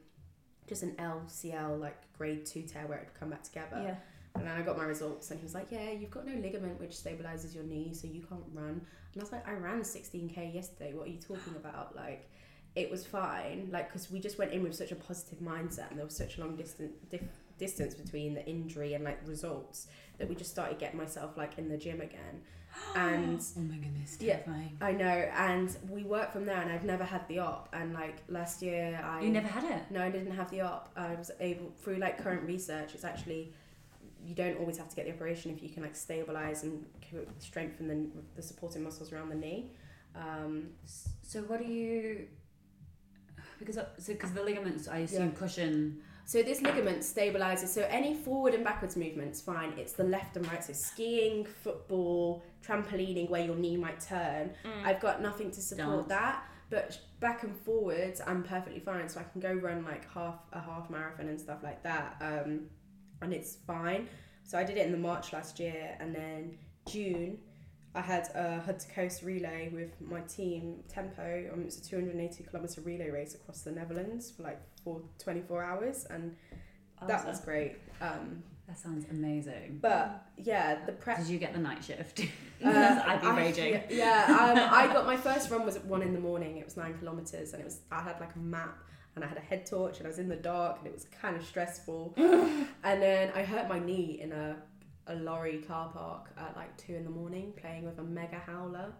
just 0.68 0.82
an 0.82 0.96
LCL 0.98 1.80
like 1.80 1.96
grade 2.18 2.44
two 2.44 2.62
tear 2.62 2.86
where 2.86 2.98
it 2.98 3.06
would 3.06 3.18
come 3.18 3.30
back 3.30 3.44
together. 3.44 3.80
Yeah. 3.82 3.96
And 4.34 4.46
then 4.46 4.56
I 4.56 4.62
got 4.62 4.76
my 4.76 4.84
results, 4.84 5.30
and 5.30 5.40
he 5.40 5.44
was 5.44 5.54
like, 5.54 5.68
"Yeah, 5.70 5.90
you've 5.90 6.10
got 6.10 6.26
no 6.26 6.34
ligament 6.34 6.78
which 6.78 6.90
stabilizes 6.92 7.54
your 7.54 7.64
knee, 7.64 7.94
so 7.94 8.06
you 8.08 8.22
can't 8.28 8.44
run." 8.52 8.82
And 9.12 9.20
I 9.20 9.24
was 9.24 9.32
like, 9.32 9.46
"I 9.48 9.52
ran 9.54 9.80
16k 9.82 10.54
yesterday. 10.54 10.92
What 10.94 11.06
are 11.08 11.10
you 11.10 11.18
talking 11.20 11.54
about?" 11.56 11.96
Like, 11.96 12.28
it 12.76 12.90
was 12.90 13.04
fine. 13.06 13.68
Like, 13.72 13.88
because 13.88 14.10
we 14.10 14.20
just 14.20 14.38
went 14.38 14.52
in 14.52 14.62
with 14.62 14.74
such 14.74 14.92
a 14.92 14.96
positive 14.96 15.40
mindset, 15.40 15.90
and 15.90 15.98
there 15.98 16.04
was 16.06 16.16
such 16.16 16.38
a 16.38 16.40
long 16.40 16.56
distance 16.56 16.92
dif- 17.10 17.22
distance 17.58 17.94
between 17.94 18.34
the 18.34 18.46
injury 18.46 18.94
and 18.94 19.04
like 19.04 19.18
results 19.26 19.88
that 20.18 20.28
we 20.28 20.34
just 20.34 20.50
started 20.50 20.78
getting 20.78 20.98
myself 20.98 21.36
like 21.36 21.58
in 21.58 21.68
the 21.68 21.76
gym 21.76 22.00
again. 22.00 22.40
And 22.94 23.42
oh 23.58 23.60
my 23.62 23.74
goodness, 23.76 24.16
Yeah. 24.20 24.38
I 24.80 24.92
know, 24.92 25.04
and 25.34 25.76
we 25.88 26.04
worked 26.04 26.32
from 26.32 26.46
there, 26.46 26.60
and 26.60 26.70
I've 26.70 26.84
never 26.84 27.02
had 27.04 27.26
the 27.26 27.40
op. 27.40 27.68
And 27.72 27.92
like 27.92 28.22
last 28.28 28.62
year, 28.62 29.00
I 29.04 29.22
You 29.22 29.30
never 29.30 29.48
had 29.48 29.64
it. 29.64 29.90
no, 29.90 30.00
I 30.04 30.10
didn't 30.10 30.30
have 30.36 30.50
the 30.52 30.60
op. 30.60 30.92
I 30.96 31.14
was 31.16 31.32
able 31.40 31.72
through 31.78 31.96
like 31.96 32.22
current 32.22 32.44
research. 32.44 32.94
It's 32.94 33.04
actually 33.04 33.52
you 34.24 34.34
don't 34.34 34.58
always 34.58 34.76
have 34.78 34.88
to 34.88 34.96
get 34.96 35.06
the 35.06 35.12
operation 35.12 35.50
if 35.50 35.62
you 35.62 35.68
can 35.68 35.82
like 35.82 35.96
stabilize 35.96 36.62
and 36.62 36.84
strengthen 37.38 37.88
the 37.88 37.98
the 38.36 38.42
supporting 38.42 38.82
muscles 38.82 39.12
around 39.12 39.28
the 39.30 39.34
knee. 39.36 39.72
Um, 40.14 40.70
So 41.22 41.40
what 41.42 41.58
do 41.60 41.66
you? 41.66 42.26
Because 43.58 43.76
so 43.76 44.12
because 44.12 44.32
the 44.32 44.42
ligaments, 44.42 44.88
I 44.88 44.98
assume 44.98 45.28
Yeah. 45.30 45.38
cushion. 45.38 46.02
so 46.24 46.42
this 46.42 46.60
ligament 46.62 47.00
stabilizes. 47.00 47.68
So 47.68 47.82
any 47.90 48.14
forward 48.14 48.54
and 48.54 48.62
backwards 48.64 48.96
movements, 48.96 49.40
fine. 49.40 49.72
It's 49.78 49.92
the 49.94 50.04
left 50.04 50.36
and 50.36 50.46
right. 50.50 50.62
So 50.62 50.72
skiing, 50.72 51.44
football, 51.44 52.42
trampolining, 52.64 53.28
where 53.28 53.44
your 53.44 53.56
knee 53.56 53.76
might 53.76 54.00
turn. 54.00 54.52
I've 54.84 55.00
got 55.00 55.20
nothing 55.20 55.50
to 55.50 55.60
support 55.60 56.08
Dance. 56.08 56.08
that. 56.08 56.44
But 56.70 57.00
back 57.18 57.42
and 57.42 57.54
forwards, 57.56 58.20
I'm 58.24 58.42
perfectly 58.44 58.78
fine. 58.80 59.08
So 59.08 59.18
I 59.20 59.24
can 59.24 59.40
go 59.40 59.52
run 59.52 59.84
like 59.84 60.08
half 60.12 60.36
a 60.52 60.60
half 60.60 60.88
marathon 60.88 61.26
and 61.28 61.38
stuff 61.40 61.60
like 61.64 61.82
that, 61.82 62.16
um, 62.20 62.68
and 63.22 63.32
it's 63.32 63.56
fine. 63.66 64.08
So 64.44 64.58
I 64.58 64.64
did 64.64 64.76
it 64.78 64.86
in 64.86 64.92
the 64.92 64.98
March 64.98 65.32
last 65.32 65.58
year, 65.60 65.96
and 66.00 66.14
then 66.14 66.56
June, 66.88 67.38
I 67.94 68.00
had 68.00 68.28
a 68.34 68.60
Hood 68.60 68.78
to 68.80 68.88
Coast 68.88 69.22
relay 69.22 69.70
with 69.72 70.00
my 70.00 70.20
team 70.22 70.82
Tempo. 70.88 71.50
Um, 71.52 71.60
it 71.60 71.64
was 71.66 71.78
a 71.78 71.82
280 71.84 72.44
kilometer 72.44 72.80
relay 72.80 73.10
race 73.10 73.34
across 73.34 73.62
the 73.62 73.72
Netherlands 73.72 74.30
for 74.30 74.42
like 74.44 74.60
for 74.84 75.02
24 75.18 75.62
hours, 75.64 76.06
and 76.10 76.36
that 77.06 77.26
was 77.26 77.40
great. 77.40 77.76
Um, 78.00 78.42
That 78.66 78.78
sounds 78.78 79.06
amazing. 79.10 79.78
but 79.82 80.26
yeah, 80.36 80.84
the 80.86 80.92
prep 80.92 81.18
Did 81.18 81.26
you 81.28 81.38
get 81.38 81.52
the 81.52 81.58
night 81.60 81.82
shift? 81.84 82.20
uh, 82.64 82.68
I'd 83.06 83.20
be 83.20 83.26
I- 83.26 83.36
raging. 83.36 83.72
Yeah, 83.74 83.84
yeah, 83.90 84.36
um, 84.36 84.58
I 84.72 84.86
got 84.92 85.06
my 85.06 85.16
first 85.28 85.50
run 85.50 85.64
was 85.64 85.76
at 85.76 85.84
one 85.84 86.02
in 86.02 86.12
the 86.12 86.20
morning. 86.20 86.56
It 86.58 86.64
was 86.64 86.76
nine 86.76 86.96
kilometers, 86.98 87.52
and 87.52 87.60
it 87.60 87.64
was 87.64 87.80
I 87.92 88.02
had 88.02 88.18
like 88.20 88.34
a 88.34 88.38
map 88.38 88.78
and 89.14 89.24
I 89.24 89.28
had 89.28 89.36
a 89.36 89.42
head 89.42 89.66
torch, 89.66 89.98
and 89.98 90.06
I 90.06 90.10
was 90.10 90.18
in 90.18 90.28
the 90.28 90.36
dark, 90.36 90.78
and 90.78 90.86
it 90.86 90.92
was 90.92 91.06
kind 91.20 91.36
of 91.36 91.44
stressful. 91.44 92.14
and 92.16 93.02
then 93.02 93.32
I 93.34 93.42
hurt 93.42 93.68
my 93.68 93.78
knee 93.78 94.20
in 94.22 94.32
a 94.32 94.56
a 95.06 95.14
lorry 95.14 95.58
car 95.58 95.90
park 95.92 96.30
at 96.38 96.56
like 96.56 96.76
two 96.76 96.94
in 96.94 97.04
the 97.04 97.10
morning, 97.10 97.52
playing 97.56 97.84
with 97.84 97.98
a 97.98 98.02
mega 98.02 98.38
howler. 98.38 98.92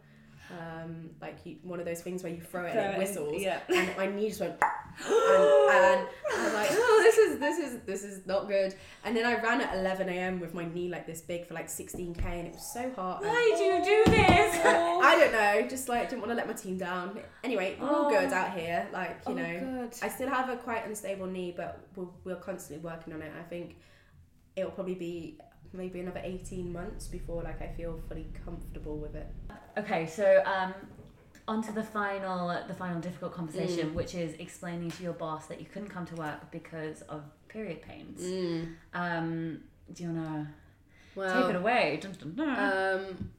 Um, 0.51 1.11
like 1.21 1.39
you, 1.45 1.57
one 1.63 1.79
of 1.79 1.87
those 1.87 2.01
things 2.01 2.23
where 2.25 2.33
you 2.33 2.41
throw 2.41 2.65
it 2.65 2.75
and 2.75 2.95
it 2.95 2.99
whistles, 2.99 3.41
Yeah. 3.41 3.61
and 3.69 3.97
my 3.97 4.07
knee 4.07 4.29
just 4.29 4.41
went, 4.41 4.53
and, 4.61 4.61
and 5.09 6.09
I 6.37 6.45
was 6.45 6.55
like, 6.55 6.69
oh, 6.73 7.01
this 7.05 7.19
is 7.19 7.39
this 7.39 7.59
is 7.59 7.81
this 7.87 8.03
is 8.05 8.27
not 8.27 8.49
good. 8.49 8.75
And 9.05 9.17
then 9.17 9.25
I 9.25 9.41
ran 9.41 9.61
at 9.61 9.77
11 9.77 10.09
a.m. 10.09 10.41
with 10.41 10.53
my 10.53 10.65
knee 10.65 10.89
like 10.89 11.07
this 11.07 11.21
big 11.21 11.47
for 11.47 11.55
like 11.55 11.69
16k, 11.69 12.25
and 12.25 12.49
it 12.49 12.55
was 12.55 12.73
so 12.73 12.91
hot. 12.97 13.23
and- 13.23 13.31
Why 13.31 13.55
do 13.57 13.63
you 13.63 13.85
do 13.85 14.11
this? 14.11 14.61
I 14.65 15.17
don't 15.21 15.33
know, 15.33 15.69
just 15.69 15.89
like 15.89 16.11
didn't 16.11 16.23
want 16.23 16.33
to 16.33 16.37
let 16.37 16.49
my 16.49 16.55
team 16.55 16.77
down. 16.79 17.19
Anyway, 17.45 17.77
we're 17.81 17.89
all 17.89 18.11
good 18.11 18.33
out 18.33 18.59
here. 18.59 18.89
Like 18.93 19.21
you 19.29 19.33
oh, 19.33 19.35
know, 19.35 19.61
good. 19.61 19.95
I 20.03 20.09
still 20.09 20.29
have 20.29 20.49
a 20.49 20.57
quite 20.57 20.85
unstable 20.87 21.27
knee, 21.27 21.55
but 21.57 21.81
we're, 21.95 22.07
we're 22.25 22.37
constantly 22.41 22.85
working 22.85 23.13
on 23.13 23.23
it. 23.23 23.33
I 23.39 23.43
think 23.45 23.77
it'll 24.57 24.73
probably 24.73 24.95
be 24.95 25.39
maybe 25.73 26.01
another 26.01 26.21
eighteen 26.25 26.73
months 26.73 27.07
before 27.07 27.43
like 27.43 27.61
I 27.63 27.69
feel 27.69 28.01
fully 28.09 28.27
comfortable 28.45 28.97
with 28.99 29.15
it. 29.15 29.27
Okay, 29.79 30.07
so 30.07 30.43
um, 30.45 30.75
on 31.49 31.63
to 31.63 31.73
the 31.73 31.83
final, 31.83 32.49
the 32.69 32.75
final 32.75 33.01
difficult 33.01 33.33
conversation, 33.33 33.91
Mm. 33.91 33.95
which 33.95 34.15
is 34.15 34.35
explaining 34.39 34.91
to 34.93 35.03
your 35.03 35.13
boss 35.15 35.47
that 35.47 35.61
you 35.61 35.67
couldn't 35.67 35.89
come 35.89 36.07
to 36.07 36.15
work 36.17 36.51
because 36.51 37.03
of 37.03 37.23
period 37.49 37.83
pains. 37.83 38.21
Mm. 38.23 38.75
Um, 38.95 39.61
do 39.93 40.03
you 40.05 40.09
wanna 40.11 40.55
Well, 41.17 41.43
take 41.43 41.51
it 41.55 41.57
away? 41.57 41.99
Dun, 42.01 42.13
dun, 42.21 42.35
dun. 42.35 43.01
Um, 43.01 43.31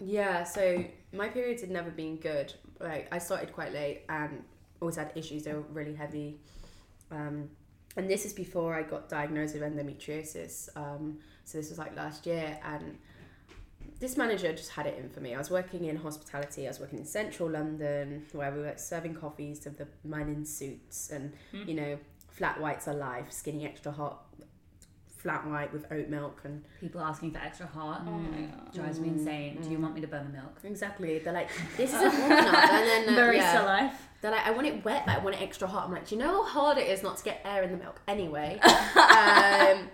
yeah, 0.00 0.44
so 0.44 0.84
my 1.12 1.28
periods 1.28 1.60
had 1.62 1.70
never 1.70 1.90
been 1.90 2.16
good. 2.16 2.52
Like 2.80 3.08
I 3.12 3.18
started 3.18 3.52
quite 3.52 3.72
late 3.72 4.02
and 4.08 4.42
always 4.80 4.96
had 4.96 5.12
issues. 5.14 5.44
They 5.44 5.52
were 5.54 5.60
really 5.72 5.94
heavy. 5.94 6.40
Um, 7.10 7.50
and 7.96 8.10
this 8.10 8.24
is 8.26 8.32
before 8.32 8.74
I 8.74 8.82
got 8.82 9.08
diagnosed 9.08 9.54
with 9.54 9.62
endometriosis. 9.62 10.68
Um, 10.76 11.18
so 11.44 11.58
this 11.58 11.68
was 11.70 11.78
like 11.78 11.94
last 11.96 12.26
year, 12.26 12.58
and 12.64 12.98
this 14.00 14.16
manager 14.16 14.52
just 14.52 14.70
had 14.70 14.86
it 14.86 14.98
in 14.98 15.08
for 15.08 15.20
me. 15.20 15.34
I 15.34 15.38
was 15.38 15.50
working 15.50 15.84
in 15.84 15.96
hospitality. 15.96 16.66
I 16.66 16.70
was 16.70 16.80
working 16.80 16.98
in 16.98 17.04
central 17.04 17.48
London, 17.50 18.26
where 18.32 18.50
we 18.52 18.60
were 18.60 18.74
serving 18.76 19.14
coffees 19.14 19.58
to 19.60 19.70
the 19.70 19.86
men 20.04 20.28
in 20.28 20.44
suits, 20.44 21.10
and 21.10 21.32
Mm. 21.52 21.68
you 21.68 21.74
know, 21.74 21.98
flat 22.28 22.60
whites 22.60 22.88
are 22.88 22.94
life, 22.94 23.30
skinny 23.30 23.64
extra 23.64 23.92
hot, 23.92 24.26
flat 25.08 25.46
white 25.46 25.72
with 25.72 25.90
oat 25.90 26.08
milk 26.08 26.40
and 26.44 26.62
People 26.82 27.00
asking 27.00 27.30
for 27.30 27.38
extra 27.38 27.66
hot 27.66 28.02
Oh 28.06 28.10
my 28.10 28.42
god. 28.42 28.74
drives 28.74 29.00
me 29.00 29.08
insane. 29.08 29.58
Do 29.62 29.70
you 29.70 29.78
want 29.78 29.94
me 29.94 30.02
to 30.02 30.06
burn 30.06 30.26
the 30.26 30.32
milk? 30.38 30.58
Exactly. 30.64 31.18
They're 31.18 31.32
like, 31.32 31.48
this 31.78 31.94
isn't 31.94 32.18
warm 32.18 32.32
enough. 32.32 32.70
And 32.70 32.86
then, 33.08 33.14
uh, 33.14 33.18
Barista 33.18 33.36
yeah. 33.36 33.62
life. 33.64 34.08
They're 34.20 34.32
like, 34.32 34.46
I 34.46 34.50
want 34.50 34.66
it 34.66 34.84
wet, 34.84 35.04
but 35.06 35.16
I 35.16 35.18
want 35.24 35.36
it 35.36 35.40
extra 35.42 35.66
hot. 35.66 35.86
I'm 35.86 35.92
like, 35.92 36.06
do 36.08 36.14
you 36.14 36.20
know 36.20 36.42
how 36.44 36.60
hard 36.66 36.78
it 36.78 36.88
is 36.90 37.02
not 37.02 37.16
to 37.18 37.24
get 37.24 37.40
air 37.44 37.62
in 37.62 37.70
the 37.72 37.78
milk? 37.78 38.02
Anyway. 38.06 38.58
um, 38.64 39.88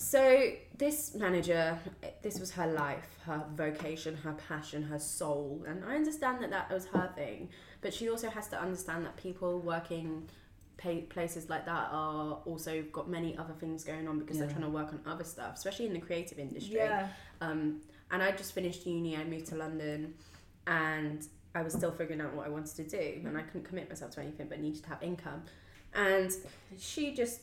so 0.00 0.50
this 0.78 1.14
manager, 1.14 1.78
this 2.22 2.40
was 2.40 2.50
her 2.52 2.66
life, 2.66 3.06
her 3.26 3.44
vocation, 3.54 4.16
her 4.16 4.32
passion, 4.48 4.82
her 4.82 4.98
soul. 4.98 5.62
And 5.68 5.84
I 5.84 5.94
understand 5.94 6.42
that 6.42 6.48
that 6.48 6.70
was 6.72 6.86
her 6.86 7.12
thing. 7.14 7.50
But 7.82 7.92
she 7.92 8.08
also 8.08 8.30
has 8.30 8.48
to 8.48 8.58
understand 8.58 9.04
that 9.04 9.18
people 9.18 9.60
working 9.60 10.26
places 11.10 11.50
like 11.50 11.66
that 11.66 11.88
are 11.92 12.38
also 12.46 12.82
got 12.90 13.10
many 13.10 13.36
other 13.36 13.52
things 13.60 13.84
going 13.84 14.08
on 14.08 14.18
because 14.18 14.38
they're 14.38 14.48
trying 14.48 14.62
to 14.62 14.70
work 14.70 14.88
on 14.88 15.02
other 15.04 15.22
stuff, 15.22 15.56
especially 15.56 15.84
in 15.84 15.92
the 15.92 16.00
creative 16.00 16.38
industry. 16.38 16.76
Yeah. 16.76 17.08
Um, 17.42 17.82
and 18.10 18.22
I 18.22 18.30
just 18.30 18.54
finished 18.54 18.86
uni. 18.86 19.18
I 19.18 19.24
moved 19.24 19.48
to 19.48 19.56
London, 19.56 20.14
and 20.66 21.22
I 21.54 21.60
was 21.60 21.74
still 21.74 21.92
figuring 21.92 22.22
out 22.22 22.32
what 22.32 22.46
I 22.46 22.48
wanted 22.48 22.74
to 22.76 22.84
do, 22.84 23.20
and 23.26 23.36
I 23.36 23.42
couldn't 23.42 23.64
commit 23.64 23.90
myself 23.90 24.12
to 24.12 24.22
anything, 24.22 24.46
but 24.48 24.60
needed 24.60 24.82
to 24.82 24.88
have 24.88 25.02
income. 25.02 25.42
And 25.92 26.32
she 26.78 27.14
just 27.14 27.42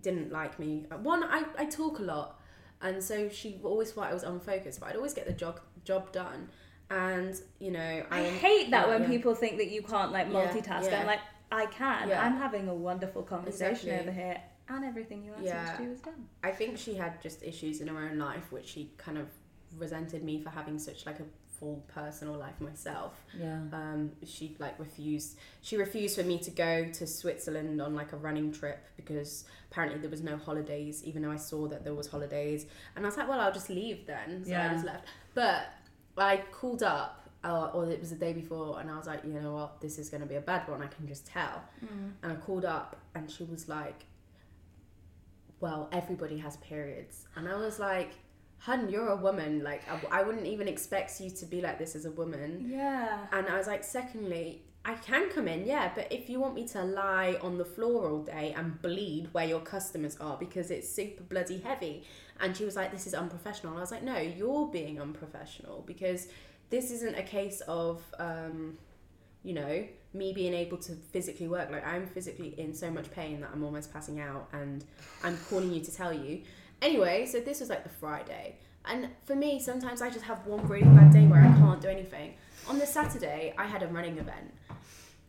didn't 0.00 0.32
like 0.32 0.58
me. 0.58 0.86
One, 1.02 1.24
I, 1.24 1.44
I 1.58 1.64
talk 1.66 1.98
a 1.98 2.02
lot, 2.02 2.40
and 2.80 3.02
so 3.02 3.28
she 3.28 3.60
always 3.62 3.92
thought 3.92 4.08
I 4.10 4.14
was 4.14 4.22
unfocused, 4.22 4.80
but 4.80 4.88
I'd 4.90 4.96
always 4.96 5.14
get 5.14 5.26
the 5.26 5.32
job 5.32 5.60
job 5.84 6.12
done. 6.12 6.48
And 6.90 7.40
you 7.58 7.70
know, 7.70 8.04
I 8.10 8.20
I 8.20 8.22
hate 8.30 8.70
that 8.70 8.88
when 8.88 9.02
yeah. 9.02 9.08
people 9.08 9.34
think 9.34 9.56
that 9.58 9.70
you 9.70 9.82
can't 9.82 10.12
like 10.12 10.28
Yeah, 10.30 10.46
multitask. 10.46 10.90
yeah. 10.90 11.00
I'm 11.00 11.06
like, 11.06 11.20
I 11.50 11.66
can. 11.66 12.08
Yeah. 12.08 12.22
I'm 12.24 12.36
having 12.36 12.68
a 12.68 12.74
wonderful 12.74 13.22
conversation 13.22 13.88
Exactly. 13.90 13.92
over 14.00 14.12
here, 14.12 14.40
and 14.68 14.84
everything 14.84 15.24
you 15.24 15.32
asked 15.32 15.44
Yeah. 15.44 15.64
me 15.64 15.76
to 15.78 15.84
do 15.84 15.92
is 15.92 16.00
done. 16.00 16.28
I 16.42 16.50
think 16.50 16.78
she 16.78 16.94
had 16.94 17.20
just 17.22 17.42
issues 17.42 17.80
in 17.80 17.88
her 17.88 17.98
own 17.98 18.18
life, 18.18 18.50
which 18.52 18.66
she 18.66 18.90
kind 18.98 19.18
of 19.18 19.28
resented 19.78 20.22
me 20.22 20.40
for 20.42 20.50
having 20.50 20.78
such 20.78 21.06
like 21.06 21.18
a 21.20 21.24
full 21.62 21.84
personal 21.86 22.34
life 22.34 22.60
myself. 22.60 23.24
Yeah. 23.38 23.60
um, 23.72 24.10
she 24.26 24.56
like 24.58 24.76
refused 24.80 25.38
she 25.60 25.76
refused 25.76 26.16
for 26.18 26.24
me 26.24 26.36
to 26.40 26.50
go 26.50 26.86
to 26.98 27.06
Switzerland 27.06 27.80
on 27.80 27.94
like 27.94 28.12
a 28.12 28.16
running 28.16 28.50
trip 28.52 28.84
because 28.96 29.44
apparently 29.70 30.00
there 30.00 30.10
was 30.10 30.22
no 30.22 30.36
holidays 30.36 31.04
even 31.04 31.22
though 31.22 31.30
I 31.30 31.36
saw 31.36 31.68
that 31.68 31.84
there 31.84 31.94
was 31.94 32.08
holidays. 32.08 32.66
And 32.96 33.06
I 33.06 33.08
was 33.08 33.16
like 33.16 33.28
well 33.28 33.38
I'll 33.40 33.52
just 33.52 33.70
leave 33.70 34.06
then. 34.08 34.44
So 34.44 34.50
Yeah. 34.50 34.70
I 34.70 34.72
just 34.74 34.84
left. 34.84 35.04
But 35.34 35.66
I 36.18 36.42
called 36.50 36.82
up 36.82 37.28
uh, 37.44 37.70
or 37.74 37.88
it 37.88 38.00
was 38.00 38.10
the 38.10 38.16
day 38.16 38.32
before 38.32 38.80
and 38.80 38.90
I 38.90 38.96
was 38.96 39.06
like 39.06 39.22
you 39.24 39.32
know 39.32 39.52
what? 39.54 39.80
This 39.80 39.98
is 40.00 40.08
going 40.10 40.22
to 40.22 40.26
be 40.26 40.34
a 40.34 40.40
bad 40.40 40.68
one 40.68 40.82
I 40.82 40.88
can 40.88 41.06
just 41.06 41.26
tell. 41.26 41.62
And 42.22 42.32
I 42.32 42.34
called 42.34 42.64
up 42.64 42.96
and 43.14 43.30
she 43.30 43.44
was 43.44 43.68
like 43.68 44.00
well 45.60 45.88
everybody 45.92 46.38
has 46.38 46.56
periods. 46.56 47.26
And 47.36 47.48
I 47.48 47.54
was 47.56 47.78
like 47.78 48.12
hun 48.66 48.88
you're 48.88 49.08
a 49.08 49.16
woman 49.16 49.62
like 49.64 49.82
I, 49.90 50.20
I 50.20 50.22
wouldn't 50.22 50.46
even 50.46 50.68
expect 50.68 51.20
you 51.20 51.30
to 51.30 51.46
be 51.46 51.60
like 51.60 51.78
this 51.78 51.94
as 51.96 52.04
a 52.04 52.10
woman 52.12 52.64
Yeah. 52.68 53.26
and 53.32 53.46
I 53.48 53.58
was 53.58 53.66
like, 53.66 53.82
secondly, 53.84 54.62
I 54.84 54.94
can 54.94 55.30
come 55.30 55.46
in, 55.46 55.64
yeah, 55.64 55.92
but 55.94 56.10
if 56.12 56.28
you 56.30 56.40
want 56.40 56.54
me 56.54 56.66
to 56.68 56.82
lie 56.82 57.38
on 57.40 57.56
the 57.56 57.64
floor 57.64 58.08
all 58.10 58.22
day 58.22 58.52
and 58.56 58.80
bleed 58.82 59.28
where 59.32 59.46
your 59.46 59.60
customers 59.60 60.16
are 60.20 60.36
because 60.36 60.70
it's 60.72 60.88
super 60.88 61.22
bloody 61.22 61.58
heavy. 61.58 62.04
And 62.40 62.56
she 62.56 62.64
was 62.64 62.74
like, 62.74 62.90
this 62.90 63.06
is 63.06 63.14
unprofessional. 63.14 63.72
And 63.74 63.78
I 63.78 63.82
was 63.82 63.92
like, 63.92 64.02
no, 64.02 64.16
you're 64.18 64.66
being 64.66 65.00
unprofessional 65.00 65.84
because 65.86 66.26
this 66.70 66.90
isn't 66.90 67.14
a 67.16 67.22
case 67.22 67.60
of, 67.68 68.02
um, 68.18 68.76
you 69.44 69.54
know, 69.54 69.84
me 70.14 70.32
being 70.32 70.52
able 70.52 70.78
to 70.78 70.92
physically 71.12 71.46
work. 71.46 71.70
Like, 71.70 71.86
I'm 71.86 72.06
physically 72.08 72.58
in 72.58 72.74
so 72.74 72.90
much 72.90 73.08
pain 73.12 73.40
that 73.42 73.50
I'm 73.54 73.62
almost 73.62 73.92
passing 73.92 74.18
out 74.18 74.48
and 74.52 74.84
I'm 75.22 75.36
calling 75.48 75.72
you 75.72 75.80
to 75.84 75.92
tell 75.94 76.12
you. 76.12 76.42
Anyway, 76.82 77.24
so 77.24 77.40
this 77.40 77.60
was 77.60 77.70
like 77.70 77.84
the 77.84 77.88
Friday. 77.88 78.56
And 78.84 79.08
for 79.24 79.36
me, 79.36 79.60
sometimes 79.60 80.02
I 80.02 80.10
just 80.10 80.24
have 80.24 80.44
one 80.46 80.66
really 80.66 80.82
bad 80.82 81.12
day 81.12 81.26
where 81.26 81.40
I 81.40 81.52
can't 81.52 81.80
do 81.80 81.88
anything. 81.88 82.34
On 82.68 82.78
the 82.78 82.86
Saturday, 82.86 83.54
I 83.56 83.64
had 83.66 83.82
a 83.84 83.86
running 83.86 84.18
event 84.18 84.52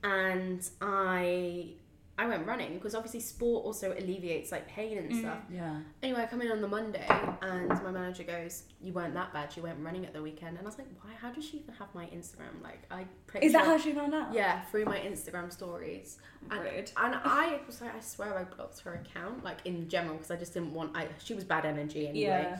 and 0.03 0.67
I 0.81 1.73
I 2.15 2.27
went 2.27 2.45
running 2.45 2.75
because 2.75 2.93
obviously 2.93 3.21
sport 3.21 3.65
also 3.65 3.91
alleviates 3.91 4.51
like 4.51 4.67
pain 4.67 4.99
and 4.99 5.09
Mm. 5.11 5.19
stuff. 5.21 5.39
Yeah. 5.49 5.79
Anyway, 6.03 6.21
I 6.21 6.27
come 6.27 6.43
in 6.43 6.51
on 6.51 6.61
the 6.61 6.67
Monday 6.67 7.07
and 7.41 7.69
my 7.69 7.89
manager 7.89 8.21
goes, 8.23 8.65
"You 8.79 8.93
weren't 8.93 9.15
that 9.15 9.33
bad. 9.33 9.55
You 9.57 9.63
went 9.63 9.79
running 9.79 10.05
at 10.05 10.13
the 10.13 10.21
weekend." 10.21 10.57
And 10.57 10.59
I 10.59 10.63
was 10.69 10.77
like, 10.77 10.85
"Why? 11.01 11.11
How 11.19 11.31
does 11.31 11.43
she 11.43 11.57
even 11.57 11.73
have 11.73 11.87
my 11.95 12.05
Instagram? 12.07 12.61
Like, 12.61 12.83
I 12.91 13.07
pretty 13.25 13.47
Is 13.47 13.53
that 13.53 13.63
sure- 13.63 13.71
how 13.71 13.77
she 13.79 13.93
found 13.93 14.13
out? 14.13 14.31
Yeah, 14.31 14.61
through 14.65 14.85
my 14.85 14.99
Instagram 14.99 15.51
stories. 15.51 16.19
And, 16.51 16.61
Rude. 16.61 16.91
and 16.97 17.15
I 17.23 17.61
was 17.65 17.81
like, 17.81 17.95
I 17.95 17.99
swear 17.99 18.37
I 18.37 18.43
blocked 18.43 18.81
her 18.81 18.93
account, 18.93 19.43
like 19.43 19.65
in 19.65 19.89
general, 19.89 20.13
because 20.15 20.29
I 20.29 20.35
just 20.35 20.53
didn't 20.53 20.73
want. 20.73 20.95
I 20.95 21.07
she 21.17 21.33
was 21.33 21.43
bad 21.45 21.65
energy 21.65 22.07
anyway. 22.07 22.25
Yeah. 22.25 22.59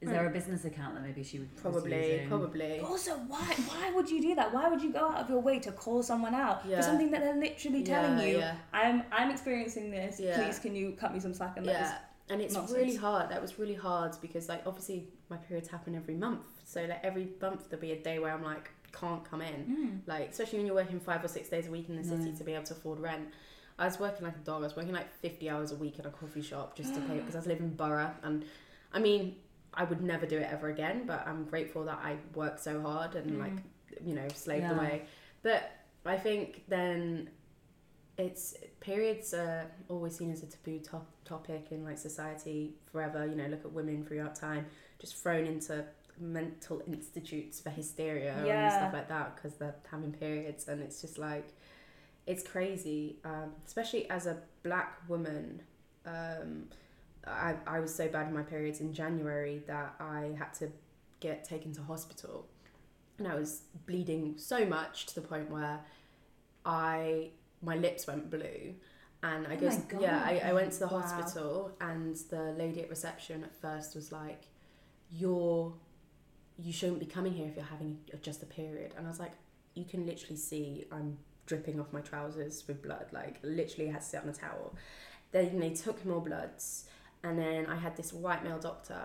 Is 0.00 0.08
there 0.08 0.26
a 0.26 0.30
business 0.30 0.64
account 0.64 0.94
that 0.94 1.02
maybe 1.02 1.22
she 1.22 1.38
would 1.40 1.54
Probably, 1.56 2.24
probably. 2.26 2.78
But 2.80 2.88
also, 2.88 3.12
why 3.28 3.44
why 3.70 3.92
would 3.94 4.08
you 4.10 4.20
do 4.22 4.34
that? 4.34 4.52
Why 4.54 4.68
would 4.68 4.80
you 4.82 4.92
go 4.92 5.08
out 5.10 5.18
of 5.18 5.28
your 5.28 5.40
way 5.40 5.58
to 5.58 5.72
call 5.72 6.02
someone 6.02 6.34
out 6.34 6.62
Yeah. 6.66 6.76
for 6.76 6.82
something 6.84 7.10
that 7.10 7.20
they're 7.20 7.36
literally 7.36 7.82
telling 7.82 8.18
Yeah, 8.18 8.24
you? 8.24 8.38
yeah. 8.38 8.54
I'm 8.72 9.02
I'm 9.12 9.30
experiencing 9.30 9.90
this. 9.90 10.16
Please, 10.16 10.58
can 10.58 10.74
you 10.74 10.92
cut 10.92 11.12
me 11.12 11.20
some 11.20 11.34
slack? 11.34 11.56
And 11.58 11.66
Yeah, 11.66 11.98
and 12.30 12.40
it's 12.40 12.54
nonsense. 12.54 12.78
really 12.78 12.96
hard. 12.96 13.30
That 13.30 13.42
was 13.42 13.58
really 13.58 13.74
hard 13.74 14.16
because, 14.22 14.48
like, 14.48 14.62
obviously 14.66 15.08
my 15.28 15.36
periods 15.36 15.68
happen 15.68 15.94
every 15.94 16.14
month. 16.14 16.46
So, 16.64 16.80
like, 16.84 17.04
every 17.04 17.28
month 17.42 17.68
there'll 17.68 17.80
be 17.82 17.92
a 17.92 18.02
day 18.02 18.18
where 18.20 18.32
I'm 18.32 18.42
like, 18.44 18.70
can't 18.92 19.22
come 19.30 19.42
in. 19.42 20.00
is. 20.02 20.08
Like, 20.08 20.30
especially 20.30 20.58
when 20.60 20.66
you're 20.66 20.76
working 20.76 20.98
five 21.00 21.22
or 21.24 21.28
six 21.28 21.48
days 21.50 21.66
a 21.66 21.70
week 21.70 21.88
in 21.90 21.96
the 21.96 22.04
city 22.04 22.30
Mm. 22.30 22.38
to 22.38 22.44
be 22.44 22.52
able 22.54 22.64
to 22.64 22.74
afford 22.74 23.00
rent. 23.00 23.28
I 23.78 23.84
was 23.86 23.98
working 24.00 24.24
like 24.24 24.36
a 24.36 24.44
dog. 24.44 24.60
I 24.62 24.66
was 24.66 24.76
working 24.76 24.92
like 24.92 25.12
50 25.12 25.48
hours 25.50 25.72
a 25.72 25.76
week 25.76 25.98
in 25.98 26.06
a 26.06 26.10
coffee 26.10 26.42
shop 26.42 26.74
just 26.76 26.94
to 26.94 27.00
pay 27.02 27.16
because 27.20 27.34
I 27.34 27.38
was 27.38 27.46
living 27.46 27.66
in 27.66 27.74
Borough. 27.74 28.14
And 28.22 28.44
I 28.92 28.98
mean, 28.98 29.36
I 29.74 29.84
would 29.84 30.02
never 30.02 30.26
do 30.26 30.38
it 30.38 30.48
ever 30.50 30.68
again, 30.68 31.06
but 31.06 31.26
I'm 31.26 31.44
grateful 31.44 31.84
that 31.84 31.98
I 32.02 32.16
worked 32.34 32.60
so 32.60 32.80
hard 32.82 33.14
and, 33.14 33.32
Mm. 33.32 33.38
like, 33.38 33.58
you 34.04 34.14
know, 34.14 34.28
slaved 34.34 34.64
Yeah. 34.64 34.74
away. 34.76 35.06
But 35.42 35.70
I 36.04 36.16
think 36.18 36.64
then 36.68 37.30
it's 38.18 38.54
periods 38.80 39.32
are 39.32 39.70
always 39.88 40.16
seen 40.16 40.30
as 40.30 40.42
a 40.42 40.46
taboo 40.46 40.78
top, 40.80 41.06
topic 41.24 41.68
in 41.70 41.84
like 41.84 41.96
society 41.98 42.74
forever. 42.92 43.26
You 43.26 43.34
know, 43.36 43.46
look 43.46 43.64
at 43.64 43.72
women 43.72 44.04
throughout 44.04 44.34
time 44.34 44.66
just 44.98 45.16
thrown 45.16 45.46
into 45.46 45.84
mental 46.18 46.82
institutes 46.86 47.60
for 47.60 47.70
hysteria 47.70 48.34
and 48.34 48.70
stuff 48.72 48.92
like 48.92 49.08
that 49.08 49.36
because 49.36 49.56
they're 49.56 49.74
having 49.90 50.12
periods, 50.12 50.68
and 50.68 50.82
it's 50.82 51.00
just 51.00 51.16
like 51.18 51.48
it's 52.26 52.42
crazy. 52.42 53.18
Um, 53.24 53.52
especially 53.66 54.08
as 54.10 54.26
a 54.26 54.36
black 54.62 54.98
woman, 55.08 55.62
um, 56.04 56.68
I 57.26 57.56
I 57.66 57.80
was 57.80 57.94
so 57.94 58.08
bad 58.08 58.26
with 58.26 58.34
my 58.36 58.42
periods 58.42 58.80
in 58.80 58.92
January 58.92 59.62
that 59.66 59.94
I 60.00 60.34
had 60.38 60.52
to 60.54 60.70
get 61.20 61.44
taken 61.44 61.72
to 61.74 61.82
hospital, 61.82 62.46
and 63.18 63.28
I 63.28 63.34
was 63.34 63.62
bleeding 63.86 64.34
so 64.38 64.64
much 64.66 65.06
to 65.06 65.14
the 65.16 65.22
point 65.22 65.50
where 65.50 65.80
I 66.64 67.30
my 67.62 67.76
lips 67.76 68.06
went 68.06 68.30
blue. 68.30 68.74
And 69.22 69.46
I 69.46 69.56
Oh 69.56 69.84
go 69.88 69.98
yeah 70.00 70.18
I, 70.24 70.38
I 70.46 70.52
went 70.54 70.72
to 70.72 70.78
the 70.80 70.86
Wow. 70.88 70.92
hospital 71.02 71.72
and 71.80 72.16
the 72.30 72.54
lady 72.58 72.82
at 72.82 72.88
reception 72.90 73.44
at 73.44 73.54
first 73.54 73.94
was 73.94 74.10
like 74.12 74.44
you're 75.10 75.74
you 76.58 76.72
shouldn't 76.72 77.00
be 77.00 77.06
coming 77.06 77.32
here 77.32 77.48
if 77.48 77.56
you're 77.56 77.64
having 77.64 77.98
just 78.22 78.42
a 78.42 78.46
period. 78.46 78.94
And 78.96 79.06
I 79.06 79.10
was 79.10 79.20
like 79.20 79.32
you 79.74 79.84
can 79.84 80.06
literally 80.06 80.36
see 80.36 80.86
I'm 80.92 81.18
dripping 81.46 81.80
off 81.80 81.92
my 81.92 82.00
trousers 82.00 82.64
with 82.66 82.82
blood 82.82 83.06
like 83.12 83.36
literally 83.42 83.90
I 83.90 83.92
had 83.94 84.00
to 84.02 84.06
sit 84.06 84.22
on 84.22 84.28
a 84.28 84.32
towel. 84.32 84.74
Then 85.32 85.58
they 85.60 85.70
took 85.70 86.04
more 86.04 86.20
bloods 86.22 86.86
and 87.22 87.38
then 87.38 87.66
I 87.66 87.76
had 87.76 87.96
this 87.96 88.12
white 88.12 88.42
male 88.44 88.58
doctor 88.58 89.00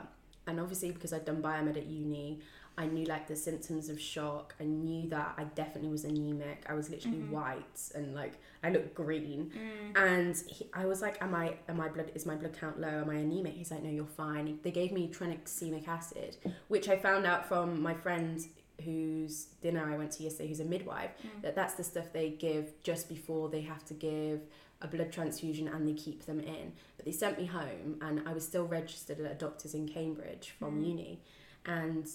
and 0.48 0.60
obviously 0.60 0.92
because 0.92 1.12
I'd 1.14 1.26
done 1.26 1.42
biomed 1.42 1.76
at 1.78 1.86
uni 1.86 2.40
I 2.78 2.88
knew 2.88 3.06
like 3.06 3.26
the 3.26 3.38
symptoms 3.38 3.88
of 3.88 4.02
shock. 4.02 4.54
I 4.60 4.66
knew 4.66 5.08
that 5.10 5.36
I 5.38 5.46
definitely 5.46 5.88
was 5.92 6.04
anemic. 6.04 6.66
I 6.68 6.74
was 6.74 6.90
literally 6.90 7.20
Mhm. 7.20 7.30
white 7.30 7.92
and 7.96 8.14
like 8.14 8.34
I 8.64 8.70
looked 8.70 8.94
green. 8.96 9.50
Mm. 9.56 9.98
And 9.98 10.36
he, 10.50 10.68
I 10.74 10.86
was 10.86 11.02
like, 11.02 11.18
"Am 11.22 11.34
I? 11.34 11.56
Am 11.70 11.80
I 11.80 11.88
blood? 11.88 12.12
Is 12.16 12.26
my 12.26 12.36
blood 12.36 12.52
count 12.60 12.78
low? 12.82 13.00
Am 13.04 13.10
I 13.10 13.16
anemic?" 13.16 13.54
He's 13.54 13.72
like, 13.72 13.82
"No, 13.82 13.90
you're 13.90 14.06
fine." 14.06 14.60
They 14.62 14.72
gave 14.72 14.92
me 14.92 15.08
tranexamic 15.10 15.88
acid, 15.88 16.36
which 16.68 16.90
I 16.90 16.98
found 16.98 17.26
out 17.26 17.48
from 17.48 17.82
my 17.82 17.94
friend 17.94 18.46
whose 18.84 19.46
dinner 19.62 19.90
I 19.90 19.98
went 19.98 20.12
to 20.14 20.24
yesterday, 20.24 20.50
who's 20.50 20.60
a 20.60 20.66
midwife. 20.66 21.12
Mm. 21.24 21.44
That 21.44 21.56
that's 21.56 21.76
the 21.76 21.84
stuff 21.86 22.12
they 22.12 22.32
give 22.32 22.74
just 22.84 23.08
before 23.08 23.48
they 23.48 23.62
have 23.62 23.86
to 23.86 23.94
give 23.94 24.42
a 24.86 24.88
blood 24.96 25.12
transfusion 25.12 25.68
and 25.68 25.88
they 25.88 25.94
keep 25.94 26.26
them 26.26 26.40
in. 26.40 26.72
But 26.96 27.06
they 27.06 27.12
sent 27.12 27.38
me 27.40 27.46
home, 27.46 27.98
and 28.02 28.22
I 28.28 28.34
was 28.34 28.46
still 28.46 28.66
registered 28.66 29.20
at 29.20 29.32
a 29.32 29.36
doctor's 29.36 29.74
in 29.74 29.88
Cambridge 29.88 30.54
from 30.60 30.82
Mm. 30.82 30.88
uni, 30.88 31.22
and 31.66 32.08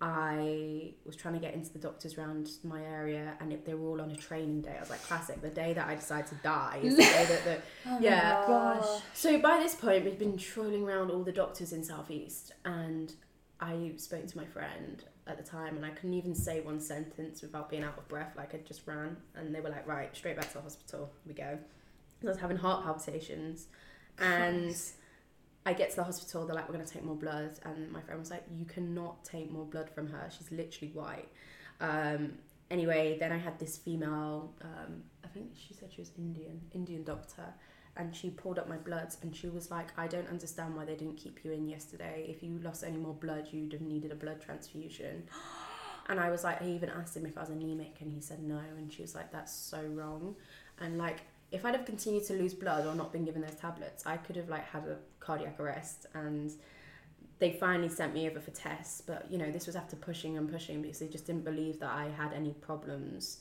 I 0.00 0.92
was 1.04 1.16
trying 1.16 1.34
to 1.34 1.40
get 1.40 1.54
into 1.54 1.72
the 1.72 1.78
doctors 1.80 2.16
around 2.16 2.50
my 2.62 2.80
area, 2.84 3.34
and 3.40 3.52
it, 3.52 3.64
they 3.64 3.74
were 3.74 3.88
all 3.88 4.00
on 4.00 4.10
a 4.12 4.16
training 4.16 4.60
day. 4.62 4.74
I 4.76 4.80
was 4.80 4.90
like, 4.90 5.02
classic. 5.02 5.40
The 5.42 5.48
day 5.50 5.72
that 5.74 5.88
I 5.88 5.96
decide 5.96 6.26
to 6.28 6.36
die 6.36 6.78
is 6.82 6.94
the 6.96 7.02
day 7.02 7.24
that 7.28 7.44
the 7.44 7.58
Oh 7.90 7.98
Yeah. 8.00 8.44
gosh. 8.46 9.02
so 9.12 9.38
by 9.40 9.58
this 9.58 9.74
point, 9.74 10.04
we've 10.04 10.18
been 10.18 10.36
trolling 10.38 10.84
around 10.84 11.10
all 11.10 11.24
the 11.24 11.32
doctors 11.32 11.72
in 11.72 11.82
Southeast, 11.82 12.52
and 12.64 13.12
I 13.60 13.92
spoke 13.96 14.26
to 14.28 14.36
my 14.36 14.44
friend 14.44 15.02
at 15.26 15.36
the 15.36 15.42
time, 15.42 15.74
and 15.76 15.84
I 15.84 15.90
couldn't 15.90 16.14
even 16.14 16.32
say 16.34 16.60
one 16.60 16.80
sentence 16.80 17.42
without 17.42 17.68
being 17.68 17.82
out 17.82 17.98
of 17.98 18.06
breath. 18.06 18.34
Like 18.36 18.54
I 18.54 18.58
just 18.58 18.86
ran, 18.86 19.16
and 19.34 19.52
they 19.52 19.60
were 19.60 19.70
like, 19.70 19.86
"Right, 19.86 20.14
straight 20.16 20.36
back 20.36 20.46
to 20.48 20.54
the 20.58 20.62
hospital. 20.62 21.10
We 21.26 21.34
go." 21.34 21.58
I 22.22 22.26
was 22.26 22.38
having 22.38 22.56
heart 22.56 22.84
palpitations, 22.84 23.66
and 24.18 24.74
I 25.64 25.72
get 25.72 25.90
to 25.90 25.96
the 25.96 26.04
hospital. 26.04 26.46
They're 26.46 26.56
like, 26.56 26.68
"We're 26.68 26.74
gonna 26.74 26.86
take 26.86 27.04
more 27.04 27.16
blood," 27.16 27.58
and 27.64 27.92
my 27.92 28.00
friend 28.00 28.18
was 28.18 28.30
like, 28.30 28.44
"You 28.50 28.64
cannot 28.64 29.24
take 29.24 29.50
more 29.50 29.64
blood 29.64 29.90
from 29.90 30.08
her. 30.08 30.28
She's 30.30 30.50
literally 30.50 30.92
white." 30.92 31.28
Um, 31.80 32.38
anyway, 32.70 33.18
then 33.18 33.32
I 33.32 33.38
had 33.38 33.58
this 33.58 33.76
female. 33.76 34.54
Um, 34.62 35.04
I 35.24 35.28
think 35.28 35.52
she 35.54 35.74
said 35.74 35.92
she 35.92 36.00
was 36.00 36.10
Indian, 36.18 36.60
Indian 36.72 37.04
doctor, 37.04 37.54
and 37.96 38.14
she 38.14 38.30
pulled 38.30 38.58
up 38.58 38.68
my 38.68 38.76
bloods 38.76 39.18
and 39.22 39.34
she 39.34 39.48
was 39.48 39.70
like, 39.70 39.88
"I 39.98 40.06
don't 40.06 40.28
understand 40.28 40.76
why 40.76 40.84
they 40.84 40.94
didn't 40.96 41.16
keep 41.16 41.44
you 41.44 41.52
in 41.52 41.68
yesterday. 41.68 42.26
If 42.28 42.42
you 42.42 42.58
lost 42.58 42.82
any 42.84 42.96
more 42.96 43.14
blood, 43.14 43.48
you'd 43.52 43.72
have 43.72 43.82
needed 43.82 44.10
a 44.12 44.16
blood 44.16 44.40
transfusion." 44.40 45.28
And 46.10 46.18
I 46.18 46.30
was 46.30 46.42
like, 46.42 46.62
I 46.62 46.66
even 46.68 46.88
asked 46.88 47.14
him 47.14 47.26
if 47.26 47.36
I 47.36 47.42
was 47.42 47.50
anemic, 47.50 48.00
and 48.00 48.10
he 48.10 48.22
said 48.22 48.42
no. 48.42 48.56
And 48.78 48.90
she 48.90 49.02
was 49.02 49.14
like, 49.14 49.30
"That's 49.30 49.52
so 49.52 49.82
wrong." 49.82 50.36
And 50.80 50.96
like, 50.96 51.20
if 51.50 51.64
I'd 51.64 51.74
have 51.74 51.84
continued 51.86 52.24
to 52.26 52.34
lose 52.34 52.54
blood 52.54 52.86
or 52.86 52.94
not 52.94 53.12
been 53.12 53.24
given 53.24 53.42
those 53.42 53.54
tablets, 53.54 54.04
I 54.06 54.16
could 54.18 54.36
have 54.36 54.48
like 54.48 54.66
had 54.66 54.84
a 54.84 54.96
cardiac 55.20 55.58
arrest. 55.60 56.06
And 56.14 56.52
they 57.38 57.52
finally 57.52 57.88
sent 57.88 58.12
me 58.14 58.28
over 58.28 58.40
for 58.40 58.50
tests, 58.50 59.00
but 59.00 59.26
you 59.30 59.38
know, 59.38 59.50
this 59.50 59.66
was 59.66 59.76
after 59.76 59.96
pushing 59.96 60.36
and 60.36 60.50
pushing 60.50 60.82
because 60.82 60.98
they 60.98 61.06
just 61.08 61.26
didn't 61.26 61.44
believe 61.44 61.78
that 61.80 61.90
I 61.90 62.08
had 62.16 62.32
any 62.32 62.52
problems. 62.52 63.38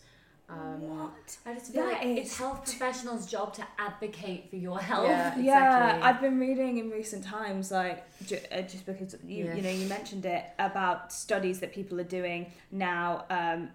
Um, 0.49 0.80
what? 0.97 1.38
I 1.45 1.55
just 1.55 1.74
feel 1.74 1.84
That 1.84 1.93
like 1.95 2.05
it's 2.05 2.38
health 2.38 2.64
professionals' 2.64 3.26
job 3.26 3.53
to 3.55 3.68
advocate 3.78 4.49
for 4.49 4.55
your 4.55 4.80
health. 4.80 5.08
Yeah, 5.08 5.38
Yeah. 5.38 5.99
I've 6.01 6.22
been 6.22 6.39
reading 6.39 6.78
in 6.78 6.89
recent 6.89 7.26
times, 7.26 7.70
like 7.72 8.05
ju- 8.26 8.39
uh, 8.49 8.62
just 8.62 8.86
because 8.86 9.18
you 9.26 9.43
Yeah. 9.45 9.55
you 9.55 9.62
know 9.62 9.70
you 9.70 9.88
mentioned 9.89 10.26
it 10.26 10.45
about 10.58 11.12
studies 11.12 11.60
that 11.60 11.74
people 11.74 11.99
are 11.99 12.05
doing 12.05 12.49
now. 12.72 13.26
Um, 13.30 13.72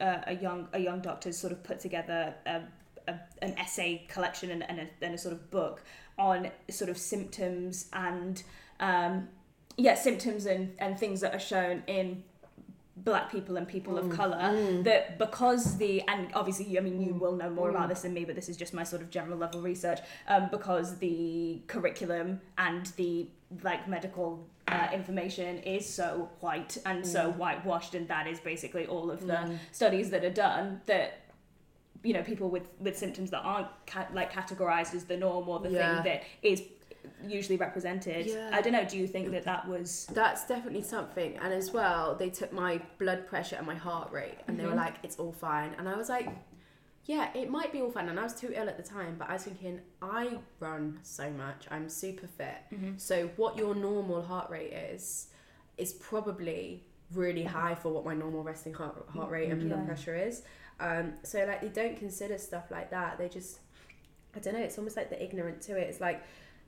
uh, 0.00 0.20
a 0.28 0.34
young 0.34 0.66
a 0.72 0.78
young 0.78 1.00
doctor's 1.00 1.36
sort 1.36 1.52
of 1.52 1.62
put 1.62 1.78
together 1.78 2.34
a, 2.46 2.62
a, 3.08 3.14
an 3.42 3.56
essay 3.58 4.04
collection 4.08 4.50
and, 4.50 4.68
and, 4.68 4.80
a, 4.80 4.88
and 5.02 5.14
a 5.14 5.18
sort 5.18 5.32
of 5.34 5.50
book 5.50 5.82
on 6.18 6.50
sort 6.70 6.90
of 6.90 6.96
symptoms 6.98 7.86
and 7.92 8.42
um, 8.80 9.28
yeah 9.76 9.94
symptoms 9.94 10.46
and, 10.46 10.72
and 10.78 10.98
things 10.98 11.20
that 11.20 11.34
are 11.34 11.40
shown 11.40 11.82
in 11.86 12.22
black 12.96 13.30
people 13.30 13.56
and 13.56 13.66
people 13.66 13.98
of 13.98 14.04
Mm, 14.04 14.12
color 14.16 14.36
mm. 14.38 14.84
that 14.84 15.18
because 15.18 15.76
the 15.78 16.00
and 16.06 16.28
obviously 16.34 16.78
I 16.78 16.80
mean 16.80 17.00
you 17.02 17.14
Mm, 17.14 17.18
will 17.18 17.32
know 17.36 17.50
more 17.50 17.66
mm. 17.66 17.74
about 17.74 17.88
this 17.88 18.02
than 18.02 18.14
me 18.14 18.24
but 18.24 18.36
this 18.36 18.48
is 18.48 18.56
just 18.56 18.72
my 18.72 18.84
sort 18.84 19.02
of 19.02 19.10
general 19.10 19.36
level 19.36 19.60
research 19.60 19.98
um, 20.28 20.48
because 20.52 20.98
the 20.98 21.60
curriculum 21.66 22.40
and 22.56 22.86
the 22.96 23.26
like 23.64 23.88
medical 23.88 24.46
uh, 24.68 24.88
information 24.94 25.58
is 25.58 25.92
so 25.92 26.30
white 26.40 26.78
and 26.86 27.04
so 27.04 27.32
Mm. 27.32 27.36
whitewashed 27.36 27.94
and 27.96 28.06
that 28.08 28.28
is 28.28 28.38
basically 28.38 28.86
all 28.86 29.10
of 29.10 29.26
the 29.26 29.34
Mm. 29.34 29.58
studies 29.72 30.10
that 30.10 30.24
are 30.24 30.30
done 30.30 30.80
that 30.86 31.23
you 32.04 32.12
know 32.12 32.22
people 32.22 32.48
with 32.50 32.68
with 32.78 32.96
symptoms 32.96 33.30
that 33.30 33.40
aren't 33.40 33.66
ca- 33.86 34.06
like 34.12 34.30
categorized 34.32 34.94
as 34.94 35.04
the 35.04 35.16
norm 35.16 35.48
or 35.48 35.58
the 35.58 35.70
Yeah. 35.70 36.02
thing 36.02 36.12
that 36.12 36.22
is 36.42 36.62
usually 37.26 37.56
represented 37.58 38.26
Yeah. 38.26 38.50
I 38.52 38.60
don't 38.62 38.72
know 38.72 38.84
do 38.84 38.96
you 38.98 39.06
think 39.06 39.30
that 39.32 39.44
that 39.44 39.66
was 39.68 40.06
That's 40.12 40.46
definitely 40.46 40.82
something. 40.82 41.36
And 41.38 41.52
as 41.52 41.72
well, 41.72 42.14
they 42.14 42.30
took 42.30 42.52
my 42.52 42.80
blood 42.98 43.26
pressure 43.26 43.56
and 43.56 43.66
my 43.66 43.74
heart 43.74 44.12
rate 44.12 44.38
and 44.46 44.58
they 44.58 44.64
were 44.66 44.72
Mhm. 44.72 44.76
like, 44.86 44.96
it's 45.02 45.16
all 45.18 45.32
fine. 45.32 45.74
And 45.78 45.88
I 45.88 45.96
was 45.96 46.08
like, 46.08 46.28
yeah, 47.06 47.28
it 47.34 47.50
might 47.50 47.70
be 47.72 47.80
all 47.82 47.90
fine. 47.90 48.08
And 48.08 48.18
I 48.18 48.22
was 48.22 48.34
too 48.34 48.50
ill 48.54 48.68
at 48.68 48.78
the 48.78 48.82
time, 48.82 49.16
but 49.18 49.28
I 49.28 49.34
was 49.34 49.44
thinking, 49.44 49.80
I 50.00 50.38
run 50.60 50.98
so 51.02 51.30
much, 51.30 51.66
I'm 51.70 51.88
super 51.90 52.26
fit. 52.26 52.56
So, 52.96 53.28
what 53.36 53.58
your 53.58 53.74
normal 53.74 54.22
heart 54.22 54.48
rate 54.50 54.72
is, 54.72 55.28
is 55.76 55.92
probably 55.92 56.84
really 57.12 57.44
high 57.44 57.74
for 57.74 57.90
what 57.92 58.04
my 58.06 58.14
normal 58.14 58.42
resting 58.42 58.72
heart, 58.72 58.96
heart 59.10 59.30
rate 59.30 59.50
and 59.50 59.68
blood 59.68 59.84
pressure 59.86 60.14
is. 60.14 60.42
Um, 60.80 61.14
so, 61.22 61.44
like, 61.46 61.60
they 61.60 61.68
don't 61.68 61.96
consider 61.96 62.38
stuff 62.38 62.70
like 62.70 62.90
that. 62.90 63.18
They 63.18 63.28
just, 63.28 63.58
I 64.34 64.40
don't 64.40 64.54
know, 64.54 64.60
it's 64.60 64.78
almost 64.78 64.96
like 64.96 65.10
they're 65.10 65.22
ignorant 65.22 65.60
to 65.62 65.76
it. 65.76 65.88
It's 65.88 66.00
like 66.00 66.22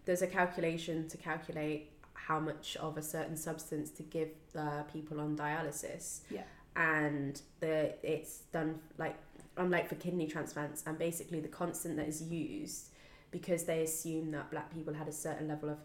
there's 0.04 0.22
a 0.22 0.26
calculation 0.26 1.08
to 1.08 1.16
calculate 1.16 1.90
how 2.14 2.40
much 2.40 2.76
of 2.76 2.96
a 2.96 3.02
certain 3.02 3.36
substance 3.36 3.90
to 3.90 4.02
give 4.02 4.28
the 4.52 4.84
people 4.92 5.20
on 5.20 5.36
dialysis. 5.36 6.20
Yeah. 6.30 6.42
And 6.74 7.40
the 7.60 7.94
it's 8.02 8.40
done 8.52 8.80
like 8.98 9.16
um, 9.56 9.70
like 9.70 9.88
for 9.88 9.94
kidney 9.94 10.26
transplants, 10.26 10.82
and 10.86 10.98
basically 10.98 11.40
the 11.40 11.48
constant 11.48 11.96
that 11.96 12.08
is 12.08 12.22
used 12.22 12.90
because 13.30 13.64
they 13.64 13.82
assume 13.82 14.30
that 14.32 14.50
black 14.50 14.72
people 14.72 14.92
had 14.92 15.08
a 15.08 15.12
certain 15.12 15.48
level 15.48 15.70
of 15.70 15.78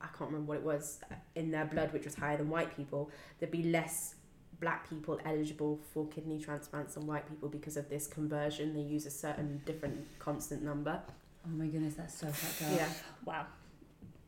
I 0.00 0.06
can't 0.08 0.30
remember 0.30 0.52
what 0.52 0.58
it 0.58 0.62
was 0.62 1.00
in 1.34 1.50
their 1.50 1.64
blood, 1.64 1.92
which 1.92 2.04
was 2.04 2.14
higher 2.14 2.36
than 2.36 2.50
white 2.50 2.76
people. 2.76 3.10
There'd 3.38 3.50
be 3.50 3.62
less 3.62 4.15
black 4.60 4.88
people 4.88 5.18
eligible 5.24 5.78
for 5.92 6.06
kidney 6.08 6.38
transplants 6.40 6.96
and 6.96 7.06
white 7.06 7.28
people 7.28 7.48
because 7.48 7.76
of 7.76 7.88
this 7.88 8.06
conversion. 8.06 8.74
They 8.74 8.80
use 8.80 9.06
a 9.06 9.10
certain 9.10 9.60
different 9.66 10.06
constant 10.18 10.62
number. 10.62 11.00
Oh 11.46 11.50
my 11.50 11.66
goodness, 11.66 11.94
that's 11.94 12.14
so 12.14 12.26
fucked 12.28 12.70
up. 12.72 12.76
Yeah, 12.78 12.88
Wow. 13.24 13.46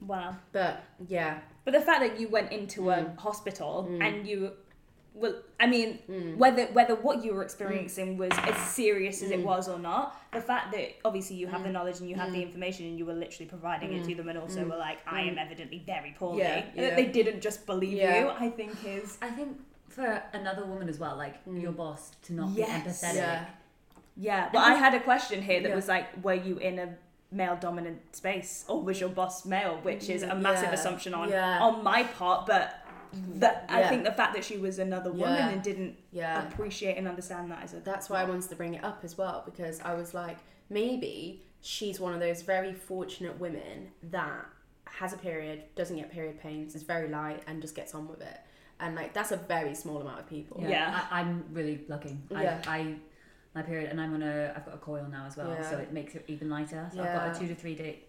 Wow. 0.01 0.37
but 0.53 0.85
yeah, 1.09 1.41
But 1.65 1.73
the 1.75 1.81
fact 1.81 2.01
that 2.01 2.19
you 2.21 2.29
went 2.29 2.53
into 2.53 2.91
a 2.91 2.97
Mm. 2.99 3.17
hospital 3.19 3.87
Mm. 3.91 4.03
and 4.03 4.27
you, 4.27 4.53
well, 5.13 5.35
I 5.61 5.67
mean, 5.67 5.99
mm, 6.09 6.37
whether 6.37 6.67
whether 6.69 6.95
what 6.95 7.25
you 7.25 7.35
were 7.35 7.43
experiencing 7.43 8.17
was 8.17 8.31
as 8.39 8.57
serious 8.69 9.23
as 9.23 9.31
it 9.33 9.41
Mm. 9.41 9.45
was 9.45 9.69
or 9.69 9.79
not, 9.79 10.17
the 10.33 10.41
fact 10.41 10.73
that 10.73 10.95
obviously 11.05 11.37
you 11.37 11.47
have 11.49 11.63
the 11.65 11.69
Mm. 11.69 11.73
knowledge 11.73 11.99
and 12.01 12.09
you 12.09 12.15
have 12.17 12.31
the 12.33 12.39
Mm. 12.39 12.43
information 12.49 12.87
and 12.87 12.97
you 12.99 13.05
were 13.05 13.13
literally 13.25 13.49
providing 13.49 13.93
it 13.93 14.03
Mm. 14.03 14.09
to 14.09 14.15
them 14.15 14.29
and 14.29 14.39
also 14.39 14.65
Mm. 14.65 14.71
were 14.71 14.77
like, 14.79 14.99
I 15.07 15.23
am 15.23 15.35
Mm. 15.35 15.45
evidently 15.47 15.83
very 15.85 16.13
poorly, 16.19 16.39
Yeah, 16.41 16.65
and 16.77 16.79
that 16.87 16.97
they 16.97 17.07
didn't 17.07 17.41
just 17.41 17.67
believe 17.67 17.95
Yeah. 17.99 18.21
you, 18.25 18.31
I 18.31 18.49
think 18.51 18.73
is 18.87 19.19
I 19.21 19.31
think 19.31 19.59
for 19.99 20.23
another 20.33 20.65
woman 20.65 20.89
as 20.89 20.99
well, 20.99 21.17
like 21.17 21.45
Mm. 21.45 21.61
your 21.61 21.73
boss, 21.73 22.13
to 22.23 22.33
not 22.33 22.51
Yes. 22.51 22.69
be 22.69 23.07
empathetic. 23.07 23.15
yeah, 23.17 23.45
yeah. 24.17 24.51
Well, 24.53 24.63
I 24.65 24.75
had 24.75 24.95
a 24.95 25.01
question 25.01 25.43
here 25.43 25.61
that 25.61 25.71
Yeah. 25.71 25.75
was 25.75 25.89
like, 25.89 26.07
were 26.23 26.35
you 26.35 26.57
in 26.59 26.79
a 26.79 26.97
male 27.33 27.57
dominant 27.57 28.15
space 28.15 28.65
or 28.69 28.81
was 28.81 29.01
your 29.01 29.09
boss 29.11 29.45
male, 29.45 29.79
which 29.83 30.09
is 30.09 30.23
a 30.23 30.35
massive 30.37 30.69
Yeah. 30.69 30.75
assumption 30.75 31.15
on 31.15 31.29
Yeah. 31.31 31.59
on 31.61 31.83
my 31.83 32.05
part, 32.05 32.47
but. 32.47 32.75
That 33.37 33.65
I 33.71 33.89
think 33.89 34.05
the 34.05 34.13
fact 34.13 34.35
that 34.35 34.45
she 34.45 34.59
was 34.59 34.79
another 34.79 35.11
woman 35.11 35.35
Yeah. 35.35 35.49
and 35.49 35.63
didn't 35.63 35.97
yeah. 36.13 36.47
appreciate 36.47 36.99
and 36.99 37.09
understand 37.09 37.51
that 37.51 37.65
is 37.65 37.73
a 37.73 37.81
That's 37.81 38.11
why 38.11 38.21
I 38.21 38.25
wanted 38.25 38.51
to 38.51 38.55
bring 38.55 38.75
it 38.75 38.85
up 38.85 39.01
as 39.03 39.17
well 39.17 39.43
because 39.47 39.81
I 39.81 39.95
was 39.95 40.13
like, 40.13 40.37
maybe 40.69 41.43
she's 41.63 41.99
one 41.99 42.13
of 42.13 42.21
those 42.21 42.43
very 42.43 42.75
fortunate 42.75 43.41
women 43.41 43.93
that 44.03 44.45
has 44.85 45.15
a 45.15 45.17
period, 45.17 45.75
doesn't 45.75 45.97
get 45.97 46.11
period 46.13 46.39
pains, 46.39 46.75
is 46.75 46.83
very 46.83 47.09
light, 47.09 47.43
and 47.47 47.63
just 47.63 47.75
gets 47.75 47.95
on 47.95 48.09
with 48.09 48.21
it. 48.21 48.41
And 48.81 48.95
like 48.95 49.13
that's 49.13 49.33
a 49.33 49.37
very 49.37 49.75
small 49.75 50.01
amount 50.01 50.21
of 50.21 50.29
people. 50.29 50.59
Yeah, 50.63 50.69
Yeah. 50.71 51.01
I, 51.11 51.21
I'm 51.21 51.45
really 51.53 51.81
lucky. 51.89 52.17
Yeah. 52.31 52.61
I, 52.67 52.77
I, 52.79 52.95
my 53.55 53.63
period, 53.63 53.91
and 53.91 54.01
I'm 54.01 54.15
on 54.15 54.23
a, 54.23 54.53
I've 54.55 54.65
got 54.65 54.75
a 54.75 54.79
coil 54.79 55.07
now 55.11 55.25
as 55.27 55.37
well, 55.37 55.49
Yeah. 55.49 55.69
so 55.69 55.79
it 55.79 55.93
makes 55.93 56.15
it 56.15 56.25
even 56.29 56.49
lighter. 56.51 56.89
So 56.95 57.01
I've 57.01 57.15
got 57.15 57.37
a 57.37 57.39
two 57.41 57.49
to 57.49 57.55
three 57.55 57.75
day, 57.75 58.05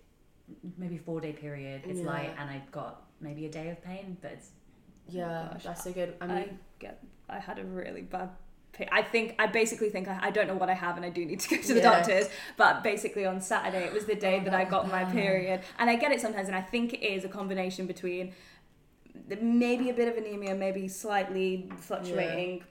maybe 0.77 0.97
four 0.97 1.21
day 1.21 1.33
period. 1.33 1.81
It's 1.85 1.99
Yeah. 1.99 2.05
light, 2.07 2.35
and 2.37 2.49
I've 2.49 2.71
got 2.71 3.03
maybe 3.21 3.45
a 3.45 3.49
day 3.49 3.69
of 3.69 3.83
pain, 3.83 4.17
but 4.21 4.31
it's 4.31 4.49
oh 5.09 5.11
Yeah, 5.11 5.49
Oh, 5.53 5.57
that's 5.63 5.83
so 5.83 5.91
good. 5.91 6.13
I 6.21 6.25
I 6.25 6.27
mean, 6.27 6.59
get. 6.77 7.01
I 7.29 7.39
had 7.39 7.57
a 7.59 7.63
really 7.63 8.01
bad. 8.01 8.29
I 8.91 9.01
think 9.01 9.35
I 9.39 9.47
basically 9.47 9.89
think 9.89 10.07
I, 10.07 10.19
I 10.27 10.31
don't 10.31 10.47
know 10.47 10.55
what 10.55 10.69
I 10.69 10.73
have 10.73 10.95
and 10.95 11.05
I 11.05 11.09
do 11.09 11.25
need 11.25 11.39
to 11.41 11.49
go 11.55 11.61
to 11.61 11.73
the 11.73 11.79
Yeah. 11.79 11.91
doctors. 11.97 12.29
But 12.55 12.81
basically 12.83 13.25
on 13.25 13.41
Saturday 13.41 13.83
it 13.85 13.91
was 13.91 14.05
the 14.05 14.15
day 14.15 14.35
Oh, 14.39 14.43
that 14.43 14.51
that 14.51 14.59
I 14.59 14.63
was 14.63 14.71
got 14.71 14.87
my 14.89 15.03
period, 15.05 15.61
and 15.79 15.89
I 15.89 15.95
get 15.95 16.11
it 16.11 16.21
sometimes, 16.21 16.47
and 16.47 16.55
I 16.55 16.61
think 16.61 16.93
it 16.93 17.01
is 17.03 17.25
a 17.25 17.29
combination 17.29 17.87
between 17.87 18.25
the- 18.29 18.33
maybe 19.41 19.89
a 19.89 19.93
bit 19.93 20.07
of 20.07 20.17
anemia, 20.17 20.55
maybe 20.55 20.87
slightly 20.87 21.69
fluctuating 21.77 22.63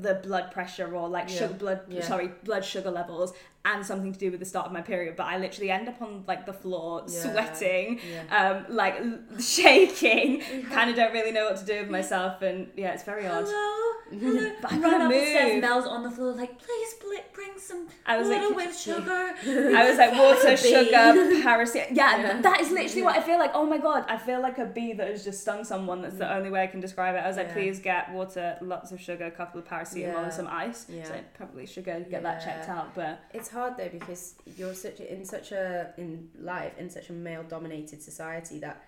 the 0.00 0.14
blood 0.14 0.50
pressure 0.50 0.94
or 0.96 1.08
like 1.08 1.28
Yeah. 1.30 1.36
sugar 1.38 1.54
blood 1.54 1.80
Yeah. 1.88 2.00
sorry 2.02 2.28
blood 2.42 2.64
sugar 2.64 2.90
levels 2.90 3.32
and 3.64 3.86
something 3.86 4.12
to 4.12 4.18
do 4.18 4.30
with 4.32 4.40
the 4.40 4.46
start 4.46 4.66
of 4.66 4.72
my 4.72 4.80
period 4.80 5.14
but 5.14 5.26
i 5.26 5.38
literally 5.38 5.70
end 5.70 5.88
up 5.88 6.02
on 6.02 6.24
like 6.26 6.44
the 6.44 6.52
floor 6.52 7.04
Yeah. 7.06 7.20
sweating 7.22 8.00
yeah. 8.12 8.56
um 8.66 8.66
like 8.74 9.00
shaking 9.40 10.42
kind 10.70 10.90
of 10.90 10.96
don't 10.96 11.12
really 11.12 11.30
know 11.30 11.44
what 11.44 11.56
to 11.58 11.64
do 11.64 11.80
with 11.82 11.90
myself 11.90 12.42
and 12.42 12.68
yeah 12.76 12.92
it's 12.94 13.04
very 13.04 13.26
odd 13.28 13.44
hello, 13.44 13.52
hello. 13.54 13.85
But 14.62 14.72
I 14.72 14.76
I'm 14.76 14.82
run 14.82 14.90
gonna 14.92 15.08
the 15.08 15.20
stairs, 15.20 15.52
move. 15.54 15.60
Mel's 15.62 15.86
on 15.86 16.02
the 16.02 16.10
floor, 16.10 16.32
like 16.32 16.58
please 16.58 16.94
bl- 17.00 17.28
bring 17.34 17.58
some 17.58 17.88
I 18.04 18.16
was 18.18 18.28
water 18.28 18.48
like, 18.48 18.56
with 18.56 18.78
sugar. 18.78 19.10
I 19.76 19.88
was 19.88 19.98
like 19.98 20.12
water, 20.12 20.56
sugar, 20.74 21.42
paracetamol. 21.42 21.88
Yeah, 21.92 22.16
Yeah. 22.20 22.40
that 22.40 22.60
is 22.60 22.70
literally 22.70 23.02
what 23.02 23.16
I 23.16 23.22
feel 23.22 23.38
like. 23.38 23.50
Oh 23.54 23.66
my 23.66 23.78
god, 23.78 24.04
I 24.08 24.16
feel 24.16 24.40
like 24.40 24.58
a 24.58 24.66
bee 24.66 24.92
that 24.92 25.08
has 25.08 25.24
just 25.24 25.40
stung 25.40 25.64
someone. 25.64 26.02
That's 26.02 26.18
the 26.18 26.24
mm. 26.24 26.36
only 26.36 26.50
way 26.50 26.62
I 26.62 26.66
can 26.68 26.80
describe 26.80 27.14
it. 27.16 27.18
I 27.18 27.28
was 27.28 27.36
like, 27.36 27.48
Yeah. 27.48 27.54
please 27.54 27.78
get 27.80 28.12
water, 28.12 28.56
lots 28.60 28.92
of 28.92 29.00
sugar, 29.00 29.24
a 29.26 29.30
couple 29.30 29.60
of 29.60 29.66
paracetamol, 29.66 30.00
Yeah. 30.00 30.22
and 30.24 30.32
some 30.32 30.46
ice. 30.46 30.86
Yeah. 30.88 31.04
So 31.04 31.14
I 31.14 31.20
probably 31.34 31.66
should 31.66 31.84
go 31.84 32.04
get 32.08 32.22
that 32.22 32.44
checked 32.44 32.68
out. 32.68 32.94
But 32.94 33.20
It's 33.34 33.48
hard 33.48 33.76
though 33.76 33.88
because 33.88 34.34
you're 34.56 34.74
such 34.74 35.00
in 35.00 35.24
such 35.24 35.52
a 35.52 35.92
in 35.98 36.28
life 36.38 36.72
in 36.78 36.88
such 36.90 37.10
a 37.10 37.12
male 37.12 37.42
dominated 37.42 38.02
society 38.02 38.60
that 38.60 38.82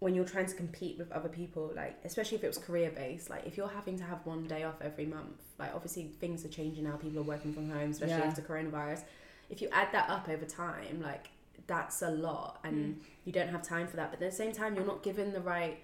when 0.00 0.14
you're 0.14 0.24
trying 0.24 0.46
to 0.46 0.54
compete 0.54 0.96
with 0.96 1.10
other 1.10 1.28
people, 1.28 1.72
like 1.74 1.98
especially 2.04 2.36
if 2.36 2.44
it 2.44 2.48
was 2.48 2.58
career 2.58 2.90
based, 2.94 3.30
like 3.30 3.46
if 3.46 3.56
you're 3.56 3.68
having 3.68 3.98
to 3.98 4.04
have 4.04 4.24
one 4.24 4.46
day 4.46 4.62
off 4.62 4.76
every 4.80 5.06
month, 5.06 5.42
like 5.58 5.74
obviously 5.74 6.04
things 6.20 6.44
are 6.44 6.48
changing 6.48 6.84
now. 6.84 6.96
People 6.96 7.20
are 7.20 7.24
working 7.24 7.52
from 7.52 7.68
home, 7.70 7.90
especially 7.90 8.16
Yeah. 8.16 8.28
after 8.28 8.42
coronavirus. 8.42 9.02
If 9.50 9.60
you 9.60 9.68
add 9.72 9.88
that 9.92 10.08
up 10.08 10.28
over 10.28 10.44
time, 10.44 11.02
like 11.02 11.30
that's 11.66 12.02
a 12.02 12.10
lot, 12.10 12.60
and 12.62 12.94
hmm. 12.94 13.00
you 13.24 13.32
don't 13.32 13.48
have 13.48 13.62
time 13.62 13.88
for 13.88 13.96
that. 13.96 14.10
But 14.10 14.22
at 14.22 14.30
the 14.30 14.36
same 14.36 14.52
time, 14.52 14.76
you're 14.76 14.86
not 14.86 15.02
given 15.02 15.32
the 15.32 15.40
right, 15.40 15.78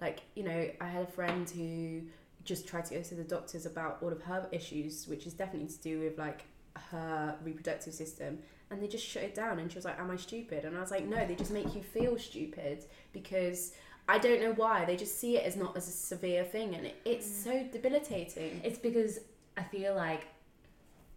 like 0.00 0.20
you 0.34 0.42
know, 0.42 0.68
I 0.80 0.88
had 0.88 1.02
a 1.02 1.10
friend 1.10 1.48
who 1.48 2.02
just 2.44 2.66
tried 2.66 2.86
to 2.86 2.94
go 2.94 3.02
to 3.02 3.14
the 3.14 3.24
doctors 3.24 3.66
about 3.66 3.98
all 4.02 4.10
of 4.10 4.22
her 4.22 4.48
issues, 4.50 5.06
which 5.06 5.26
is 5.26 5.34
definitely 5.34 5.68
to 5.68 5.78
do 5.78 6.00
with 6.00 6.18
like 6.18 6.44
her 6.90 7.36
reproductive 7.44 7.94
system 7.94 8.38
and 8.70 8.82
they 8.82 8.86
just 8.88 9.04
shut 9.04 9.22
it 9.22 9.34
down 9.34 9.58
and 9.58 9.70
she 9.70 9.76
was 9.76 9.84
like 9.84 9.98
am 9.98 10.10
i 10.10 10.16
stupid 10.16 10.64
and 10.64 10.76
i 10.76 10.80
was 10.80 10.90
like 10.90 11.06
no 11.06 11.26
they 11.26 11.34
just 11.34 11.50
make 11.50 11.74
you 11.74 11.82
feel 11.82 12.16
stupid 12.18 12.84
because 13.12 13.72
i 14.08 14.16
don't 14.18 14.40
know 14.40 14.52
why 14.52 14.84
they 14.84 14.96
just 14.96 15.18
see 15.20 15.36
it 15.36 15.44
as 15.44 15.56
not 15.56 15.76
as 15.76 15.88
a 15.88 15.92
severe 15.92 16.44
thing 16.44 16.74
and 16.74 16.86
it, 16.86 16.96
it's 17.04 17.26
so 17.44 17.64
debilitating 17.72 18.60
It's 18.64 18.78
because 18.78 19.18
I 19.56 19.62
feel 19.64 19.94
like 19.96 20.26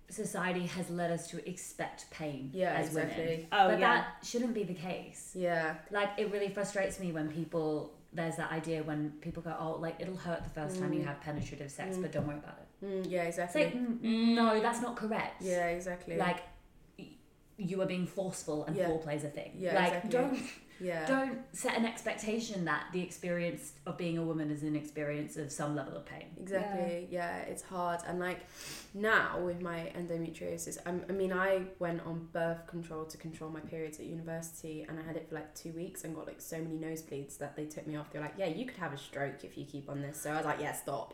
society 0.09 0.65
has 0.67 0.89
led 0.89 1.11
us 1.11 1.27
to 1.29 1.49
expect 1.49 2.09
pain 2.11 2.51
yeah 2.53 2.73
as 2.73 2.93
women. 2.93 3.47
oh 3.51 3.69
but 3.69 3.79
yeah, 3.79 3.95
that 3.95 4.07
shouldn't 4.25 4.53
be 4.53 4.63
the 4.63 4.73
case. 4.73 5.31
yeah 5.33 5.75
Like 5.91 6.09
it 6.17 6.31
really 6.31 6.49
frustrates 6.49 6.99
me 6.99 7.11
when 7.11 7.29
people 7.31 7.93
there's 8.11 8.35
that 8.35 8.51
idea 8.51 8.83
when 8.83 9.11
people 9.21 9.41
go, 9.41 9.55
oh, 9.59 9.77
like 9.79 9.95
it'll 9.99 10.15
hurt 10.15 10.43
the 10.43 10.49
first 10.51 10.77
time 10.79 10.93
you 10.93 10.99
Mm. 10.99 11.05
have 11.05 11.19
penetrative 11.21 11.71
sex, 11.71 11.97
Mm. 11.97 12.01
but 12.03 12.11
don't 12.11 12.27
worry 12.27 12.37
about 12.37 12.59
it. 12.61 12.85
mm, 12.85 13.09
yeah 13.09 13.23
It's 13.23 13.37
exactly 13.39 13.63
like 13.63 13.73
mm, 13.75 14.35
no, 14.35 14.59
that's 14.61 14.81
not 14.81 14.95
correct. 14.95 15.41
yeah 15.41 15.67
exactly 15.69 16.17
Like 16.17 16.37
y- 16.37 16.43
you 17.57 17.81
are 17.81 17.85
being 17.85 18.07
forceful 18.07 18.65
and 18.65 18.75
Yeah. 18.75 18.87
foreplay's 18.89 19.23
a 19.23 19.29
thing. 19.29 19.51
Yeah, 19.57 19.75
like 19.75 19.93
exactly. 20.03 20.09
don't 20.11 20.39
yeah 20.79 21.05
don't 21.05 21.37
set 21.55 21.77
an 21.77 21.85
expectation 21.85 22.65
that 22.65 22.85
the 22.91 22.99
experience 23.01 23.73
of 23.85 23.95
being 23.95 24.17
a 24.17 24.23
woman 24.23 24.49
is 24.49 24.63
an 24.63 24.75
experience 24.75 25.37
of 25.37 25.51
some 25.51 25.75
level 25.75 25.95
of 25.95 26.03
pain. 26.05 26.25
Exactly. 26.41 27.07
Yeah. 27.11 27.37
it's 27.41 27.61
hard. 27.61 27.99
And 28.07 28.19
like 28.19 28.39
now 28.93 29.39
with 29.39 29.61
my 29.61 29.91
endometriosis, 29.95 30.77
I'm, 30.85 31.05
I 31.09 31.11
mean, 31.13 31.31
I 31.31 31.61
went 31.79 32.01
on 32.05 32.27
birth 32.33 32.65
control 32.67 33.05
to 33.05 33.17
control 33.17 33.49
my 33.51 33.59
periods 33.59 33.99
at 33.99 34.05
university, 34.05 34.85
and 34.87 34.99
I 34.99 35.03
had 35.03 35.15
it 35.15 35.29
for 35.29 35.35
like 35.35 35.53
two 35.55 35.71
weeks 35.73 36.03
and 36.03 36.15
got 36.15 36.25
like 36.27 36.41
so 36.41 36.57
many 36.57 36.75
nosebleeds 36.77 37.37
that 37.37 37.55
they 37.55 37.65
took 37.65 37.85
me 37.87 37.95
off. 37.95 38.11
They're 38.11 38.21
like, 38.21 38.35
"Yeah, 38.37 38.47
you 38.47 38.65
could 38.65 38.77
have 38.77 38.93
a 38.93 38.97
stroke 38.97 39.43
if 39.43 39.57
you 39.57 39.65
keep 39.65 39.89
on 39.89 40.01
this." 40.01 40.19
So 40.21 40.31
I 40.31 40.37
was 40.37 40.45
like, 40.45 40.59
"Yeah, 40.59 40.73
stop." 40.73 41.13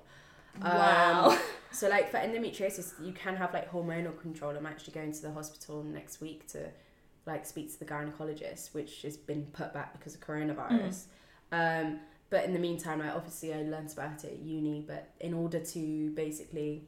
Wow. 0.61 1.29
Um, 1.31 1.39
so 1.71 1.89
like 1.89 2.11
for 2.11 2.17
endometriosis, 2.17 2.93
you 3.03 3.13
can 3.13 3.35
have 3.35 3.53
like 3.53 3.71
hormonal 3.71 4.19
control. 4.19 4.55
I'm 4.55 4.65
actually 4.65 4.93
going 4.93 5.11
to 5.11 5.21
the 5.21 5.31
hospital 5.31 5.83
next 5.83 6.21
week 6.21 6.47
to 6.49 6.69
like 7.25 7.45
speak 7.45 7.71
to 7.73 7.79
the 7.79 7.85
gynecologist, 7.85 8.73
which 8.73 9.01
has 9.03 9.17
been 9.17 9.45
put 9.53 9.73
back 9.73 9.93
because 9.97 10.15
of 10.15 10.21
coronavirus. 10.21 11.03
Um, 11.51 11.99
but 12.29 12.45
in 12.45 12.53
the 12.53 12.59
meantime, 12.59 12.99
like 12.99 13.13
obviously 13.15 13.53
I 13.53 13.63
learned 13.63 13.91
about 13.91 14.23
it 14.23 14.33
at 14.33 14.39
uni. 14.39 14.83
But 14.87 15.09
in 15.19 15.33
order 15.33 15.59
to 15.59 16.09
basically, 16.11 16.83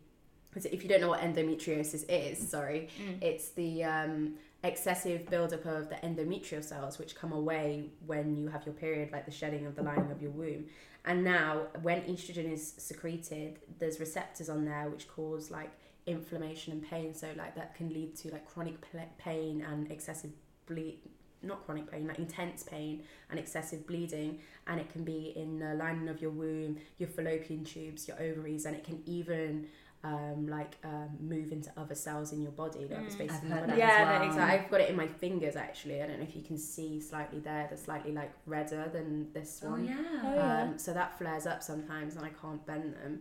if 0.55 0.83
you 0.83 0.89
don't 0.89 1.01
know 1.01 1.09
what 1.09 1.21
endometriosis 1.21 2.05
is, 2.09 2.49
sorry, 2.49 2.89
Mm. 3.01 3.23
it's 3.23 3.49
the 3.49 3.83
um, 3.83 4.35
excessive 4.63 5.27
buildup 5.29 5.65
of 5.65 5.89
the 5.89 5.95
endometrial 5.95 6.63
cells, 6.63 6.99
which 6.99 7.15
come 7.15 7.31
away 7.33 7.89
when 8.05 8.35
you 8.35 8.47
have 8.49 8.65
your 8.65 8.75
period, 8.75 9.11
like 9.11 9.25
the 9.25 9.31
shedding 9.31 9.65
of 9.65 9.75
the 9.75 9.81
lining 9.83 10.11
of 10.11 10.21
your 10.21 10.31
womb. 10.31 10.65
And 11.03 11.23
now, 11.23 11.67
when 11.81 12.01
estrogen 12.03 12.51
is 12.51 12.73
secreted, 12.77 13.59
there's 13.79 13.99
receptors 13.99 14.49
on 14.49 14.65
there 14.65 14.87
which 14.89 15.07
cause 15.07 15.49
like 15.49 15.71
inflammation 16.05 16.73
and 16.73 16.87
pain. 16.87 17.13
So 17.13 17.29
like 17.35 17.55
that 17.55 17.75
can 17.75 17.89
lead 17.89 18.15
to 18.17 18.31
like 18.31 18.47
chronic 18.47 18.75
pain 19.17 19.65
and 19.67 19.91
excessive 19.91 20.31
bleed. 20.67 20.99
Not 21.43 21.65
chronic 21.65 21.89
pain, 21.91 22.07
like 22.07 22.19
intense 22.19 22.61
pain 22.61 23.03
and 23.31 23.39
excessive 23.39 23.87
bleeding, 23.87 24.39
and 24.67 24.79
it 24.79 24.91
can 24.91 25.03
be 25.03 25.33
in 25.35 25.57
the 25.57 25.73
lining 25.73 26.07
of 26.07 26.21
your 26.21 26.29
womb, 26.29 26.77
your 26.99 27.09
fallopian 27.09 27.63
tubes, 27.65 28.07
your 28.07 28.21
ovaries, 28.21 28.65
and 28.65 28.75
it 28.75 28.83
can 28.83 29.01
even 29.07 29.67
um, 30.03 30.47
like 30.47 30.77
um, 30.83 31.09
move 31.19 31.51
into 31.51 31.71
other 31.77 31.93
cells 31.95 32.33
in 32.33 32.41
your 32.41 32.51
body, 32.53 32.79
like 32.79 32.89
the 32.89 32.95
Mm. 32.95 33.11
space 33.11 33.31
I've 33.31 33.43
in 33.43 33.49
heard 33.51 33.57
your 33.59 33.67
that 33.67 33.67
body. 33.67 33.79
Yeah, 33.79 33.87
as 33.87 34.07
that 34.07 34.19
well. 34.21 34.29
is- 34.31 34.37
I've 34.63 34.71
got 34.71 34.81
it 34.81 34.89
in 34.89 34.95
my 34.95 35.07
fingers 35.07 35.55
actually. 35.55 36.01
I 36.01 36.07
don't 36.07 36.17
know 36.19 36.23
if 36.25 36.35
you 36.35 36.41
can 36.41 36.57
see 36.57 36.99
slightly 36.99 37.39
there. 37.39 37.67
They're 37.69 37.77
slightly 37.77 38.11
like 38.11 38.31
redder 38.47 38.89
than 38.91 39.31
this 39.33 39.61
Oh 39.63 39.69
one. 39.71 39.85
yeah. 39.85 39.95
Oh, 40.23 40.33
yeah. 40.33 40.61
Um, 40.63 40.77
so 40.79 40.93
that 40.93 41.17
flares 41.19 41.45
up 41.45 41.61
sometimes, 41.61 42.15
and 42.15 42.25
I 42.25 42.29
can't 42.41 42.65
bend 42.65 42.95
them. 42.95 43.19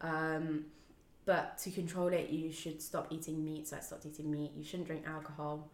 Um, 0.00 0.64
but 1.24 1.58
to 1.58 1.70
control 1.70 2.08
it, 2.08 2.30
you 2.30 2.50
should 2.50 2.80
stop 2.82 3.06
eating 3.10 3.44
meat. 3.44 3.68
So 3.68 3.76
I 3.76 3.80
stopped 3.80 4.06
eating 4.06 4.30
meat. 4.30 4.52
You 4.56 4.64
shouldn't 4.64 4.88
drink 4.88 5.04
alcohol. 5.06 5.70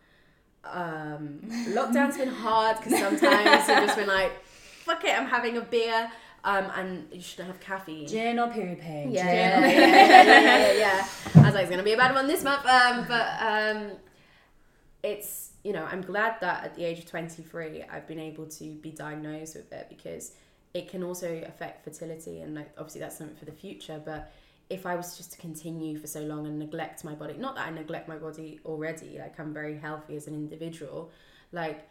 Um, 0.64 1.40
lockdown's 1.68 2.16
been 2.18 2.28
hard 2.28 2.76
because 2.78 2.98
sometimes 2.98 3.68
you've 3.68 3.78
just 3.86 3.96
been 3.96 4.08
like, 4.08 4.32
"Fuck 4.84 5.04
it, 5.04 5.16
I'm 5.18 5.26
having 5.28 5.56
a 5.56 5.60
beer." 5.62 6.10
Um, 6.48 6.70
and 6.74 7.08
you 7.12 7.20
shouldn't 7.20 7.48
have 7.48 7.60
caffeine. 7.60 8.08
Gin 8.08 8.38
or 8.38 8.48
period 8.48 8.80
pain. 8.80 9.10
Yeah, 9.10 9.26
Gin 9.26 9.34
yeah, 9.34 9.58
or 9.58 9.66
yeah, 9.66 9.80
yeah, 9.80 10.22
yeah, 10.24 10.58
yeah, 10.58 10.72
yeah. 10.78 11.08
I 11.34 11.46
was 11.46 11.54
like, 11.54 11.62
it's 11.64 11.70
gonna 11.70 11.82
be 11.82 11.92
a 11.92 11.96
bad 11.96 12.14
one 12.14 12.26
this 12.26 12.42
month. 12.42 12.64
Um, 12.64 13.04
but 13.06 13.26
um, 13.38 13.90
it's 15.02 15.50
you 15.62 15.74
know, 15.74 15.84
I'm 15.84 16.00
glad 16.00 16.36
that 16.40 16.64
at 16.64 16.74
the 16.74 16.84
age 16.84 17.00
of 17.00 17.06
23, 17.06 17.82
I've 17.92 18.06
been 18.06 18.18
able 18.18 18.46
to 18.46 18.64
be 18.76 18.90
diagnosed 18.90 19.56
with 19.56 19.70
it 19.72 19.88
because 19.90 20.32
it 20.72 20.88
can 20.88 21.02
also 21.02 21.42
affect 21.46 21.84
fertility, 21.84 22.40
and 22.40 22.54
like 22.54 22.70
obviously 22.78 23.02
that's 23.02 23.18
something 23.18 23.36
for 23.36 23.44
the 23.44 23.52
future. 23.52 24.00
But 24.02 24.32
if 24.70 24.86
I 24.86 24.96
was 24.96 25.18
just 25.18 25.32
to 25.32 25.38
continue 25.38 25.98
for 25.98 26.06
so 26.06 26.22
long 26.22 26.46
and 26.46 26.58
neglect 26.58 27.04
my 27.04 27.14
body, 27.14 27.34
not 27.34 27.56
that 27.56 27.66
I 27.66 27.70
neglect 27.70 28.08
my 28.08 28.16
body 28.16 28.58
already, 28.64 29.18
like 29.18 29.38
I'm 29.38 29.52
very 29.52 29.76
healthy 29.76 30.16
as 30.16 30.26
an 30.26 30.34
individual, 30.34 31.10
like 31.52 31.86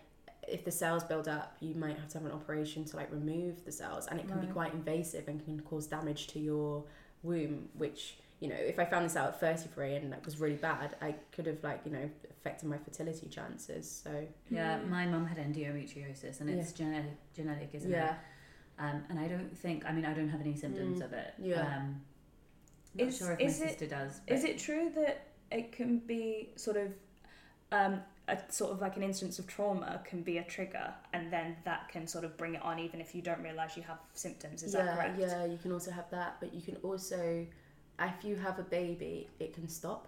if 0.48 0.64
the 0.66 0.72
cells 0.72 1.04
build 1.04 1.28
up, 1.28 1.58
you 1.60 1.76
might 1.76 1.98
have 1.98 2.08
to 2.10 2.18
have 2.20 2.26
an 2.26 2.32
operation 2.32 2.86
to 2.86 2.95
like 2.95 3.12
remove 3.12 3.66
the 3.66 3.72
cells, 3.72 4.08
and 4.08 4.20
it 4.20 4.28
can 4.28 4.39
be 4.39 4.48
quite 4.48 4.74
invasive 4.74 5.28
and 5.28 5.43
can 5.43 5.60
cause 5.62 5.88
damage 5.88 6.28
to 6.28 6.39
your 6.39 6.84
womb. 7.24 7.70
Which 7.74 8.18
you 8.39 8.48
know, 8.50 8.56
if 8.56 8.78
I 8.80 8.86
found 8.86 9.06
this 9.06 9.16
out 9.16 9.28
at 9.30 9.39
thirty 9.39 9.68
three 9.74 9.95
and 9.95 10.12
that 10.14 10.24
was 10.26 10.39
really 10.39 10.56
bad, 10.56 10.95
I 11.02 11.16
could 11.32 11.45
have 11.48 11.64
like 11.64 11.82
you 11.86 11.91
know 11.91 12.10
affected 12.30 12.70
my 12.70 12.78
fertility 12.78 13.28
chances. 13.28 13.89
So 14.04 14.26
Yeah, 14.50 14.80
my 14.89 15.06
mum 15.06 15.26
had 15.26 15.38
endometriosis, 15.38 16.39
and 16.41 16.50
it's 16.50 16.72
genetic, 16.72 17.12
genetic, 17.36 17.70
isn't 17.74 17.91
yeah, 17.91 18.12
it? 18.12 18.18
Um, 18.80 19.04
and 19.10 19.20
I 19.20 19.28
don't 19.28 19.58
think, 19.58 19.86
I 19.88 19.91
mean, 19.91 20.06
I 20.06 20.14
don't 20.14 20.30
have 20.30 20.39
any 20.39 20.56
symptoms 20.56 21.00
Mm, 21.02 21.06
of 21.06 21.14
it. 21.14 21.34
yeah. 21.39 21.78
Um, 21.78 22.02
not 22.93 23.08
Is- 23.08 23.18
sure 23.18 23.32
if 23.32 23.39
is 23.39 23.60
my 23.60 23.66
it- 23.66 23.70
sister 23.70 23.88
does. 23.88 24.22
Is 24.28 24.43
it 24.43 24.60
true 24.60 24.91
that 24.95 25.28
it 25.52 25.72
can 25.72 25.98
be 25.98 26.52
sort 26.56 26.78
of 26.78 26.91
um, 27.72 28.02
a 28.28 28.38
sort 28.49 28.71
of 28.73 28.82
like 28.82 28.97
an 28.97 29.03
instance 29.03 29.39
of 29.39 29.47
trauma 29.47 30.01
can 30.03 30.21
be 30.21 30.38
a 30.38 30.43
trigger, 30.43 30.93
and 31.13 31.32
then 31.32 31.55
that 31.65 31.88
can 31.89 32.07
sort 32.07 32.25
of 32.25 32.38
bring 32.38 32.55
it 32.55 32.61
on, 32.61 32.78
even 32.80 32.99
if 32.99 33.15
you 33.15 33.21
don't 33.21 33.41
realize 33.41 33.78
you 33.78 33.84
have 33.84 33.99
symptoms? 34.13 34.63
Is 34.63 34.73
yeah, 34.73 34.84
that 34.86 34.95
correct? 34.95 35.19
yeah. 35.19 35.45
You 35.45 35.57
can 35.57 35.71
also 35.71 35.91
have 35.91 36.09
that, 36.11 36.38
but 36.39 36.53
you 36.53 36.61
can 36.61 36.75
also, 36.84 37.45
if 37.99 38.23
you 38.25 38.36
have 38.36 38.59
a 38.59 38.63
baby, 38.63 39.28
it 39.39 39.53
can 39.53 39.67
stop. 39.69 40.07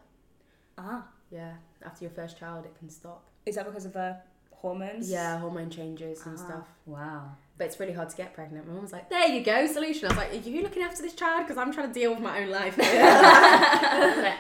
Ah, 0.78 1.08
Yeah, 1.32 1.54
after 1.84 2.04
your 2.06 2.12
first 2.12 2.38
child, 2.40 2.66
it 2.66 2.76
can 2.80 2.90
stop. 2.90 3.24
is 3.46 3.56
that 3.56 3.66
because 3.66 3.86
of 3.86 3.94
the 3.94 4.18
hormones? 4.52 5.10
Yeah, 5.10 5.38
hormone 5.40 5.70
changes 5.70 6.26
and 6.26 6.38
Ah. 6.38 6.46
stuff. 6.46 6.68
Wow. 6.86 7.32
But 7.60 7.66
it's 7.68 7.80
really 7.80 7.92
hard 7.94 8.10
to 8.10 8.16
get 8.16 8.34
pregnant. 8.34 8.66
My 8.68 8.74
mum 8.74 8.82
was 8.82 8.94
like, 8.94 9.10
"There 9.10 9.28
you 9.28 9.44
go, 9.44 9.68
solution." 9.68 10.06
I 10.06 10.08
was 10.10 10.18
like, 10.18 10.32
"Are 10.34 10.50
you 10.50 10.62
looking 10.64 10.82
after 10.82 11.02
this 11.04 11.14
child? 11.14 11.44
Because 11.46 11.58
I'm 11.58 11.72
trying 11.74 11.90
to 11.90 11.94
deal 11.94 12.12
with 12.12 12.22
my 12.22 12.42
own 12.42 12.50
life." 12.50 12.78
like 12.78 12.88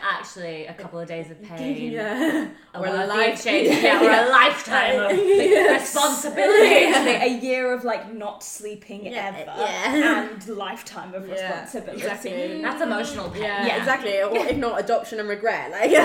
actually, 0.01 0.65
a 0.67 0.73
couple 0.73 0.99
of 0.99 1.07
days 1.07 1.29
of 1.29 1.41
pain. 1.43 1.91
yeah, 1.99 2.47
Or 2.73 2.85
a 2.87 2.91
life 2.91 3.09
life- 3.09 3.43
change, 3.43 3.83
yeah, 3.83 4.01
or 4.01 4.09
a 4.09 4.29
lifetime 4.31 4.99
of 5.11 5.17
Yes. 5.17 5.81
responsibility. 5.81 6.87
Literally 6.87 7.15
a 7.15 7.39
year 7.41 7.73
of 7.73 7.83
like 7.83 8.13
not 8.13 8.41
sleeping 8.43 9.05
Yeah, 9.05 9.27
ever 9.35 9.39
yeah. 9.61 10.29
and 10.29 10.47
lifetime 10.47 11.13
of 11.13 11.27
Yeah, 11.27 11.33
responsibility. 11.63 12.01
exactly. 12.03 12.61
That's 12.61 12.81
emotional 12.81 13.29
pain. 13.29 13.43
yeah, 13.43 13.65
Yeah. 13.67 13.77
exactly. 13.79 14.21
Or 14.21 14.33
if 14.47 14.55
not, 14.57 14.79
adoption 14.79 15.19
and 15.19 15.27
regret. 15.27 15.71
Like, 15.71 15.91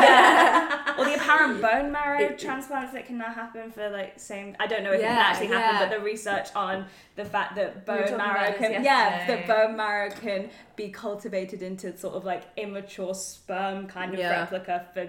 yeah. 0.00 0.87
Or 1.28 1.34
apparent 1.34 1.60
bone 1.62 1.92
marrow 1.92 2.20
It- 2.20 2.38
transplants 2.38 2.92
that 2.92 3.06
can 3.06 3.18
now 3.18 3.32
happen 3.32 3.70
for 3.70 3.88
like 3.90 4.18
same. 4.18 4.56
I 4.58 4.66
don't 4.66 4.82
know 4.82 4.92
if 4.92 5.00
it 5.00 5.02
Yeah, 5.02 5.08
can 5.16 5.18
actually 5.18 5.46
happen, 5.48 5.74
yeah. 5.76 5.88
but 5.88 5.96
the 5.98 6.02
research 6.04 6.48
on 6.54 6.86
the 7.16 7.24
fact 7.24 7.54
that 7.56 7.84
bone 7.86 8.02
talking 8.02 8.16
marrow 8.16 8.52
can 8.52 8.72
yeah, 8.72 8.82
yesterday. 8.82 9.46
that 9.46 9.66
bone 9.66 9.76
marrow 9.76 10.10
can 10.10 10.50
be 10.76 10.88
cultivated 10.90 11.62
into 11.62 11.96
sort 11.96 12.14
of 12.14 12.24
like 12.24 12.44
immature 12.56 13.14
sperm 13.14 13.86
kind 13.86 14.12
of 14.14 14.18
Yeah. 14.20 14.40
replica 14.40 14.86
for 14.94 15.08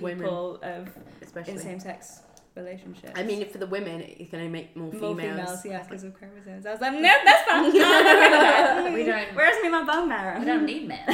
Women. 0.00 0.18
people 0.18 0.60
of 0.62 0.88
especially. 1.22 1.54
in 1.54 1.58
same 1.58 1.80
sex 1.80 2.20
relationships. 2.56 3.12
I 3.16 3.22
mean, 3.22 3.48
for 3.48 3.58
the 3.58 3.66
women, 3.66 4.00
it's 4.00 4.30
going 4.30 4.44
to 4.44 4.50
make 4.50 4.76
more 4.76 4.92
more 4.92 5.14
females. 5.16 5.62
females, 5.62 5.64
yeah, 5.64 5.82
because 5.82 6.04
of 6.04 6.14
chromosomes. 6.14 6.66
I 6.66 6.72
was 6.72 6.80
like, 6.80 6.92
no, 6.94 7.00
that's 7.24 7.50
fine. 7.50 7.72
No. 7.72 8.90
We 8.94 9.04
don't- 9.04 9.34
Where's 9.34 9.62
me 9.62 9.68
my 9.70 9.84
bone 9.84 10.08
marrow? 10.08 10.38
We 10.40 10.44
don't 10.46 10.64
need 10.66 10.88
men. 10.88 10.98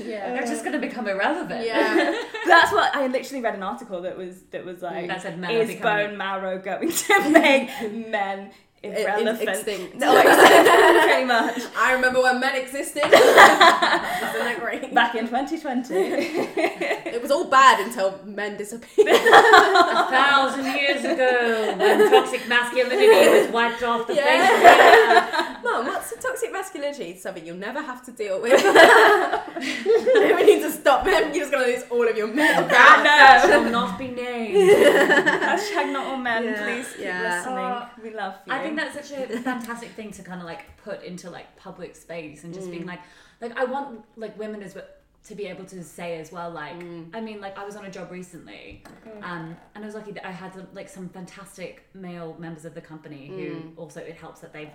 Yeah. 0.00 0.32
They're 0.32 0.46
just 0.46 0.64
going 0.64 0.72
to 0.80 0.86
become 0.86 1.06
irrelevant. 1.08 1.64
Yeah. 1.64 2.14
That's 2.46 2.72
what 2.72 2.94
I 2.94 3.06
literally 3.06 3.42
read 3.42 3.54
an 3.54 3.62
article 3.62 4.02
that 4.02 4.16
was 4.16 4.42
that 4.50 4.64
was 4.64 4.82
like 4.82 5.08
That 5.08 5.22
said 5.22 5.38
men 5.38 5.50
is 5.52 5.68
becoming- 5.68 6.08
bone 6.10 6.16
marrow 6.16 6.58
going 6.58 6.90
to 6.90 7.30
make 7.30 7.68
men 8.08 8.50
irrelevant? 8.82 9.48
extinct. 9.48 9.94
No, 9.96 10.16
extinct, 10.16 11.04
pretty 11.04 11.24
much. 11.36 11.60
I 11.76 11.92
remember 11.92 12.22
when 12.22 12.40
men 12.40 12.56
existed. 12.56 13.04
Isn't 13.04 13.12
that 13.14 14.56
great? 14.60 14.94
Back 14.94 15.14
in 15.14 15.26
2020. 15.26 15.94
It 17.10 17.20
was 17.20 17.32
all 17.32 17.50
bad 17.50 17.80
until 17.84 18.20
men 18.24 18.56
disappeared. 18.56 19.08
A 19.08 20.08
thousand 20.10 20.64
years 20.64 21.04
ago, 21.04 21.74
when 21.76 22.08
toxic 22.08 22.46
masculinity 22.48 23.08
was 23.08 23.50
wiped 23.52 23.82
off 23.82 24.06
the 24.06 24.14
face 24.14 24.24
of 24.24 24.60
the 24.60 24.66
earth. 24.68 25.28
yeah. 25.32 25.56
Mum, 25.64 25.86
what's 25.86 26.14
toxic 26.22 26.52
masculinity? 26.52 27.18
Something 27.18 27.44
you'll 27.44 27.56
never 27.56 27.82
have 27.82 28.04
to 28.04 28.12
deal 28.12 28.40
with. 28.40 28.52
we 28.62 30.42
need 30.44 30.62
to 30.62 30.70
stop 30.70 31.04
him. 31.04 31.24
You're 31.34 31.40
just 31.44 31.50
going 31.52 31.64
to 31.66 31.72
lose 31.74 31.84
all 31.90 32.08
of 32.08 32.16
your 32.16 32.28
men. 32.28 32.68
That 32.68 33.42
no. 33.44 33.48
shall 33.50 33.64
not 33.70 33.98
be 33.98 34.06
named. 34.08 34.54
Hashtag 34.56 35.92
not 35.92 36.06
all 36.06 36.16
men. 36.16 36.44
Yeah, 36.44 36.62
Please 36.64 36.92
keep 36.92 37.04
yeah. 37.06 37.36
listening. 37.38 37.58
Oh, 37.58 37.88
we 38.02 38.10
love 38.14 38.34
you. 38.46 38.52
I 38.70 38.74
think 38.84 38.94
that's 38.94 39.08
such 39.08 39.18
a 39.18 39.38
fantastic 39.42 39.90
thing 39.90 40.10
to 40.12 40.22
kind 40.22 40.40
of 40.40 40.46
like 40.46 40.76
put 40.78 41.02
into 41.02 41.30
like 41.30 41.56
public 41.56 41.96
space 41.96 42.44
and 42.44 42.54
just 42.54 42.68
Mm. 42.68 42.70
being 42.70 42.86
like, 42.86 43.00
like 43.40 43.56
I 43.58 43.64
want 43.64 44.04
like 44.16 44.38
women 44.38 44.62
as 44.62 44.74
well 44.74 44.84
to 45.24 45.34
be 45.34 45.46
able 45.46 45.64
to 45.66 45.82
say 45.84 46.18
as 46.18 46.32
well 46.32 46.50
like 46.50 46.78
Mm. 46.78 47.10
I 47.14 47.20
mean 47.20 47.40
like 47.40 47.58
I 47.58 47.64
was 47.64 47.76
on 47.76 47.84
a 47.84 47.90
job 47.90 48.10
recently 48.10 48.82
um 49.22 49.54
and 49.74 49.84
I 49.84 49.86
was 49.86 49.94
lucky 49.94 50.12
that 50.12 50.26
I 50.26 50.30
had 50.30 50.52
like 50.74 50.88
some 50.88 51.08
fantastic 51.10 51.84
male 51.94 52.34
members 52.38 52.64
of 52.64 52.74
the 52.74 52.80
company 52.80 53.26
who 53.28 53.50
Mm. 53.50 53.72
also 53.76 54.00
it 54.00 54.16
helps 54.16 54.40
that 54.40 54.52
they've 54.54 54.70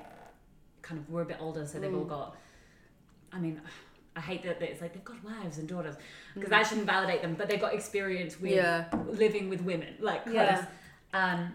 kind 0.84 1.00
of 1.02 1.10
were 1.10 1.24
a 1.24 1.26
bit 1.26 1.38
older 1.39 1.66
so 1.66 1.80
they've 1.80 1.93
all 1.96 2.06
Mm. 2.06 2.10
got 2.10 2.36
I 3.32 3.39
mean 3.39 3.60
I 4.16 4.20
hate 4.22 4.43
that 4.43 4.62
it's 4.62 4.82
like 4.82 4.93
they've 4.93 5.04
got 5.04 5.24
wives 5.24 5.58
and 5.58 5.68
daughters 5.68 5.96
because 6.36 6.48
Mm. 6.50 6.52
that 6.52 6.68
shouldn't 6.68 6.86
validate 6.88 7.22
them 7.24 7.34
but 7.36 7.48
they've 7.50 7.60
got 7.62 7.74
experience 7.74 8.39
with 8.39 8.52
Yeah. 8.52 8.86
living 9.08 9.50
with 9.50 9.62
women 9.62 9.96
like 10.00 10.24
close. 10.24 10.36
Yeah. 10.36 10.66
Um, 11.14 11.54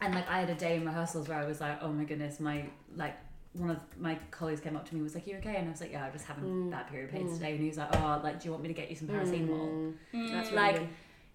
and 0.00 0.14
like 0.14 0.28
I 0.28 0.40
had 0.40 0.50
a 0.50 0.54
day 0.54 0.76
in 0.76 0.84
rehearsals 0.84 1.28
where 1.28 1.38
I 1.38 1.44
was 1.46 1.60
like, 1.60 1.78
oh 1.82 1.88
my 1.92 2.04
goodness, 2.04 2.40
my 2.40 2.64
like 2.96 3.16
one 3.54 3.70
of 3.70 3.78
my 3.98 4.16
colleagues 4.30 4.60
came 4.60 4.76
up 4.76 4.86
to 4.88 4.94
me 4.94 4.98
and 5.00 5.04
was 5.04 5.14
like, 5.14 5.26
you 5.26 5.36
okay? 5.38 5.56
And 5.56 5.68
I 5.68 5.70
was 5.70 5.80
like, 5.80 5.90
yeah, 5.92 6.04
I'm 6.04 6.12
just 6.12 6.26
having 6.26 6.44
Mm. 6.44 6.70
bad 6.70 6.88
period 6.88 7.10
pains 7.10 7.32
Mm. 7.32 7.34
today. 7.34 7.50
And 7.52 7.60
he 7.60 7.68
was 7.68 7.78
like, 7.78 7.96
oh, 7.96 8.20
like, 8.22 8.40
do 8.40 8.44
you 8.46 8.50
want 8.52 8.62
me 8.62 8.68
to 8.68 8.74
get 8.74 8.90
you 8.90 8.96
some 8.96 9.08
paracetamol? 9.08 9.94
Mm. 10.14 10.30
That's 10.30 10.50
really 10.52 10.62
Like, 10.62 10.78
good. 10.78 10.88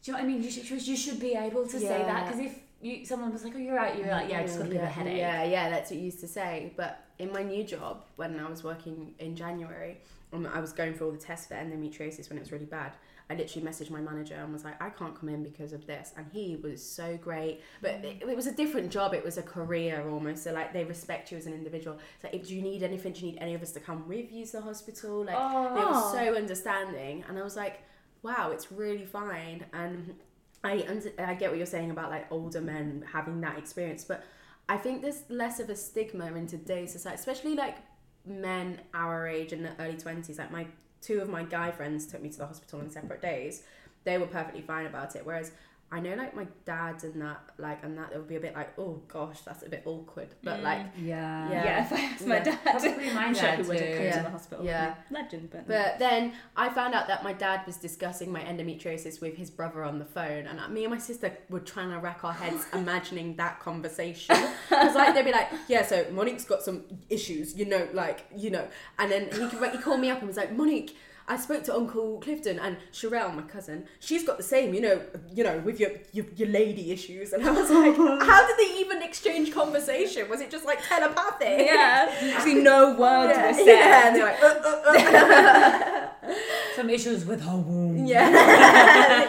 Do 0.03 0.11
you 0.11 0.13
know 0.13 0.19
what 0.19 0.25
I 0.25 0.27
mean? 0.27 0.43
You 0.43 0.51
should 0.51 0.87
you 0.87 0.95
should 0.97 1.19
be 1.19 1.33
able 1.35 1.63
to 1.65 1.79
say 1.79 2.03
that 2.03 2.27
because 2.27 2.39
if 2.45 2.59
you 2.81 3.05
someone 3.05 3.31
was 3.33 3.43
like, 3.43 3.53
oh, 3.55 3.59
you're 3.59 3.75
right, 3.75 3.97
you're 3.97 4.09
like, 4.09 4.29
yeah, 4.29 4.39
I 4.39 4.43
just 4.43 4.57
got 4.59 4.67
a 4.67 4.69
bit 4.69 4.77
of 4.77 4.83
a 4.83 4.85
yeah, 4.85 4.91
headache. 4.91 5.17
Yeah, 5.17 5.43
yeah, 5.43 5.69
that's 5.69 5.89
what 5.91 5.99
you 5.99 6.05
used 6.05 6.19
to 6.19 6.27
say. 6.27 6.73
But 6.75 7.01
in 7.19 7.31
my 7.31 7.43
new 7.43 7.63
job, 7.63 8.03
when 8.17 8.39
I 8.39 8.49
was 8.49 8.63
working 8.63 9.13
in 9.19 9.35
January, 9.35 9.99
um, 10.33 10.45
I 10.53 10.59
was 10.59 10.73
going 10.73 10.93
for 10.93 11.05
all 11.05 11.11
the 11.11 11.17
tests 11.17 11.47
for 11.47 11.53
endometriosis 11.55 12.27
when 12.29 12.37
it 12.37 12.41
was 12.41 12.51
really 12.51 12.65
bad. 12.65 12.93
I 13.29 13.35
literally 13.35 13.67
messaged 13.67 13.89
my 13.89 14.01
manager 14.01 14.35
and 14.35 14.51
was 14.51 14.63
like, 14.63 14.81
I 14.81 14.89
can't 14.89 15.17
come 15.17 15.29
in 15.29 15.43
because 15.43 15.73
of 15.73 15.87
this. 15.87 16.13
And 16.17 16.25
he 16.31 16.57
was 16.61 16.83
so 16.83 17.17
great. 17.17 17.61
But 17.81 18.03
it, 18.03 18.21
it 18.21 18.35
was 18.35 18.47
a 18.47 18.51
different 18.51 18.91
job, 18.91 19.13
it 19.13 19.23
was 19.23 19.37
a 19.37 19.41
career 19.41 20.07
almost. 20.09 20.43
So, 20.43 20.51
like, 20.51 20.73
they 20.73 20.83
respect 20.83 21.31
you 21.31 21.37
as 21.37 21.45
an 21.45 21.53
individual. 21.53 21.97
So, 22.21 22.29
if, 22.33 22.47
do 22.47 22.55
you 22.55 22.61
need 22.61 22.83
anything? 22.83 23.13
Do 23.13 23.25
you 23.25 23.31
need 23.31 23.39
any 23.39 23.53
of 23.53 23.61
us 23.61 23.71
to 23.73 23.79
come 23.79 24.07
with 24.07 24.31
you 24.31 24.45
to 24.45 24.51
the 24.53 24.61
hospital? 24.61 25.23
Like, 25.25 25.35
Oh. 25.37 25.75
they 25.75 25.85
were 25.85 26.25
so 26.25 26.33
oh. 26.33 26.37
understanding. 26.37 27.23
And 27.27 27.37
I 27.37 27.43
was 27.43 27.55
like, 27.55 27.81
wow, 28.23 28.51
it's 28.51 28.71
really 28.71 29.05
fine. 29.05 29.65
And 29.73 30.15
I, 30.63 30.85
under, 30.87 31.11
I 31.19 31.33
get 31.33 31.49
what 31.49 31.57
you're 31.57 31.65
saying 31.65 31.91
about 31.91 32.09
like 32.09 32.31
older 32.31 32.61
men 32.61 33.05
having 33.11 33.41
that 33.41 33.57
experience, 33.57 34.05
but 34.05 34.23
I 34.69 34.77
think 34.77 35.01
there's 35.01 35.23
less 35.29 35.59
of 35.59 35.69
a 35.69 35.75
stigma 35.75 36.27
in 36.27 36.47
today's 36.47 36.93
society, 36.93 37.19
especially 37.19 37.55
like 37.55 37.77
men 38.25 38.79
our 38.93 39.27
age 39.27 39.51
in 39.51 39.63
the 39.63 39.71
early 39.79 39.95
20s. 39.95 40.37
Like 40.37 40.51
my 40.51 40.65
two 41.03 41.19
of 41.19 41.29
my 41.29 41.43
guy 41.43 41.71
friends 41.71 42.05
took 42.05 42.21
me 42.21 42.29
to 42.29 42.37
the 42.37 42.47
hospital 42.47 42.79
on 42.79 42.89
separate 42.89 43.21
days. 43.21 43.63
They 44.05 44.17
were 44.17 44.27
perfectly 44.27 44.61
fine 44.61 44.85
about 44.85 45.15
it. 45.15 45.25
Whereas 45.25 45.51
I 45.95 45.99
know 45.99 46.15
like 46.15 46.35
my 46.35 46.47
dad 46.65 47.03
and 47.03 47.21
that 47.21 47.39
like 47.59 47.83
and 47.83 47.95
that 47.99 48.11
it 48.13 48.17
would 48.17 48.27
be 48.27 48.35
a 48.35 48.39
bit 48.39 48.55
like 48.55 48.77
oh 48.79 48.99
gosh 49.07 49.41
that's 49.41 49.61
a 49.63 49.69
bit 49.69 49.83
awkward. 49.85 50.29
But 50.43 50.63
like 50.63 50.87
Yeah. 50.97 51.51
Yeah. 51.51 51.85
If 51.85 51.93
I 51.93 51.99
asked 52.01 52.25
my 52.27 52.35
Yeah. 52.37 52.43
dad, 52.43 52.59
Probably 52.63 53.13
my 53.13 53.25
I'm 53.25 53.33
sure 53.35 53.43
dad 53.43 53.67
would 53.67 53.79
have 53.79 53.95
come 53.97 54.05
Yeah. 54.05 54.17
to 54.17 54.23
the 54.23 54.29
hospital. 54.31 54.65
Yeah. 54.65 54.95
Legend, 55.11 55.49
but, 55.51 55.67
But 55.67 55.99
then 55.99 56.33
I 56.57 56.69
found 56.69 56.95
out 56.95 57.07
that 57.07 57.23
my 57.23 57.33
dad 57.33 57.61
was 57.67 57.77
discussing 57.77 58.31
my 58.31 58.41
endometriosis 58.41 59.21
with 59.21 59.35
his 59.35 59.51
brother 59.51 59.83
on 59.83 59.99
the 59.99 60.05
phone, 60.05 60.47
and 60.47 60.59
uh, 60.59 60.67
me 60.67 60.83
and 60.85 60.91
my 60.91 60.97
sister 60.99 61.31
were 61.49 61.59
trying 61.59 61.91
to 61.91 61.99
rack 61.99 62.23
our 62.23 62.33
heads 62.33 62.65
imagining 62.73 63.35
that 63.35 63.59
conversation. 63.59 64.35
Because 64.69 64.95
like 64.95 65.13
they'd 65.13 65.25
be 65.25 65.31
like, 65.31 65.49
"Yeah, 65.67 65.83
so 65.85 66.05
Monique's 66.11 66.45
got 66.45 66.63
some 66.63 66.85
issues, 67.09 67.55
you 67.55 67.65
know, 67.65 67.87
like 67.93 68.25
you 68.35 68.49
know," 68.49 68.67
and 68.97 69.11
then 69.11 69.23
he 69.31 69.47
he 69.69 69.77
called 69.77 69.99
me 69.99 70.09
up 70.09 70.19
and 70.19 70.27
was 70.27 70.37
like, 70.37 70.51
"Monique." 70.51 70.95
I 71.27 71.37
spoke 71.37 71.63
to 71.65 71.73
Uncle 71.75 72.19
Clifton 72.19 72.59
and 72.59 72.77
Sherelle, 72.91 73.33
my 73.33 73.43
cousin. 73.43 73.85
She's 73.99 74.23
got 74.25 74.35
the 74.37 74.43
same, 74.43 74.73
you 74.73 74.81
know, 74.81 75.01
you 75.33 75.43
know, 75.43 75.57
with 75.59 75.79
your 75.79 75.91
your, 76.11 76.25
your 76.35 76.49
lady 76.49 76.91
issues. 76.91 77.31
And 77.33 77.43
I 77.47 77.51
was 77.51 77.69
like, 77.69 77.95
how 78.27 78.45
did 78.47 78.57
they 78.57 78.79
even 78.79 79.01
exchange 79.01 79.53
conversation? 79.53 80.29
Was 80.29 80.41
it 80.41 80.51
just 80.51 80.65
like 80.65 80.79
telepathic? 80.87 81.65
yeah, 81.65 82.13
actually 82.35 82.55
no 82.55 82.95
words 82.95 83.33
yeah, 83.35 83.47
were 83.47 83.53
said. 83.57 83.65
yeah. 83.67 84.07
And 84.07 84.15
they're 84.15 84.25
like, 84.25 84.43
uh, 84.43 84.47
uh, 84.87 86.29
uh. 86.29 86.33
Some 86.75 86.89
issues 86.89 87.25
with 87.25 87.41
her 87.41 87.55
womb. 87.57 88.05
Yeah, 88.05 88.29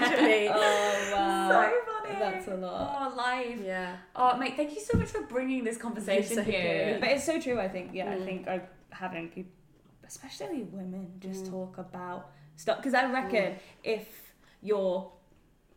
literally. 0.01 0.49
Oh 0.49 1.11
wow. 1.13 1.49
So 1.49 1.93
funny. 2.03 2.19
That's 2.19 2.49
a 2.49 2.55
lot. 2.57 3.13
Oh, 3.13 3.17
live. 3.17 3.61
Yeah. 3.65 3.97
Oh, 4.17 4.37
mate, 4.37 4.55
thank 4.57 4.75
you 4.75 4.81
so 4.81 4.97
much 4.99 5.09
for 5.09 5.23
bringing 5.23 5.65
this 5.65 5.77
conversation 5.77 6.39
It's 6.39 6.49
okay. 6.49 6.51
here. 6.51 6.97
But 7.01 7.11
it's 7.11 7.25
so 7.25 7.41
true. 7.41 7.61
I 7.61 7.69
think. 7.69 7.91
Yeah, 7.93 8.11
I 8.11 8.15
Mm. 8.17 8.25
think 8.25 8.49
I, 8.49 8.63
having 8.91 9.29
people, 9.29 9.53
especially 10.07 10.63
women, 10.65 11.13
just 11.21 11.45
Mm. 11.45 11.51
talk 11.51 11.79
about 11.79 12.31
stuff. 12.57 12.79
Because 12.79 12.95
I 12.95 13.11
reckon 13.11 13.53
mm. 13.55 13.59
if 13.83 14.35
you're 14.63 15.11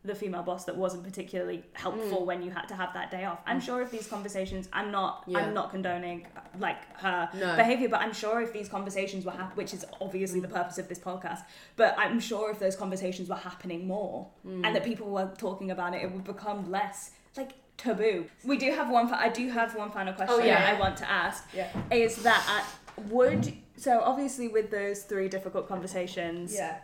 the 0.04 0.16
female 0.16 0.44
boss 0.44 0.64
that 0.66 0.76
wasn't 0.78 1.04
particularly 1.04 1.64
helpful 1.74 2.22
mm. 2.22 2.26
when 2.26 2.42
you 2.42 2.50
had 2.50 2.66
to 2.68 2.76
have 2.76 2.94
that 2.94 3.12
day 3.12 3.26
off, 3.26 3.40
I'm 3.46 3.60
mm. 3.60 3.66
sure 3.66 3.82
if 3.82 3.92
these 3.92 4.08
conversations, 4.08 4.70
I'm 4.72 4.90
not, 4.92 5.24
Yeah. 5.28 5.40
I'm 5.40 5.54
not 5.54 5.72
condoning 5.72 6.26
like 6.60 6.78
her 7.00 7.30
No. 7.34 7.56
behavior, 7.58 7.90
but 7.90 8.00
I'm 8.02 8.14
sure 8.14 8.42
if 8.42 8.54
these 8.54 8.70
conversations 8.70 9.26
were 9.26 9.32
happening, 9.32 9.58
which 9.58 9.74
is 9.74 9.86
obviously 10.00 10.40
the 10.40 10.48
purpose 10.48 10.78
of 10.78 10.88
this 10.88 11.00
podcast, 11.00 11.42
but 11.76 11.94
I'm 11.98 12.20
sure 12.20 12.52
if 12.52 12.60
those 12.60 12.76
conversations 12.76 13.28
were 13.28 13.36
happening 13.36 13.86
more 13.88 14.30
and 14.46 14.74
that 14.76 14.84
people 14.86 15.10
were 15.10 15.30
talking 15.38 15.72
about 15.72 15.94
it, 15.94 16.04
it 16.04 16.12
would 16.12 16.24
become 16.24 16.72
less 16.72 17.12
like 17.36 17.54
taboo. 17.78 18.26
We 18.44 18.58
do 18.58 18.72
have 18.72 18.90
one. 18.90 19.14
I 19.14 19.30
do 19.30 19.50
have 19.50 19.76
one 19.76 19.92
final 19.92 20.14
oh, 20.14 20.18
question 20.18 20.36
Oh, 20.40 20.44
yeah. 20.44 20.60
that 20.60 20.76
I 20.76 20.80
want 20.80 20.98
to 20.98 21.10
ask. 21.10 21.48
Yeah. 21.54 21.70
Is 21.92 22.18
that 22.24 22.44
uh, 22.50 23.02
would 23.10 23.54
so 23.78 24.02
obviously 24.02 24.48
with 24.48 24.70
those 24.72 25.04
three 25.04 25.30
difficult 25.30 25.68
conversations, 25.68 26.54
Yeah. 26.56 26.80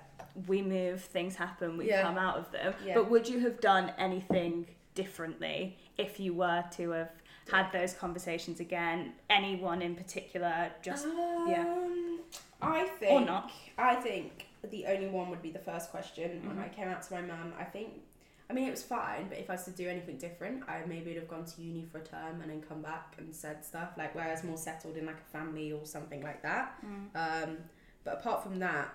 we 0.48 0.62
move, 0.62 1.02
things 1.04 1.36
happen, 1.36 1.78
we 1.78 1.90
Yeah. 1.90 2.02
come 2.04 2.18
out 2.18 2.38
of 2.38 2.52
them. 2.52 2.74
Yeah. 2.86 2.94
But 2.96 3.10
would 3.10 3.28
you 3.28 3.40
have 3.40 3.60
done 3.60 3.92
anything 3.98 4.68
differently 4.96 5.78
if 5.98 6.20
you 6.20 6.34
were 6.34 6.64
to 6.74 6.90
have 6.92 7.12
had 7.52 7.72
those 7.72 7.94
conversations 7.94 8.60
again? 8.60 9.14
Anyone 9.30 9.82
in 9.82 9.96
particular? 9.96 10.72
Just 10.82 11.06
yeah. 11.48 11.62
Um, 11.68 12.20
I 12.62 12.86
think. 12.86 13.12
or 13.12 13.22
not? 13.22 13.52
I 13.78 13.96
think 13.96 14.48
the 14.64 14.86
only 14.86 15.08
one 15.08 15.30
would 15.30 15.42
be 15.42 15.52
the 15.52 15.60
first 15.60 15.90
question 15.92 16.48
when 16.48 16.56
Mhm. 16.58 16.64
I 16.64 16.70
came 16.70 16.88
out 16.88 17.02
to 17.04 17.14
my 17.16 17.22
mum. 17.22 17.54
I 17.60 17.66
think, 17.66 18.02
I 18.50 18.54
mean, 18.54 18.68
it 18.68 18.72
was 18.72 18.84
fine, 18.84 19.28
but 19.30 19.38
if 19.40 19.50
I 19.50 19.54
was 19.54 19.64
to 19.66 19.72
do 19.72 19.88
anything 19.88 20.18
different, 20.18 20.64
I 20.70 20.82
maybe 20.86 21.12
would 21.12 21.18
have 21.18 21.28
gone 21.30 21.46
to 21.46 21.62
uni 21.62 21.86
for 21.92 22.00
a 22.00 22.04
term 22.04 22.42
and 22.42 22.52
then 22.52 22.62
come 22.62 22.82
back 22.82 23.16
and 23.18 23.34
said 23.34 23.64
stuff 23.64 23.92
like 23.98 24.14
where 24.16 24.26
I 24.26 24.32
was 24.32 24.44
more 24.44 24.58
settled 24.58 24.98
in 24.98 25.06
like 25.06 25.18
a 25.20 25.32
family 25.32 25.72
or 25.72 25.86
something 25.86 26.22
like 26.22 26.42
that. 26.44 26.74
Um, 27.16 27.58
but 28.04 28.16
apart 28.16 28.44
from 28.44 28.60
that, 28.60 28.94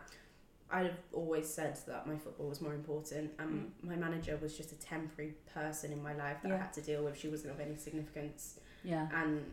I'd 0.71 0.85
have 0.87 0.99
always 1.15 1.49
said 1.49 1.79
that 1.87 2.07
my 2.07 2.17
football 2.17 2.49
was 2.49 2.61
more 2.61 2.75
important, 2.75 3.31
and 3.39 3.73
my 3.83 3.97
manager 3.97 4.39
was 4.41 4.55
just 4.57 4.71
a 4.73 4.77
temporary 4.77 5.35
person 5.55 5.93
in 5.93 6.03
my 6.03 6.15
life 6.15 6.37
that 6.43 6.53
I 6.53 6.59
had 6.59 6.75
to 6.75 6.83
deal 6.83 7.03
with. 7.05 7.19
She 7.19 7.29
wasn't 7.29 7.55
of 7.55 7.61
any 7.61 7.75
significance, 7.75 8.61
Yeah. 8.85 9.09
and 9.15 9.45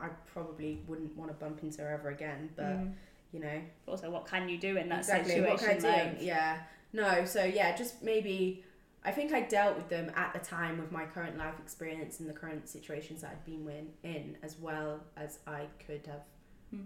I 0.00 0.08
probably 0.32 0.82
wouldn't 0.86 1.14
want 1.16 1.30
to 1.30 1.34
bump 1.36 1.62
into 1.62 1.82
her 1.82 1.90
ever 1.92 2.08
again. 2.08 2.50
But 2.56 2.64
Mm. 2.78 2.94
you 3.32 3.40
know, 3.40 3.60
Also, 3.86 4.10
what 4.10 4.26
can 4.26 4.48
you 4.48 4.56
do 4.56 4.78
in 4.78 4.88
that 4.88 5.00
exactly 5.00 5.34
situation? 5.34 5.50
what 5.50 5.60
can 5.60 5.70
I 5.76 5.78
do? 6.04 6.10
like- 6.12 6.22
Yeah, 6.22 6.62
no. 6.94 7.24
So 7.26 7.44
yeah, 7.44 7.76
just 7.76 8.02
maybe. 8.02 8.64
I 9.06 9.12
think 9.12 9.32
I 9.32 9.40
dealt 9.42 9.76
with 9.76 9.88
them 9.88 10.10
at 10.16 10.32
the 10.32 10.40
time 10.40 10.78
with 10.78 10.90
my 10.90 11.04
current 11.06 11.38
life 11.38 11.54
experience 11.62 12.18
and 12.20 12.28
the 12.28 12.32
current 12.34 12.68
situations 12.68 13.22
that 13.22 13.30
I'd 13.30 13.44
been 13.46 13.66
in, 13.68 14.10
in 14.10 14.36
as 14.42 14.56
well 14.58 15.00
as 15.16 15.38
I 15.46 15.66
could 15.86 16.04
have. 16.06 16.22
Hmm. 16.70 16.80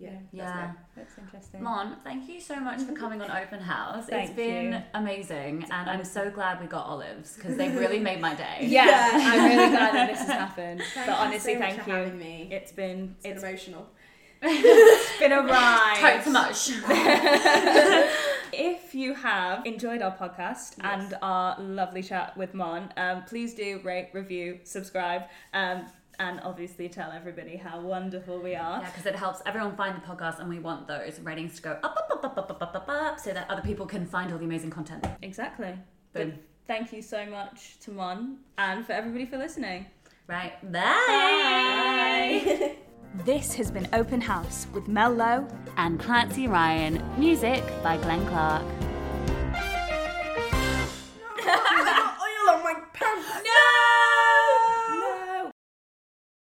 Yeah, 0.00 0.10
that's 0.10 0.24
Yeah. 0.32 0.72
That's 0.96 1.18
interesting. 1.18 1.62
Mon, 1.62 1.96
thank 2.04 2.28
you 2.28 2.40
so 2.40 2.58
much 2.60 2.82
for 2.82 2.92
coming 2.92 3.20
on 3.22 3.30
Open 3.30 3.60
House. 3.60 4.06
Thank 4.06 4.30
it's 4.30 4.36
been 4.36 4.72
you. 4.72 4.82
amazing, 4.94 5.64
and 5.70 5.90
I'm 5.90 6.04
so 6.04 6.30
glad 6.30 6.60
we 6.60 6.66
got 6.66 6.86
olives 6.86 7.34
because 7.36 7.56
they 7.56 7.68
really 7.70 7.98
made 7.98 8.20
my 8.20 8.34
day. 8.34 8.58
Yeah, 8.62 8.86
Yeah. 8.86 9.10
I'm 9.32 9.44
really 9.44 9.70
glad 9.70 9.94
that 9.94 10.08
this 10.10 10.18
has 10.20 10.28
happened. 10.28 10.82
Thank 10.94 11.06
but 11.06 11.12
you 11.12 11.18
honestly, 11.24 11.54
so 11.54 11.58
much 11.60 11.68
thank 11.70 11.82
for 11.82 11.90
you. 11.90 11.96
having 11.96 12.18
me. 12.18 12.48
It's 12.52 12.72
been 12.72 13.16
emotional. 13.24 13.24
It's 13.24 13.24
been 13.24 13.32
it's 13.32 13.42
emotional. 13.42 13.88
been 15.18 15.32
a 15.32 15.42
ride. 15.52 15.98
Totes 16.00 16.28
much. 16.28 18.18
If 18.52 18.94
you 18.94 19.14
have 19.14 19.64
enjoyed 19.66 20.02
our 20.02 20.16
podcast 20.16 20.74
Yes. 20.78 20.80
and 20.82 21.14
our 21.22 21.60
lovely 21.60 22.02
chat 22.02 22.36
with 22.36 22.54
Mon, 22.54 22.92
um, 22.96 23.24
please 23.24 23.54
do 23.54 23.80
rate, 23.84 24.10
review, 24.12 24.60
subscribe, 24.64 25.22
um, 25.52 25.86
and 26.18 26.40
obviously 26.40 26.88
tell 26.88 27.12
everybody 27.12 27.56
how 27.56 27.80
wonderful 27.80 28.40
we 28.42 28.54
are. 28.56 28.80
Yeah, 28.80 28.90
because 28.90 29.06
it 29.06 29.14
helps 29.14 29.40
everyone 29.46 29.76
find 29.76 29.96
the 29.96 30.00
podcast, 30.06 30.40
and 30.40 30.48
we 30.48 30.58
want 30.58 30.88
those 30.88 31.20
ratings 31.20 31.56
to 31.56 31.62
go 31.62 31.70
up, 31.82 32.08
up, 32.10 32.10
up, 32.10 32.24
up, 32.24 32.38
up, 32.38 32.50
up, 32.50 32.62
up, 32.62 32.74
up, 32.76 32.88
up, 32.88 33.20
so 33.20 33.32
that 33.32 33.48
other 33.50 33.62
people 33.62 33.86
can 33.86 34.04
find 34.06 34.32
all 34.32 34.38
the 34.38 34.44
amazing 34.44 34.70
content. 34.70 35.06
Exactly. 35.22 35.74
Boom. 36.12 36.30
But 36.30 36.40
thank 36.66 36.92
you 36.92 37.02
so 37.02 37.24
much 37.26 37.78
to 37.80 37.92
Mon 37.92 38.38
and 38.56 38.84
for 38.84 38.92
everybody 38.92 39.26
for 39.26 39.38
listening. 39.38 39.86
Right. 40.26 40.54
Bye. 40.72 42.76
This 43.14 43.54
has 43.54 43.70
been 43.70 43.88
Open 43.94 44.20
House 44.20 44.66
with 44.74 44.86
Mel 44.86 45.10
Lowe. 45.10 45.48
And 45.76 45.98
Clancy 45.98 46.46
Ryan. 46.46 47.02
Music 47.18 47.64
by 47.82 47.96
Glenn 47.96 48.26
Clark. 48.26 48.64